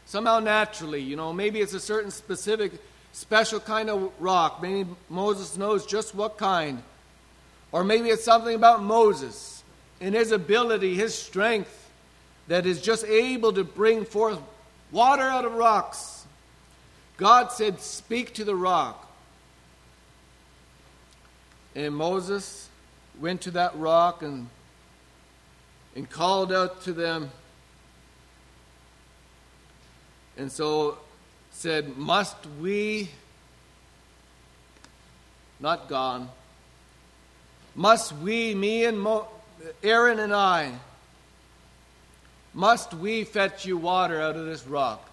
somehow 0.05 0.39
naturally. 0.39 1.01
You 1.01 1.15
know, 1.15 1.33
maybe 1.33 1.61
it's 1.61 1.73
a 1.73 1.79
certain 1.79 2.11
specific, 2.11 2.73
special 3.13 3.59
kind 3.59 3.89
of 3.89 4.11
rock. 4.19 4.61
Maybe 4.61 4.89
Moses 5.09 5.57
knows 5.57 5.85
just 5.85 6.15
what 6.15 6.37
kind. 6.37 6.83
Or 7.71 7.83
maybe 7.83 8.09
it's 8.09 8.23
something 8.23 8.55
about 8.55 8.81
Moses 8.81 9.63
and 10.01 10.15
his 10.15 10.31
ability, 10.31 10.95
his 10.95 11.13
strength, 11.13 11.75
that 12.47 12.65
is 12.65 12.81
just 12.81 13.05
able 13.05 13.53
to 13.53 13.63
bring 13.63 14.05
forth 14.05 14.39
water 14.91 15.23
out 15.23 15.45
of 15.45 15.53
rocks. 15.53 16.25
God 17.17 17.51
said, 17.51 17.79
Speak 17.79 18.33
to 18.35 18.43
the 18.43 18.55
rock. 18.55 19.07
And 21.75 21.95
Moses 21.95 22.69
went 23.19 23.41
to 23.41 23.51
that 23.51 23.77
rock 23.77 24.23
and, 24.23 24.47
and 25.95 26.09
called 26.09 26.51
out 26.51 26.81
to 26.83 26.93
them. 26.93 27.29
And 30.37 30.51
so 30.51 30.97
said, 31.59 31.97
Must 31.97 32.37
we, 32.61 33.09
not 35.59 35.89
gone, 35.89 36.29
must 37.75 38.13
we, 38.13 38.55
me 38.55 38.85
and 38.85 38.97
Mo, 38.97 39.27
Aaron 39.83 40.19
and 40.19 40.33
I, 40.33 40.71
must 42.53 42.93
we 42.93 43.25
fetch 43.25 43.65
you 43.65 43.75
water 43.75 44.21
out 44.21 44.37
of 44.37 44.45
this 44.45 44.65
rock? 44.65 45.05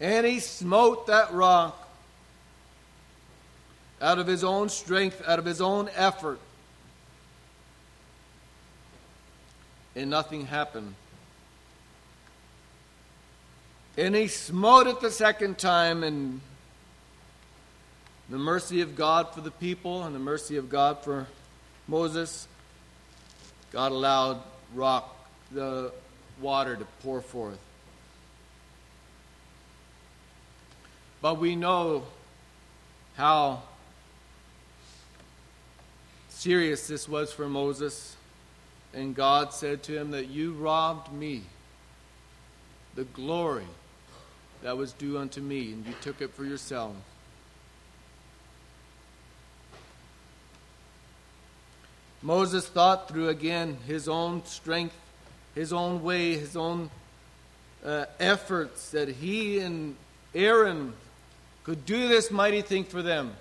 And 0.00 0.26
he 0.26 0.40
smote 0.40 1.06
that 1.06 1.32
rock 1.32 1.88
out 4.00 4.18
of 4.18 4.26
his 4.26 4.42
own 4.42 4.70
strength, 4.70 5.22
out 5.24 5.38
of 5.38 5.44
his 5.44 5.60
own 5.60 5.88
effort. 5.94 6.40
And 9.94 10.10
nothing 10.10 10.46
happened. 10.46 10.96
And 13.96 14.14
he 14.14 14.28
smote 14.28 14.86
it 14.86 15.00
the 15.00 15.10
second 15.10 15.58
time, 15.58 16.02
and 16.02 16.40
the 18.30 18.38
mercy 18.38 18.80
of 18.80 18.96
God 18.96 19.34
for 19.34 19.42
the 19.42 19.50
people 19.50 20.04
and 20.04 20.14
the 20.14 20.18
mercy 20.18 20.56
of 20.56 20.70
God 20.70 21.00
for 21.04 21.26
Moses, 21.86 22.48
God 23.70 23.92
allowed 23.92 24.40
rock, 24.74 25.14
the 25.50 25.92
water 26.40 26.76
to 26.76 26.86
pour 27.02 27.20
forth. 27.20 27.58
But 31.20 31.38
we 31.38 31.54
know 31.54 32.04
how 33.16 33.62
serious 36.30 36.88
this 36.88 37.08
was 37.08 37.32
for 37.32 37.48
Moses. 37.48 38.16
And 38.94 39.14
God 39.14 39.52
said 39.52 39.82
to 39.84 39.96
him 39.96 40.10
that 40.10 40.28
you 40.28 40.52
robbed 40.54 41.12
me, 41.12 41.42
the 42.94 43.04
glory 43.04 43.66
that 44.62 44.76
was 44.76 44.92
due 44.92 45.18
unto 45.18 45.40
me, 45.40 45.72
and 45.72 45.86
you 45.86 45.94
took 46.00 46.20
it 46.20 46.32
for 46.34 46.44
yourself. 46.44 46.94
Moses 52.22 52.66
thought 52.68 53.08
through 53.08 53.28
again 53.28 53.76
his 53.86 54.08
own 54.08 54.44
strength, 54.44 54.94
his 55.56 55.72
own 55.72 56.02
way, 56.04 56.36
his 56.36 56.56
own 56.56 56.88
uh, 57.84 58.04
efforts 58.20 58.92
that 58.92 59.08
he 59.08 59.58
and 59.58 59.96
Aaron 60.32 60.92
could 61.64 61.84
do 61.84 62.06
this 62.06 62.30
mighty 62.30 62.62
thing 62.62 62.84
for 62.84 63.02
them. 63.02 63.34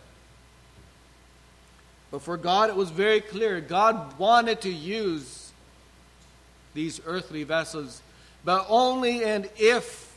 But 2.10 2.24
for 2.24 2.38
God, 2.38 2.70
it 2.70 2.76
was 2.76 2.90
very 2.90 3.22
clear. 3.22 3.62
God 3.62 4.18
wanted 4.18 4.62
to 4.62 4.70
use 4.72 5.52
these 6.74 7.00
earthly 7.06 7.44
vessels, 7.44 8.02
but 8.44 8.66
only 8.68 9.24
and 9.24 9.48
if 9.58 10.11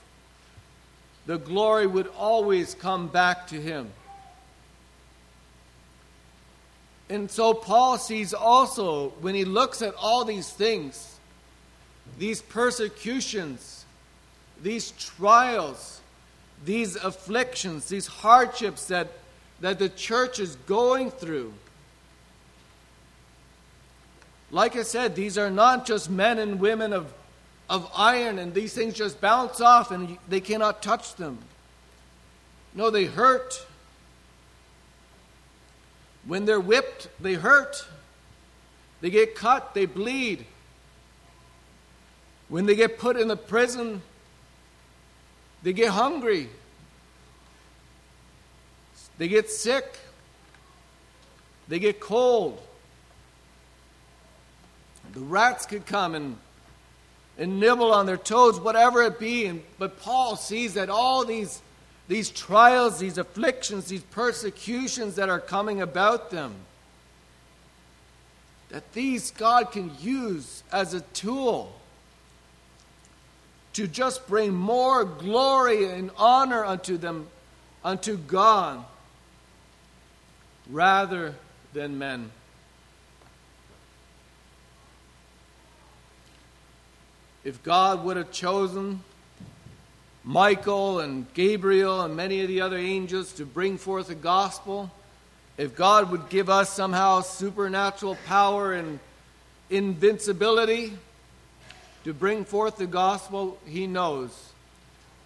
the 1.26 1.38
glory 1.38 1.86
would 1.86 2.08
always 2.08 2.74
come 2.74 3.08
back 3.08 3.46
to 3.48 3.60
Him. 3.60 3.90
And 7.08 7.30
so 7.30 7.52
Paul 7.52 7.98
sees 7.98 8.32
also, 8.32 9.10
when 9.20 9.34
he 9.34 9.44
looks 9.44 9.82
at 9.82 9.94
all 9.94 10.24
these 10.24 10.50
things, 10.50 11.18
these 12.18 12.40
persecutions, 12.40 13.84
these 14.62 14.92
trials, 14.92 16.00
these 16.64 16.96
afflictions, 16.96 17.88
these 17.88 18.06
hardships 18.06 18.86
that, 18.86 19.08
that 19.60 19.78
the 19.78 19.90
church 19.90 20.40
is 20.40 20.56
going 20.66 21.10
through. 21.10 21.52
like 24.54 24.76
I 24.76 24.82
said, 24.82 25.16
these 25.16 25.36
are 25.36 25.50
not 25.50 25.84
just 25.84 26.08
men 26.08 26.38
and 26.38 26.60
women 26.60 26.92
of, 26.92 27.12
of 27.68 27.90
iron, 27.94 28.38
and 28.38 28.52
these 28.52 28.74
things 28.74 28.94
just 28.94 29.20
bounce 29.20 29.60
off 29.60 29.90
and 29.90 30.18
they 30.28 30.40
cannot 30.40 30.82
touch 30.82 31.14
them. 31.14 31.38
No, 32.74 32.90
they 32.90 33.04
hurt. 33.04 33.66
When 36.26 36.44
they're 36.44 36.60
whipped, 36.60 37.08
they 37.20 37.34
hurt. 37.34 37.86
They 39.00 39.10
get 39.10 39.34
cut, 39.34 39.74
they 39.74 39.86
bleed. 39.86 40.46
When 42.48 42.66
they 42.66 42.74
get 42.74 42.98
put 42.98 43.16
in 43.16 43.28
the 43.28 43.36
prison, 43.36 44.02
they 45.62 45.72
get 45.72 45.90
hungry. 45.90 46.48
They 49.18 49.28
get 49.28 49.50
sick. 49.50 49.98
They 51.68 51.78
get 51.78 52.00
cold. 52.00 52.60
The 55.12 55.20
rats 55.20 55.66
could 55.66 55.86
come 55.86 56.14
and, 56.14 56.36
and 57.38 57.58
nibble 57.58 57.92
on 57.92 58.06
their 58.06 58.16
toes, 58.16 58.60
whatever 58.60 59.02
it 59.02 59.18
be. 59.18 59.46
And, 59.46 59.62
but 59.78 60.00
Paul 60.00 60.36
sees 60.36 60.74
that 60.74 60.88
all 60.88 61.24
these, 61.24 61.60
these 62.08 62.30
trials, 62.30 62.98
these 62.98 63.18
afflictions, 63.18 63.86
these 63.86 64.02
persecutions 64.02 65.16
that 65.16 65.28
are 65.28 65.40
coming 65.40 65.80
about 65.80 66.30
them, 66.30 66.54
that 68.70 68.92
these 68.92 69.30
God 69.32 69.72
can 69.72 69.92
use 70.00 70.62
as 70.72 70.94
a 70.94 71.00
tool 71.00 71.72
to 73.74 73.88
just 73.88 74.26
bring 74.28 74.54
more 74.54 75.04
glory 75.04 75.90
and 75.90 76.10
honor 76.16 76.64
unto 76.64 76.96
them, 76.96 77.26
unto 77.84 78.16
God, 78.16 78.84
rather 80.70 81.34
than 81.72 81.98
men. 81.98 82.30
If 87.44 87.62
God 87.62 88.04
would 88.04 88.16
have 88.16 88.32
chosen 88.32 89.02
Michael 90.24 91.00
and 91.00 91.26
Gabriel 91.34 92.00
and 92.00 92.16
many 92.16 92.40
of 92.40 92.48
the 92.48 92.62
other 92.62 92.78
angels 92.78 93.34
to 93.34 93.44
bring 93.44 93.76
forth 93.76 94.08
the 94.08 94.14
gospel, 94.14 94.90
if 95.58 95.76
God 95.76 96.10
would 96.10 96.30
give 96.30 96.48
us 96.48 96.72
somehow 96.72 97.20
supernatural 97.20 98.16
power 98.26 98.72
and 98.72 98.98
invincibility 99.68 100.96
to 102.04 102.14
bring 102.14 102.46
forth 102.46 102.78
the 102.78 102.86
gospel, 102.86 103.58
He 103.66 103.86
knows 103.86 104.52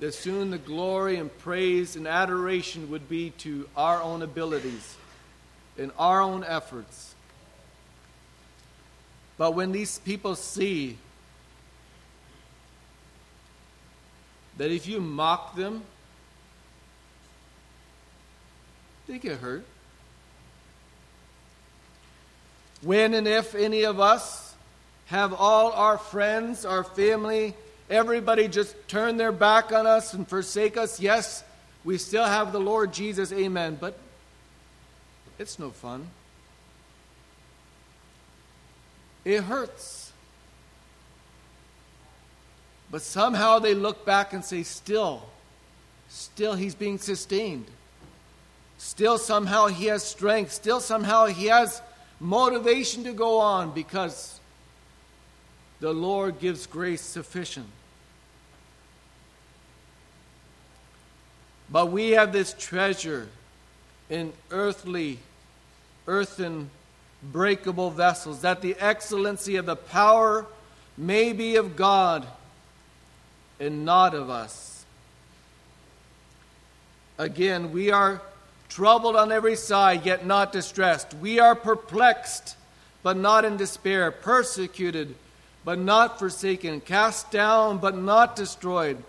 that 0.00 0.12
soon 0.12 0.50
the 0.50 0.58
glory 0.58 1.18
and 1.18 1.36
praise 1.38 1.94
and 1.94 2.08
adoration 2.08 2.90
would 2.90 3.08
be 3.08 3.30
to 3.38 3.68
our 3.76 4.02
own 4.02 4.22
abilities 4.22 4.96
and 5.78 5.92
our 5.96 6.20
own 6.20 6.42
efforts. 6.42 7.14
But 9.36 9.54
when 9.54 9.70
these 9.70 10.00
people 10.00 10.34
see 10.34 10.98
that 14.58 14.70
if 14.70 14.86
you 14.86 15.00
mock 15.00 15.56
them, 15.56 15.82
they 19.06 19.18
get 19.18 19.38
hurt. 19.38 19.64
When 22.82 23.14
and 23.14 23.26
if 23.26 23.54
any 23.54 23.84
of 23.84 23.98
us 23.98 24.54
have 25.06 25.32
all 25.32 25.72
our 25.72 25.98
friends, 25.98 26.64
our 26.64 26.84
family, 26.84 27.54
everybody 27.88 28.46
just 28.46 28.76
turn 28.88 29.16
their 29.16 29.32
back 29.32 29.72
on 29.72 29.86
us 29.86 30.12
and 30.12 30.28
forsake 30.28 30.76
us, 30.76 31.00
yes, 31.00 31.42
we 31.84 31.96
still 31.96 32.24
have 32.24 32.52
the 32.52 32.60
Lord 32.60 32.92
Jesus, 32.92 33.32
amen, 33.32 33.78
but 33.80 33.98
it's 35.38 35.58
no 35.58 35.70
fun. 35.70 36.08
It 39.24 39.42
hurts. 39.42 39.97
But 42.90 43.02
somehow 43.02 43.58
they 43.58 43.74
look 43.74 44.06
back 44.06 44.32
and 44.32 44.44
say, 44.44 44.62
still, 44.62 45.22
still 46.08 46.54
he's 46.54 46.74
being 46.74 46.98
sustained. 46.98 47.66
Still, 48.78 49.18
somehow 49.18 49.66
he 49.66 49.86
has 49.86 50.02
strength. 50.04 50.52
Still, 50.52 50.80
somehow 50.80 51.26
he 51.26 51.46
has 51.46 51.82
motivation 52.20 53.04
to 53.04 53.12
go 53.12 53.38
on 53.38 53.72
because 53.72 54.40
the 55.80 55.92
Lord 55.92 56.38
gives 56.38 56.66
grace 56.66 57.02
sufficient. 57.02 57.66
But 61.70 61.90
we 61.90 62.10
have 62.10 62.32
this 62.32 62.54
treasure 62.58 63.28
in 64.08 64.32
earthly, 64.50 65.18
earthen, 66.06 66.70
breakable 67.22 67.90
vessels, 67.90 68.40
that 68.40 68.62
the 68.62 68.74
excellency 68.78 69.56
of 69.56 69.66
the 69.66 69.76
power 69.76 70.46
may 70.96 71.32
be 71.32 71.56
of 71.56 71.76
God 71.76 72.26
and 73.60 73.84
not 73.84 74.14
of 74.14 74.30
us. 74.30 74.84
Again, 77.18 77.72
we 77.72 77.90
are 77.90 78.22
troubled 78.68 79.16
on 79.16 79.32
every 79.32 79.56
side, 79.56 80.06
yet 80.06 80.24
not 80.24 80.52
distressed. 80.52 81.14
We 81.14 81.40
are 81.40 81.54
perplexed, 81.54 82.56
but 83.02 83.16
not 83.16 83.44
in 83.44 83.56
despair, 83.56 84.10
persecuted, 84.12 85.14
but 85.64 85.78
not 85.78 86.18
forsaken, 86.18 86.80
cast 86.80 87.30
down, 87.30 87.78
but 87.78 87.96
not 87.96 88.36
destroyed, 88.36 89.02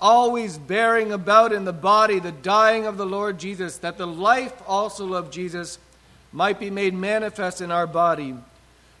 always 0.00 0.58
bearing 0.58 1.12
about 1.12 1.52
in 1.52 1.64
the 1.64 1.72
body 1.72 2.18
the 2.18 2.32
dying 2.32 2.86
of 2.86 2.96
the 2.96 3.06
Lord 3.06 3.38
Jesus, 3.38 3.78
that 3.78 3.96
the 3.96 4.06
life 4.06 4.60
also 4.66 5.14
of 5.14 5.30
Jesus 5.30 5.78
might 6.32 6.58
be 6.58 6.70
made 6.70 6.94
manifest 6.94 7.60
in 7.60 7.70
our 7.70 7.86
body. 7.86 8.34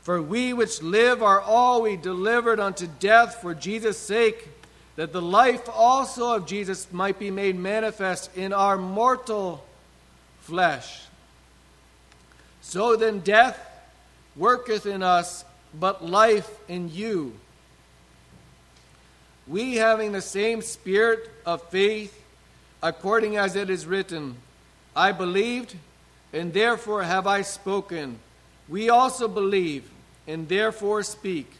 For 0.02 0.22
we 0.22 0.52
which 0.52 0.82
live 0.82 1.22
are 1.22 1.40
always 1.40 2.00
delivered 2.00 2.60
unto 2.60 2.86
death 3.00 3.40
for 3.40 3.54
Jesus' 3.54 3.98
sake 3.98 4.48
that 4.96 5.12
the 5.12 5.22
life 5.22 5.68
also 5.68 6.34
of 6.36 6.46
Jesus 6.46 6.92
might 6.92 7.18
be 7.18 7.30
made 7.30 7.56
manifest 7.56 8.36
in 8.36 8.52
our 8.52 8.76
mortal 8.76 9.64
flesh. 10.40 11.02
So 12.60 12.96
then, 12.96 13.20
death 13.20 13.58
worketh 14.36 14.86
in 14.86 15.02
us, 15.02 15.44
but 15.78 16.04
life 16.04 16.50
in 16.68 16.90
you. 16.92 17.34
We, 19.46 19.76
having 19.76 20.12
the 20.12 20.20
same 20.20 20.62
spirit 20.62 21.28
of 21.44 21.62
faith, 21.70 22.22
according 22.82 23.36
as 23.36 23.56
it 23.56 23.70
is 23.70 23.86
written, 23.86 24.36
I 24.94 25.12
believed, 25.12 25.74
and 26.32 26.52
therefore 26.52 27.02
have 27.02 27.26
I 27.26 27.42
spoken. 27.42 28.18
We 28.68 28.90
also 28.90 29.26
believe, 29.26 29.90
and 30.26 30.48
therefore 30.48 31.02
speak, 31.02 31.50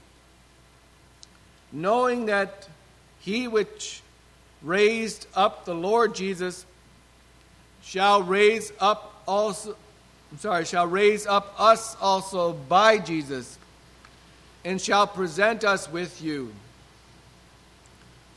knowing 1.73 2.27
that 2.27 2.69
he 3.23 3.49
which 3.49 4.03
raised 4.63 5.27
up 5.35 5.65
the 5.65 5.75
Lord 5.75 6.15
Jesus 6.15 6.67
shall 7.83 8.23
raise 8.23 8.73
up 8.79 9.23
also 9.27 9.77
I'm 10.31 10.39
sorry, 10.39 10.65
shall 10.65 10.87
raise 10.87 11.27
up 11.27 11.55
us 11.59 11.95
also 12.01 12.55
by 12.55 12.97
Jesus 12.99 13.59
and 14.65 14.81
shall 14.81 15.07
present 15.07 15.63
us 15.63 15.91
with 15.91 16.23
you. 16.23 16.53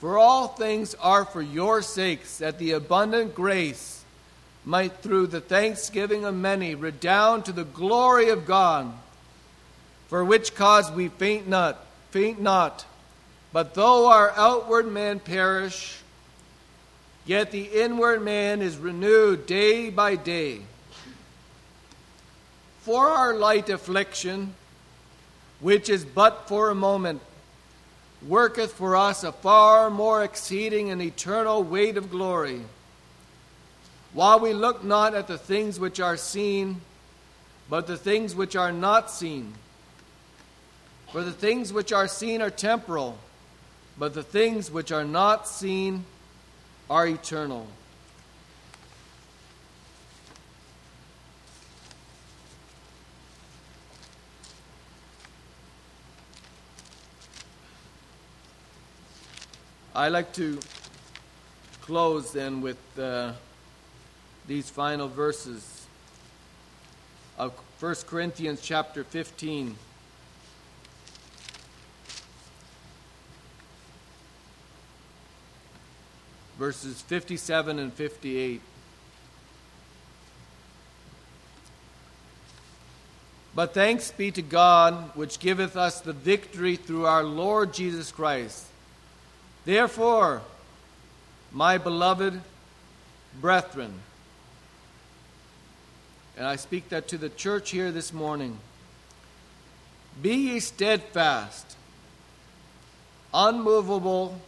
For 0.01 0.17
all 0.17 0.49
things 0.49 0.93
are 0.95 1.23
for 1.23 1.41
your 1.41 1.81
sakes, 1.81 2.39
that 2.39 2.59
the 2.59 2.73
abundant 2.73 3.33
grace 3.33 4.03
might 4.65 4.97
through 4.97 5.27
the 5.27 5.39
thanksgiving 5.39 6.25
of 6.25 6.35
many 6.35 6.75
redound 6.75 7.45
to 7.45 7.53
the 7.53 7.63
glory 7.63 8.29
of 8.29 8.45
God, 8.45 8.91
for 10.09 10.25
which 10.25 10.53
cause 10.53 10.91
we 10.91 11.07
faint 11.07 11.47
not, 11.47 11.79
faint 12.11 12.41
not 12.41 12.85
but 13.55 13.73
though 13.73 14.09
our 14.09 14.33
outward 14.35 14.85
man 14.85 15.17
perish, 15.17 15.97
yet 17.25 17.51
the 17.51 17.61
inward 17.61 18.21
man 18.21 18.61
is 18.61 18.75
renewed 18.75 19.45
day 19.45 19.89
by 19.89 20.17
day. 20.17 20.59
For 22.81 23.07
our 23.07 23.33
light 23.33 23.69
affliction, 23.69 24.55
which 25.61 25.87
is 25.87 26.03
but 26.03 26.49
for 26.49 26.69
a 26.69 26.75
moment, 26.75 27.21
worketh 28.27 28.73
for 28.73 28.97
us 28.97 29.23
a 29.23 29.31
far 29.31 29.89
more 29.89 30.21
exceeding 30.21 30.89
and 30.89 31.01
eternal 31.01 31.63
weight 31.63 31.95
of 31.95 32.11
glory. 32.11 32.59
While 34.11 34.41
we 34.41 34.51
look 34.51 34.83
not 34.83 35.15
at 35.15 35.27
the 35.27 35.37
things 35.37 35.79
which 35.79 36.01
are 36.01 36.17
seen, 36.17 36.81
but 37.69 37.87
the 37.87 37.95
things 37.95 38.35
which 38.35 38.57
are 38.57 38.73
not 38.73 39.09
seen. 39.09 39.53
For 41.13 41.23
the 41.23 41.31
things 41.31 41.71
which 41.71 41.93
are 41.93 42.09
seen 42.09 42.41
are 42.41 42.49
temporal 42.49 43.17
but 43.97 44.13
the 44.13 44.23
things 44.23 44.69
which 44.69 44.91
are 44.91 45.05
not 45.05 45.47
seen 45.47 46.05
are 46.89 47.07
eternal. 47.07 47.67
I 59.95 60.09
like 60.09 60.33
to 60.33 60.59
close 61.81 62.33
then 62.33 62.59
with 62.59 62.77
uh, 62.99 63.31
these 64.45 64.69
final 64.69 65.07
verses 65.07 65.87
of 67.37 67.53
1 67.79 67.95
Corinthians 68.05 68.59
chapter 68.61 69.05
15. 69.05 69.77
Verses 76.57 77.01
57 77.01 77.79
and 77.79 77.93
58. 77.93 78.61
But 83.53 83.73
thanks 83.73 84.11
be 84.11 84.31
to 84.31 84.41
God, 84.41 85.11
which 85.15 85.39
giveth 85.39 85.77
us 85.77 86.01
the 86.01 86.11
victory 86.11 86.75
through 86.75 87.05
our 87.05 87.23
Lord 87.23 87.73
Jesus 87.73 88.11
Christ. 88.11 88.65
Therefore, 89.63 90.41
my 91.53 91.77
beloved 91.77 92.41
brethren, 93.39 93.93
and 96.37 96.45
I 96.45 96.57
speak 96.57 96.89
that 96.89 97.07
to 97.09 97.17
the 97.17 97.29
church 97.29 97.71
here 97.71 97.91
this 97.91 98.11
morning, 98.11 98.57
be 100.21 100.35
ye 100.35 100.59
steadfast, 100.59 101.77
unmovable, 103.33 104.39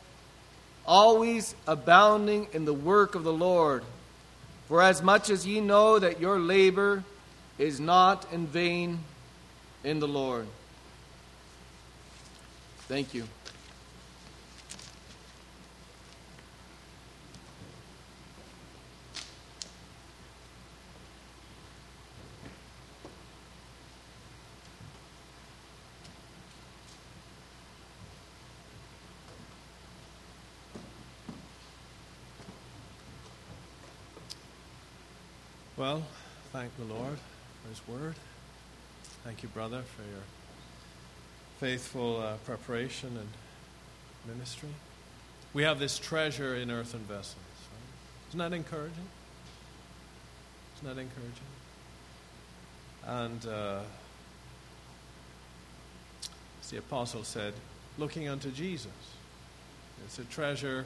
always 0.88 1.56
abounding 1.68 2.48
in 2.54 2.66
the 2.66 2.74
work 2.74 3.16
of 3.16 3.24
the 3.24 3.34
Lord. 3.34 3.84
For 4.68 4.82
as 4.82 5.02
much 5.02 5.30
as 5.30 5.46
ye 5.46 5.62
know 5.62 6.00
that 6.00 6.20
your 6.20 6.40
labor 6.40 7.04
is 7.58 7.80
not 7.80 8.32
in 8.32 8.48
vain 8.48 9.00
in 9.84 10.00
the 10.00 10.08
Lord. 10.08 10.48
Thank 12.88 13.14
you. 13.14 13.28
Well, 35.78 36.02
thank 36.54 36.76
the 36.78 36.86
Lord 36.86 37.20
for 37.62 37.70
His 37.70 37.88
word. 37.88 38.16
Thank 39.24 39.44
you, 39.44 39.50
brother, 39.50 39.84
for 39.84 40.02
your 40.02 40.24
faithful 41.60 42.20
uh, 42.20 42.34
preparation 42.46 43.10
and 43.10 43.28
ministry. 44.26 44.70
We 45.54 45.62
have 45.62 45.78
this 45.78 46.00
treasure 46.00 46.56
in 46.56 46.72
earthen 46.72 47.02
vessels. 47.02 47.36
Right? 47.36 48.30
Isn't 48.30 48.40
that 48.40 48.54
encouraging? 48.54 49.08
Isn't 50.78 50.96
that 50.96 51.00
encouraging? 51.00 51.44
And 53.06 53.46
uh, 53.46 53.82
as 56.60 56.72
the 56.72 56.78
apostle 56.78 57.24
said, 57.24 57.54
looking 58.00 58.28
unto 58.28 58.50
Jesus. 58.50 58.88
It's 60.06 60.18
a 60.18 60.24
treasure 60.24 60.86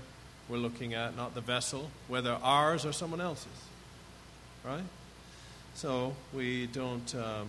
we're 0.49 0.57
looking 0.57 0.95
at, 0.95 1.15
not 1.15 1.33
the 1.33 1.39
vessel, 1.39 1.91
whether 2.09 2.37
ours 2.43 2.85
or 2.85 2.91
someone 2.91 3.21
else's 3.21 3.47
right? 4.63 4.83
So 5.73 6.15
we 6.33 6.67
don't 6.67 7.15
um, 7.15 7.47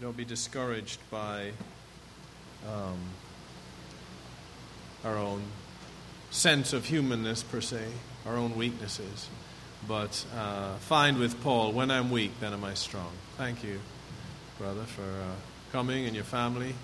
don't 0.00 0.16
be 0.16 0.24
discouraged 0.24 0.98
by 1.10 1.50
um, 2.68 2.98
our 5.04 5.16
own 5.16 5.42
sense 6.30 6.72
of 6.72 6.84
humanness 6.84 7.42
per 7.42 7.60
se, 7.60 7.84
our 8.26 8.36
own 8.36 8.56
weaknesses, 8.56 9.28
but 9.86 10.24
uh, 10.36 10.74
find 10.76 11.18
with 11.18 11.40
Paul, 11.42 11.72
when 11.72 11.90
I'm 11.90 12.10
weak, 12.10 12.32
then 12.40 12.52
am 12.52 12.64
I 12.64 12.74
strong. 12.74 13.12
Thank 13.36 13.62
you, 13.62 13.80
brother, 14.58 14.82
for 14.82 15.02
uh, 15.02 15.34
coming 15.72 16.06
and 16.06 16.14
your 16.14 16.24
family 16.24 16.74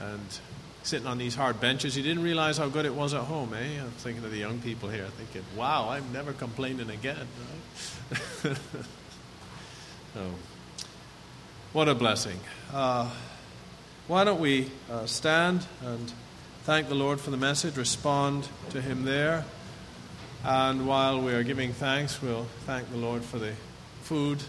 and 0.00 0.40
sitting 0.82 1.06
on 1.06 1.18
these 1.18 1.34
hard 1.34 1.60
benches. 1.60 1.96
You 1.96 2.02
didn't 2.02 2.22
realize 2.22 2.58
how 2.58 2.68
good 2.68 2.86
it 2.86 2.94
was 2.94 3.14
at 3.14 3.22
home, 3.22 3.54
eh? 3.54 3.80
I'm 3.80 3.90
thinking 3.92 4.24
of 4.24 4.30
the 4.30 4.38
young 4.38 4.60
people 4.60 4.88
here, 4.88 5.06
thinking, 5.06 5.44
wow, 5.56 5.88
I'm 5.90 6.12
never 6.12 6.32
complaining 6.32 6.90
again. 6.90 7.16
Right? 7.16 7.63
So, 10.12 10.30
what 11.72 11.88
a 11.88 11.94
blessing. 11.94 12.38
Uh, 12.72 13.10
why 14.06 14.24
don't 14.24 14.40
we 14.40 14.70
uh, 14.90 15.06
stand 15.06 15.66
and 15.82 16.12
thank 16.64 16.88
the 16.88 16.94
Lord 16.94 17.20
for 17.20 17.30
the 17.30 17.36
message, 17.36 17.76
respond 17.76 18.48
to 18.70 18.80
Him 18.80 19.04
there. 19.04 19.44
And 20.44 20.86
while 20.86 21.20
we 21.20 21.32
are 21.32 21.42
giving 21.42 21.72
thanks, 21.72 22.20
we'll 22.20 22.46
thank 22.66 22.90
the 22.90 22.98
Lord 22.98 23.22
for 23.22 23.38
the 23.38 23.54
food 24.02 24.42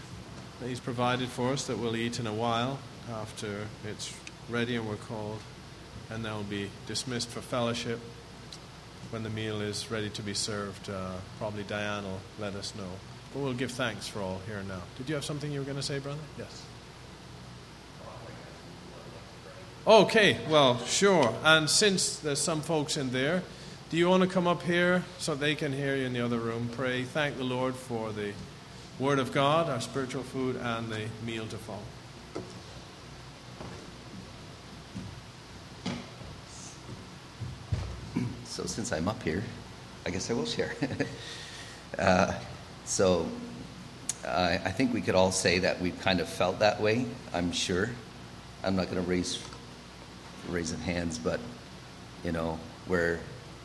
that 0.60 0.68
He's 0.68 0.80
provided 0.80 1.28
for 1.28 1.52
us 1.52 1.66
that 1.68 1.78
we'll 1.78 1.96
eat 1.96 2.20
in 2.20 2.26
a 2.26 2.34
while 2.34 2.78
after 3.10 3.66
it's 3.88 4.14
ready 4.48 4.76
and 4.76 4.88
we're 4.88 4.96
called 4.96 5.38
and 6.10 6.24
then 6.24 6.32
we'll 6.32 6.42
be 6.44 6.70
dismissed 6.86 7.28
for 7.28 7.40
fellowship. 7.40 7.98
When 9.10 9.22
the 9.22 9.30
meal 9.30 9.60
is 9.60 9.90
ready 9.90 10.10
to 10.10 10.22
be 10.22 10.34
served, 10.34 10.90
uh, 10.90 11.12
probably 11.38 11.62
Diane 11.62 12.04
will 12.04 12.20
let 12.38 12.54
us 12.54 12.74
know. 12.74 12.90
But 13.36 13.42
we'll 13.42 13.52
give 13.52 13.72
thanks 13.72 14.08
for 14.08 14.22
all 14.22 14.40
here 14.46 14.56
and 14.56 14.68
now. 14.68 14.80
Did 14.96 15.10
you 15.10 15.14
have 15.14 15.22
something 15.22 15.52
you 15.52 15.58
were 15.58 15.66
going 15.66 15.76
to 15.76 15.82
say, 15.82 15.98
brother? 15.98 16.18
Yes. 16.38 16.62
Okay, 19.86 20.38
well, 20.48 20.78
sure. 20.86 21.34
And 21.44 21.68
since 21.68 22.16
there's 22.16 22.40
some 22.40 22.62
folks 22.62 22.96
in 22.96 23.10
there, 23.10 23.42
do 23.90 23.98
you 23.98 24.08
want 24.08 24.22
to 24.22 24.26
come 24.26 24.46
up 24.46 24.62
here 24.62 25.04
so 25.18 25.34
they 25.34 25.54
can 25.54 25.70
hear 25.70 25.94
you 25.96 26.06
in 26.06 26.14
the 26.14 26.24
other 26.24 26.38
room? 26.38 26.70
Pray. 26.72 27.02
Thank 27.02 27.36
the 27.36 27.44
Lord 27.44 27.74
for 27.74 28.10
the 28.10 28.32
Word 28.98 29.18
of 29.18 29.34
God, 29.34 29.68
our 29.68 29.82
spiritual 29.82 30.22
food, 30.22 30.56
and 30.56 30.88
the 30.88 31.04
meal 31.22 31.46
to 31.46 31.58
follow. 31.58 31.82
So 38.46 38.64
since 38.64 38.94
I'm 38.94 39.06
up 39.08 39.22
here, 39.22 39.44
I 40.06 40.10
guess 40.10 40.30
I 40.30 40.32
will 40.32 40.46
share. 40.46 40.74
uh, 41.98 42.32
so 42.86 43.28
uh, 44.24 44.58
I 44.64 44.70
think 44.70 44.94
we 44.94 45.00
could 45.00 45.14
all 45.14 45.32
say 45.32 45.58
that 45.60 45.80
we've 45.80 46.00
kind 46.00 46.20
of 46.20 46.28
felt 46.28 46.60
that 46.60 46.80
way. 46.80 47.06
I'm 47.34 47.52
sure. 47.52 47.90
I'm 48.64 48.76
not 48.76 48.90
going 48.90 49.02
to 49.02 49.08
raise 49.08 49.42
raising 50.48 50.80
hands, 50.80 51.18
but 51.18 51.40
you 52.24 52.32
know, 52.32 52.58
where 52.86 53.20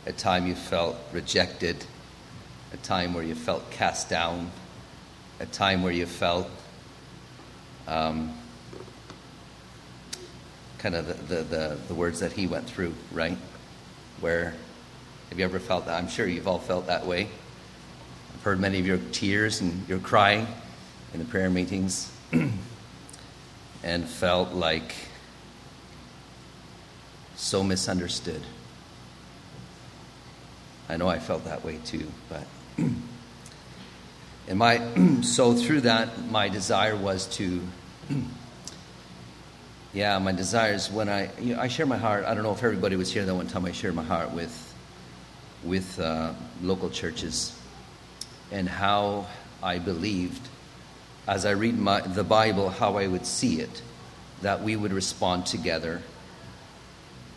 a 0.06 0.12
time 0.12 0.48
you 0.48 0.56
felt 0.56 0.98
rejected, 1.14 1.86
a 2.74 2.78
time 2.78 3.14
where 3.14 3.24
you 3.24 3.36
felt 3.36 3.70
cast 3.72 4.10
down, 4.10 4.52
a 5.40 5.46
time 5.46 5.84
where 5.84 5.94
you 5.94 6.06
felt 6.06 6.48
um, 7.88 8.34
kind 10.80 10.96
of 10.96 11.08
the, 11.08 11.36
the, 11.36 11.44
the, 11.44 11.78
the 11.90 11.94
words 11.94 12.20
that 12.20 12.32
he 12.32 12.48
went 12.48 12.68
through, 12.68 12.94
right? 13.12 13.38
Where 14.20 14.56
have 15.30 15.38
you 15.38 15.46
ever 15.46 15.60
felt 15.60 15.86
that? 15.86 15.98
I'm 15.98 16.10
sure 16.10 16.28
you've 16.28 16.48
all 16.48 16.60
felt 16.60 16.88
that 16.88 17.06
way. 17.06 17.30
Heard 18.44 18.60
many 18.60 18.80
of 18.80 18.88
your 18.88 18.98
tears 19.12 19.62
and 19.62 19.88
your 19.88 20.00
crying 20.00 20.48
in 21.14 21.20
the 21.20 21.26
prayer 21.26 21.50
meetings 21.52 22.12
and 23.84 24.08
felt 24.08 24.54
like 24.54 24.96
so 27.36 27.64
misunderstood. 27.64 28.42
I 30.90 30.98
know 30.98 31.08
I 31.08 31.20
felt 31.20 31.46
that 31.46 31.64
way 31.64 31.78
too, 31.86 32.08
but 32.30 32.48
and 34.48 34.58
my 34.58 34.82
so 35.22 35.54
through 35.54 35.82
that 35.82 36.26
my 36.32 36.50
desire 36.50 36.96
was 36.96 37.28
to 37.38 37.62
yeah, 39.94 40.18
my 40.18 40.32
desires 40.32 40.90
when 40.90 41.10
I 41.10 41.30
you 41.40 41.56
know, 41.56 41.62
I 41.62 41.68
share 41.68 41.86
my 41.86 41.98
heart. 41.98 42.26
I 42.26 42.34
don't 42.34 42.42
know 42.44 42.54
if 42.54 42.64
everybody 42.64 42.96
was 42.96 43.14
here 43.14 43.24
that 43.24 43.36
one 43.36 43.48
time 43.48 43.66
I 43.66 43.72
shared 43.72 43.94
my 43.94 44.04
heart 44.04 44.32
with 44.32 44.74
with 45.64 46.00
uh, 46.00 46.34
local 46.64 46.90
churches 46.90 47.56
and 48.52 48.68
how 48.68 49.28
I 49.64 49.80
believed, 49.80 50.48
as 51.28 51.46
I 51.46 51.52
read 51.52 51.78
my, 51.78 52.02
the 52.02 52.24
Bible, 52.24 52.70
how 52.70 52.98
I 52.98 53.08
would 53.08 53.26
see 53.26 53.62
it, 53.62 53.82
that 54.42 54.62
we 54.62 54.76
would 54.76 54.92
respond 54.92 55.46
together 55.46 56.02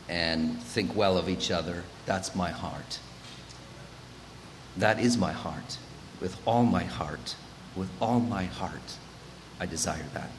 and 0.09 0.61
think 0.63 0.95
well 0.95 1.17
of 1.17 1.29
each 1.29 1.51
other. 1.51 1.85
That's 2.07 2.35
my 2.35 2.51
heart. 2.51 2.99
That 4.77 4.99
is 4.99 5.17
my 5.17 5.33
heart. 5.33 5.79
With 6.21 6.37
all 6.47 6.65
my 6.65 6.85
heart, 6.85 7.37
with 7.77 7.91
all 8.01 8.21
my 8.21 8.45
heart, 8.45 8.97
I 9.61 9.67
desire 9.67 10.05
that. 10.15 10.31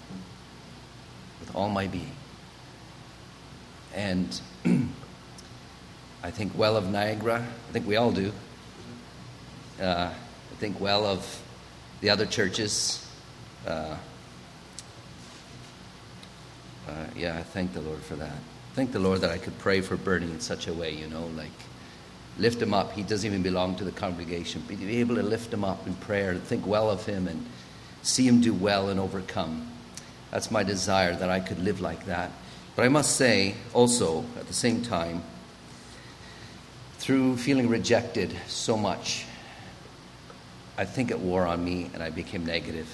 With 1.40 1.56
all 1.56 1.70
my 1.70 1.88
being. 1.88 2.16
And 3.94 4.42
I 6.24 6.32
think 6.32 6.58
well 6.58 6.76
of 6.76 6.90
Niagara. 6.90 7.46
I 7.70 7.72
think 7.72 7.88
we 7.88 7.96
all 7.96 8.12
do. 8.12 8.32
Uh, 9.82 10.12
I 10.56 10.58
think 10.58 10.80
well 10.80 11.06
of 11.06 11.42
the 12.00 12.10
other 12.10 12.26
churches. 12.26 13.06
Uh, 13.68 13.98
uh, 16.88 17.06
yeah, 17.14 17.38
I 17.38 17.44
thank 17.44 17.74
the 17.74 17.82
Lord 17.82 18.00
for 18.00 18.16
that. 18.16 18.38
Thank 18.74 18.94
the 18.94 19.00
Lord 19.00 19.20
that 19.20 19.32
I 19.32 19.38
could 19.38 19.58
pray 19.60 19.82
for 19.82 19.98
Bernie 19.98 20.32
in 20.32 20.40
such 20.40 20.68
a 20.68 20.74
way, 20.74 20.94
you 20.94 21.08
know, 21.08 21.26
like 21.36 21.52
lift 22.38 22.62
him 22.62 22.74
up. 22.74 22.94
He 22.94 23.04
doesn't 23.04 23.30
even 23.30 23.42
belong 23.42 23.76
to 23.76 23.84
the 23.84 23.92
congregation. 23.92 24.64
But 24.66 24.80
be 24.80 25.02
able 25.02 25.16
to 25.16 25.24
lift 25.24 25.54
him 25.54 25.66
up 25.66 25.86
in 25.88 25.94
prayer 25.96 26.32
and 26.32 26.42
think 26.42 26.66
well 26.66 26.90
of 26.90 27.06
him 27.06 27.28
and 27.28 27.46
see 28.02 28.26
him 28.26 28.40
do 28.40 28.54
well 28.54 28.88
and 28.88 28.98
overcome. 28.98 29.70
That's 30.32 30.52
my 30.52 30.64
desire 30.64 31.18
that 31.18 31.30
I 31.30 31.42
could 31.42 31.60
live 31.60 31.82
like 31.82 32.06
that. 32.06 32.32
But 32.78 32.86
I 32.86 32.88
must 32.88 33.18
say 33.18 33.56
also, 33.74 34.24
at 34.40 34.48
the 34.48 34.54
same 34.54 34.84
time, 34.84 35.22
through 36.98 37.36
feeling 37.36 37.68
rejected 37.68 38.34
so 38.48 38.78
much, 38.78 39.26
I 40.78 40.86
think 40.86 41.12
it 41.12 41.20
wore 41.20 41.46
on 41.46 41.64
me 41.64 41.90
and 41.94 42.04
I 42.04 42.10
became 42.10 42.46
negative. 42.46 42.88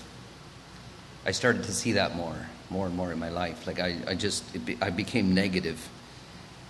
I 1.25 1.31
started 1.31 1.63
to 1.63 1.73
see 1.73 1.93
that 1.93 2.15
more, 2.15 2.35
more 2.69 2.87
and 2.87 2.95
more 2.95 3.11
in 3.11 3.19
my 3.19 3.29
life. 3.29 3.67
Like 3.67 3.79
I, 3.79 3.97
I 4.07 4.15
just, 4.15 4.65
be, 4.65 4.77
I 4.81 4.89
became 4.89 5.33
negative. 5.33 5.87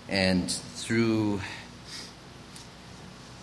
And 0.09 0.49
through, 0.51 1.41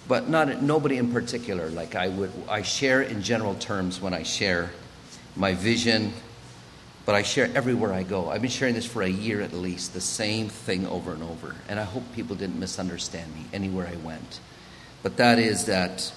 but 0.07 0.29
not 0.29 0.63
nobody 0.63 0.97
in 0.97 1.13
particular. 1.13 1.69
Like 1.71 1.95
I 1.95 2.09
would, 2.09 2.33
I 2.49 2.63
share 2.63 3.03
in 3.03 3.23
general 3.23 3.55
terms 3.55 4.01
when 4.01 4.13
I 4.13 4.23
share 4.23 4.71
my 5.37 5.55
vision, 5.55 6.13
but 7.07 7.15
I 7.15 7.23
share 7.23 7.51
everywhere 7.55 7.93
I 7.93 8.03
go. 8.03 8.29
I've 8.29 8.43
been 8.43 8.51
sharing 8.51 8.75
this 8.75 8.85
for 8.85 9.03
a 9.03 9.09
year 9.09 9.41
at 9.41 9.55
least, 9.55 9.95
the 9.95 10.01
same 10.01 10.49
thing 10.49 10.87
over 10.87 11.13
and 11.13 11.23
over. 11.23 11.55
And 11.69 11.81
I 11.81 11.85
hope 11.85 12.03
people 12.15 12.37
didn't 12.37 12.59
misunderstand 12.59 13.35
me 13.35 13.45
anywhere 13.53 13.87
I 13.87 13.97
went. 13.97 14.41
But 15.03 15.17
that 15.17 15.39
is 15.39 15.67
that, 15.67 16.13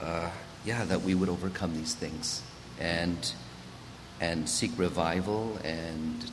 uh, 0.00 0.30
yeah, 0.64 0.84
that 0.84 1.02
we 1.02 1.14
would 1.14 1.28
overcome 1.28 1.74
these 1.74 1.94
things 1.94 2.42
and 2.80 3.32
and 4.20 4.48
seek 4.48 4.70
revival 4.78 5.58
and 5.64 6.30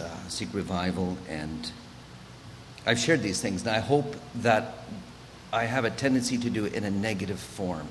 uh, 0.00 0.28
seek 0.28 0.52
revival 0.52 1.16
and 1.28 1.72
I've 2.86 2.98
shared 2.98 3.22
these 3.22 3.40
things, 3.40 3.62
and 3.62 3.70
I 3.70 3.80
hope 3.80 4.16
that 4.36 4.74
I 5.52 5.64
have 5.64 5.84
a 5.84 5.90
tendency 5.90 6.38
to 6.38 6.50
do 6.50 6.64
it 6.64 6.72
in 6.72 6.84
a 6.84 6.90
negative 6.90 7.38
form. 7.38 7.86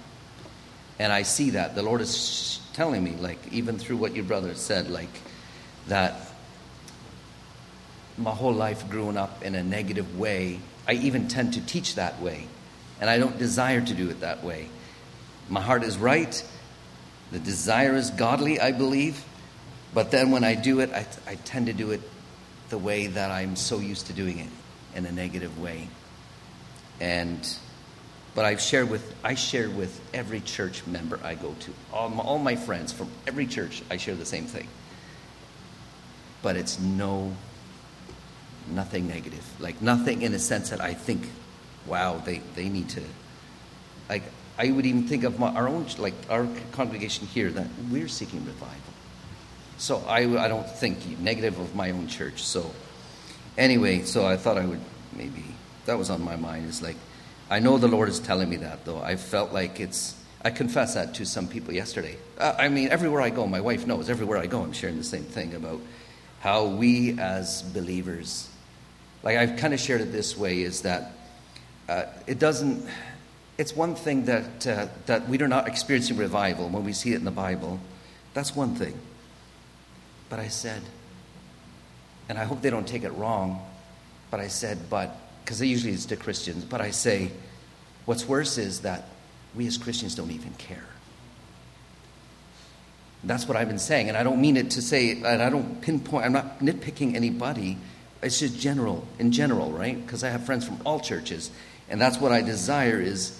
And 0.97 1.13
I 1.13 1.21
see 1.21 1.51
that. 1.51 1.75
The 1.75 1.83
Lord 1.83 2.01
is 2.01 2.59
telling 2.73 3.03
me, 3.03 3.11
like, 3.11 3.37
even 3.51 3.77
through 3.77 3.97
what 3.97 4.15
your 4.15 4.25
brother 4.25 4.55
said, 4.55 4.89
like, 4.89 5.21
that 5.87 6.19
my 8.17 8.31
whole 8.31 8.53
life 8.53 8.89
growing 8.89 9.15
up 9.15 9.43
in 9.43 9.55
a 9.55 9.63
negative 9.63 10.17
way, 10.17 10.59
I 10.87 10.93
even 10.93 11.27
tend 11.27 11.53
to 11.53 11.65
teach 11.65 11.95
that 11.95 12.19
way. 12.19 12.47
And 12.99 13.09
I 13.09 13.17
don't 13.17 13.37
desire 13.37 13.79
to 13.79 13.93
do 13.93 14.09
it 14.09 14.21
that 14.21 14.43
way. 14.43 14.67
My 15.49 15.61
heart 15.61 15.83
is 15.83 15.97
right. 15.97 16.43
The 17.31 17.39
desire 17.39 17.95
is 17.95 18.11
godly, 18.11 18.59
I 18.59 18.71
believe. 18.71 19.23
But 19.93 20.11
then 20.11 20.31
when 20.31 20.43
I 20.43 20.55
do 20.55 20.79
it, 20.79 20.91
I, 20.91 21.05
I 21.27 21.35
tend 21.35 21.65
to 21.65 21.73
do 21.73 21.91
it 21.91 22.01
the 22.69 22.77
way 22.77 23.07
that 23.07 23.31
I'm 23.31 23.55
so 23.55 23.79
used 23.79 24.07
to 24.07 24.13
doing 24.13 24.39
it 24.39 24.49
in 24.95 25.05
a 25.05 25.11
negative 25.11 25.59
way. 25.59 25.87
And 26.99 27.47
but 28.35 28.45
I've 28.45 28.61
shared 28.61 28.89
with 28.89 29.15
I 29.23 29.33
share 29.33 29.69
with 29.69 29.99
every 30.13 30.41
church 30.41 30.85
member 30.85 31.19
I 31.23 31.35
go 31.35 31.55
to, 31.59 31.73
all 31.91 32.09
my, 32.09 32.23
all 32.23 32.37
my 32.37 32.55
friends 32.55 32.91
from 32.93 33.09
every 33.25 33.47
church. 33.47 33.81
I 33.89 33.97
share 33.97 34.15
the 34.15 34.25
same 34.25 34.45
thing. 34.45 34.67
But 36.41 36.55
it's 36.55 36.79
no 36.79 37.33
nothing 38.69 39.07
negative, 39.07 39.45
like 39.59 39.81
nothing 39.81 40.21
in 40.21 40.33
a 40.33 40.39
sense 40.39 40.69
that 40.69 40.79
I 40.79 40.93
think, 40.93 41.27
wow, 41.87 42.17
they 42.17 42.41
they 42.55 42.69
need 42.69 42.89
to. 42.89 43.01
Like 44.09 44.23
I 44.59 44.69
would 44.71 44.85
even 44.85 45.07
think 45.07 45.23
of 45.23 45.39
my, 45.39 45.47
our 45.55 45.67
own 45.67 45.87
like 45.97 46.13
our 46.29 46.45
congregation 46.73 47.25
here 47.27 47.49
that 47.49 47.67
we're 47.89 48.09
seeking 48.09 48.45
revival. 48.45 48.93
So 49.77 50.03
I 50.07 50.27
I 50.37 50.47
don't 50.47 50.69
think 50.69 50.97
negative 51.19 51.57
of 51.57 51.73
my 51.73 51.91
own 51.91 52.07
church. 52.07 52.43
So 52.43 52.69
anyway, 53.57 54.03
so 54.03 54.27
I 54.27 54.35
thought 54.37 54.57
I 54.57 54.65
would 54.65 54.81
maybe 55.15 55.45
that 55.85 55.97
was 55.97 56.09
on 56.09 56.21
my 56.21 56.35
mind. 56.35 56.67
Is 56.67 56.81
like 56.81 56.97
I 57.49 57.59
know 57.59 57.79
the 57.79 57.87
Lord 57.87 58.09
is 58.09 58.19
telling 58.19 58.47
me 58.47 58.57
that, 58.57 58.85
though. 58.85 59.01
I 59.01 59.15
felt 59.15 59.51
like 59.51 59.79
it's, 59.79 60.15
I 60.43 60.51
confess 60.51 60.93
that 60.93 61.15
to 61.15 61.25
some 61.25 61.47
people 61.47 61.73
yesterday. 61.73 62.15
Uh, 62.37 62.53
I 62.59 62.69
mean, 62.69 62.89
everywhere 62.89 63.21
I 63.21 63.31
go, 63.31 63.47
my 63.47 63.59
wife 63.59 63.87
knows, 63.87 64.07
everywhere 64.07 64.37
I 64.37 64.45
go, 64.45 64.61
I'm 64.61 64.71
sharing 64.71 64.97
the 64.97 65.03
same 65.03 65.23
thing 65.23 65.55
about 65.55 65.81
how 66.41 66.67
we 66.67 67.19
as 67.19 67.63
believers, 67.63 68.47
like 69.23 69.37
I've 69.37 69.57
kind 69.57 69.73
of 69.73 69.79
shared 69.79 70.01
it 70.01 70.11
this 70.11 70.37
way, 70.37 70.61
is 70.61 70.83
that 70.83 71.13
uh, 71.89 72.03
it 72.27 72.37
doesn't, 72.37 72.87
it's 73.59 73.75
one 73.75 73.93
thing 73.93 74.23
that, 74.23 74.65
uh, 74.65 74.87
that 75.05 75.27
we 75.27 75.37
are 75.41 75.47
not 75.47 75.67
experiencing 75.67 76.15
revival 76.15 76.69
when 76.69 76.85
we 76.85 76.93
see 76.93 77.11
it 77.11 77.17
in 77.17 77.25
the 77.25 77.31
Bible. 77.31 77.77
That's 78.33 78.55
one 78.55 78.73
thing. 78.73 78.97
But 80.29 80.39
I 80.39 80.47
said, 80.47 80.81
and 82.29 82.37
I 82.37 82.45
hope 82.45 82.61
they 82.61 82.69
don't 82.69 82.87
take 82.87 83.03
it 83.03 83.11
wrong, 83.11 83.61
but 84.31 84.39
I 84.39 84.47
said, 84.47 84.89
but 84.89 85.13
because 85.43 85.59
it 85.59 85.65
usually 85.65 85.91
it's 85.91 86.05
to 86.05 86.15
Christians, 86.15 86.63
but 86.63 86.79
I 86.79 86.91
say, 86.91 87.31
what's 88.05 88.25
worse 88.25 88.57
is 88.57 88.79
that 88.81 89.09
we 89.53 89.67
as 89.67 89.77
Christians 89.77 90.15
don't 90.15 90.31
even 90.31 90.53
care. 90.53 90.85
That's 93.25 93.45
what 93.45 93.57
I've 93.57 93.67
been 93.67 93.77
saying, 93.77 94.07
and 94.07 94.17
I 94.17 94.23
don't 94.23 94.39
mean 94.39 94.55
it 94.55 94.71
to 94.71 94.81
say, 94.81 95.11
and 95.11 95.25
I 95.25 95.49
don't 95.49 95.81
pinpoint, 95.81 96.23
I'm 96.23 96.31
not 96.31 96.59
nitpicking 96.59 97.15
anybody. 97.15 97.77
It's 98.23 98.39
just 98.39 98.57
general, 98.57 99.05
in 99.17 99.33
general, 99.33 99.69
right? 99.73 100.01
Because 100.01 100.23
I 100.23 100.29
have 100.29 100.45
friends 100.45 100.65
from 100.65 100.79
all 100.85 101.01
churches, 101.01 101.51
and 101.89 101.99
that's 101.99 102.19
what 102.21 102.31
I 102.31 102.41
desire 102.41 103.01
is 103.01 103.37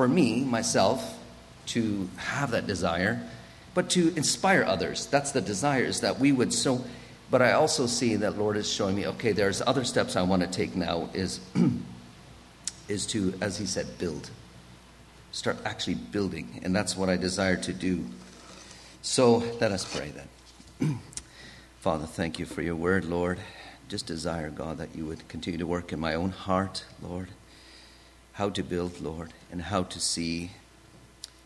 for 0.00 0.08
me, 0.08 0.42
myself, 0.42 1.18
to 1.66 2.08
have 2.16 2.52
that 2.52 2.66
desire, 2.66 3.20
but 3.74 3.90
to 3.90 4.16
inspire 4.16 4.64
others. 4.64 5.04
That's 5.04 5.32
the 5.32 5.42
desire, 5.42 5.84
is 5.84 6.00
that 6.00 6.18
we 6.18 6.32
would 6.32 6.54
so 6.54 6.82
but 7.30 7.42
I 7.42 7.52
also 7.52 7.86
see 7.86 8.16
that 8.16 8.38
Lord 8.38 8.56
is 8.56 8.66
showing 8.66 8.96
me, 8.96 9.06
okay, 9.08 9.32
there's 9.32 9.60
other 9.60 9.84
steps 9.84 10.16
I 10.16 10.22
want 10.22 10.40
to 10.40 10.48
take 10.48 10.74
now 10.74 11.10
is, 11.12 11.40
is 12.88 13.04
to, 13.08 13.34
as 13.42 13.58
he 13.58 13.66
said, 13.66 13.98
build. 13.98 14.30
Start 15.32 15.58
actually 15.66 15.96
building. 15.96 16.60
And 16.62 16.74
that's 16.74 16.96
what 16.96 17.10
I 17.10 17.18
desire 17.18 17.56
to 17.56 17.72
do. 17.74 18.06
So 19.02 19.44
let 19.60 19.70
us 19.70 19.84
pray 19.84 20.14
then. 20.78 20.98
Father, 21.80 22.06
thank 22.06 22.38
you 22.38 22.46
for 22.46 22.62
your 22.62 22.74
word, 22.74 23.04
Lord. 23.04 23.38
Just 23.90 24.06
desire, 24.06 24.48
God, 24.48 24.78
that 24.78 24.96
you 24.96 25.04
would 25.04 25.28
continue 25.28 25.58
to 25.58 25.66
work 25.66 25.92
in 25.92 26.00
my 26.00 26.14
own 26.14 26.30
heart, 26.30 26.86
Lord. 27.02 27.28
How 28.40 28.48
to 28.48 28.62
build, 28.62 29.02
Lord, 29.02 29.34
and 29.52 29.60
how 29.60 29.82
to 29.82 30.00
see 30.00 30.52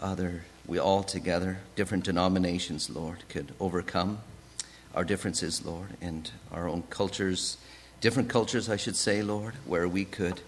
other, 0.00 0.44
we 0.64 0.78
all 0.78 1.02
together, 1.02 1.58
different 1.74 2.04
denominations, 2.04 2.88
Lord, 2.88 3.24
could 3.28 3.52
overcome 3.58 4.20
our 4.94 5.02
differences, 5.02 5.66
Lord, 5.66 5.88
and 6.00 6.30
our 6.52 6.68
own 6.68 6.84
cultures, 6.90 7.58
different 8.00 8.28
cultures, 8.28 8.70
I 8.70 8.76
should 8.76 8.94
say, 8.94 9.22
Lord, 9.24 9.54
where 9.66 9.88
we 9.88 10.04
could 10.04 10.40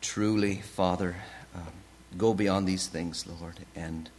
truly, 0.00 0.56
Father, 0.56 1.14
um, 1.54 1.72
go 2.18 2.34
beyond 2.34 2.66
these 2.66 2.88
things, 2.88 3.24
Lord, 3.24 3.60
and 3.76 4.10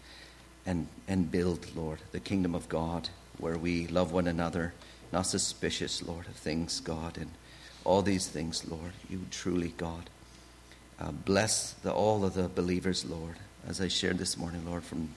and 0.66 0.88
and 1.10 1.30
build, 1.30 1.76
Lord, 1.76 2.00
the 2.14 2.22
kingdom 2.22 2.56
of 2.56 2.70
God, 2.70 3.10
where 3.38 3.58
we 3.58 3.88
love 3.88 4.14
one 4.14 4.28
another, 4.28 4.74
not 5.12 5.24
suspicious, 5.24 6.02
Lord, 6.02 6.26
of 6.26 6.36
things, 6.36 6.80
God, 6.80 7.18
and 7.18 7.32
all 7.84 8.02
these 8.02 8.28
things, 8.28 8.66
Lord. 8.66 8.94
You 9.10 9.26
truly, 9.30 9.74
God, 9.76 10.10
uh, 11.00 11.12
bless 11.12 11.74
the, 11.74 11.92
all 11.92 12.24
of 12.26 12.34
the 12.34 12.48
believers, 12.48 13.06
Lord, 13.06 13.36
as 13.68 13.82
I 13.82 13.88
shared 13.88 14.18
this 14.18 14.38
morning, 14.38 14.66
Lord, 14.66 14.84
from 14.84 15.10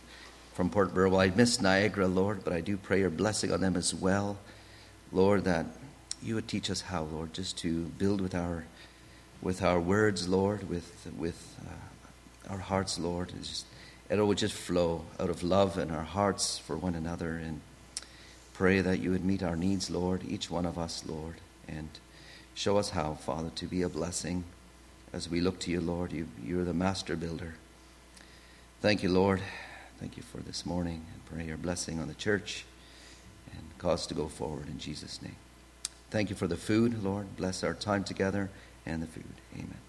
from 0.54 0.70
Port 0.70 0.94
Burwell. 0.94 1.20
I 1.20 1.28
miss 1.28 1.60
Niagara, 1.60 2.06
Lord, 2.06 2.42
but 2.42 2.54
I 2.54 2.62
do 2.62 2.78
pray 2.78 3.00
your 3.00 3.10
blessing 3.10 3.52
on 3.52 3.60
them 3.60 3.76
as 3.76 3.94
well. 3.94 4.38
Lord, 5.12 5.44
that 5.44 5.66
you 6.22 6.34
would 6.34 6.48
teach 6.48 6.70
us 6.70 6.80
how, 6.80 7.02
Lord, 7.02 7.34
just 7.34 7.58
to 7.58 7.82
build 7.98 8.22
with 8.22 8.34
our 8.34 8.64
with 9.42 9.62
our 9.62 9.78
words, 9.78 10.28
Lord, 10.28 10.68
with 10.70 11.08
with 11.16 11.56
uh, 11.68 12.52
our 12.52 12.58
hearts, 12.58 12.98
Lord. 12.98 13.32
It's 13.38 13.48
just, 13.48 13.66
it 14.08 14.18
would 14.18 14.38
just 14.38 14.54
flow 14.54 15.04
out 15.20 15.28
of 15.28 15.42
love 15.42 15.78
in 15.78 15.90
our 15.90 16.04
hearts 16.04 16.58
for 16.58 16.76
one 16.76 16.94
another, 16.94 17.36
and 17.36 17.60
pray 18.54 18.80
that 18.80 19.00
you 19.00 19.10
would 19.10 19.24
meet 19.24 19.42
our 19.42 19.56
needs, 19.56 19.90
Lord, 19.90 20.22
each 20.26 20.50
one 20.50 20.64
of 20.64 20.78
us, 20.78 21.04
Lord, 21.06 21.34
and 21.68 21.90
show 22.54 22.78
us 22.78 22.90
how, 22.90 23.14
Father, 23.14 23.50
to 23.56 23.66
be 23.66 23.82
a 23.82 23.88
blessing 23.90 24.44
as 25.12 25.28
we 25.28 25.40
look 25.40 25.58
to 25.60 25.70
you, 25.70 25.80
Lord. 25.80 26.12
You, 26.12 26.28
you're 26.44 26.64
the 26.64 26.74
master 26.74 27.16
builder. 27.16 27.54
Thank 28.80 29.02
you, 29.02 29.08
Lord. 29.08 29.40
Thank 29.98 30.16
you 30.16 30.22
for 30.22 30.38
this 30.38 30.66
morning 30.66 31.06
and 31.12 31.24
pray 31.26 31.46
your 31.46 31.56
blessing 31.56 31.98
on 31.98 32.08
the 32.08 32.14
church 32.14 32.64
and 33.52 33.62
cause 33.78 34.06
to 34.08 34.14
go 34.14 34.28
forward 34.28 34.68
in 34.68 34.78
Jesus' 34.78 35.22
name. 35.22 35.36
Thank 36.10 36.30
you 36.30 36.36
for 36.36 36.46
the 36.46 36.56
food, 36.56 37.02
Lord. 37.02 37.36
Bless 37.36 37.64
our 37.64 37.74
time 37.74 38.04
together 38.04 38.50
and 38.84 39.02
the 39.02 39.06
food. 39.06 39.24
Amen. 39.54 39.85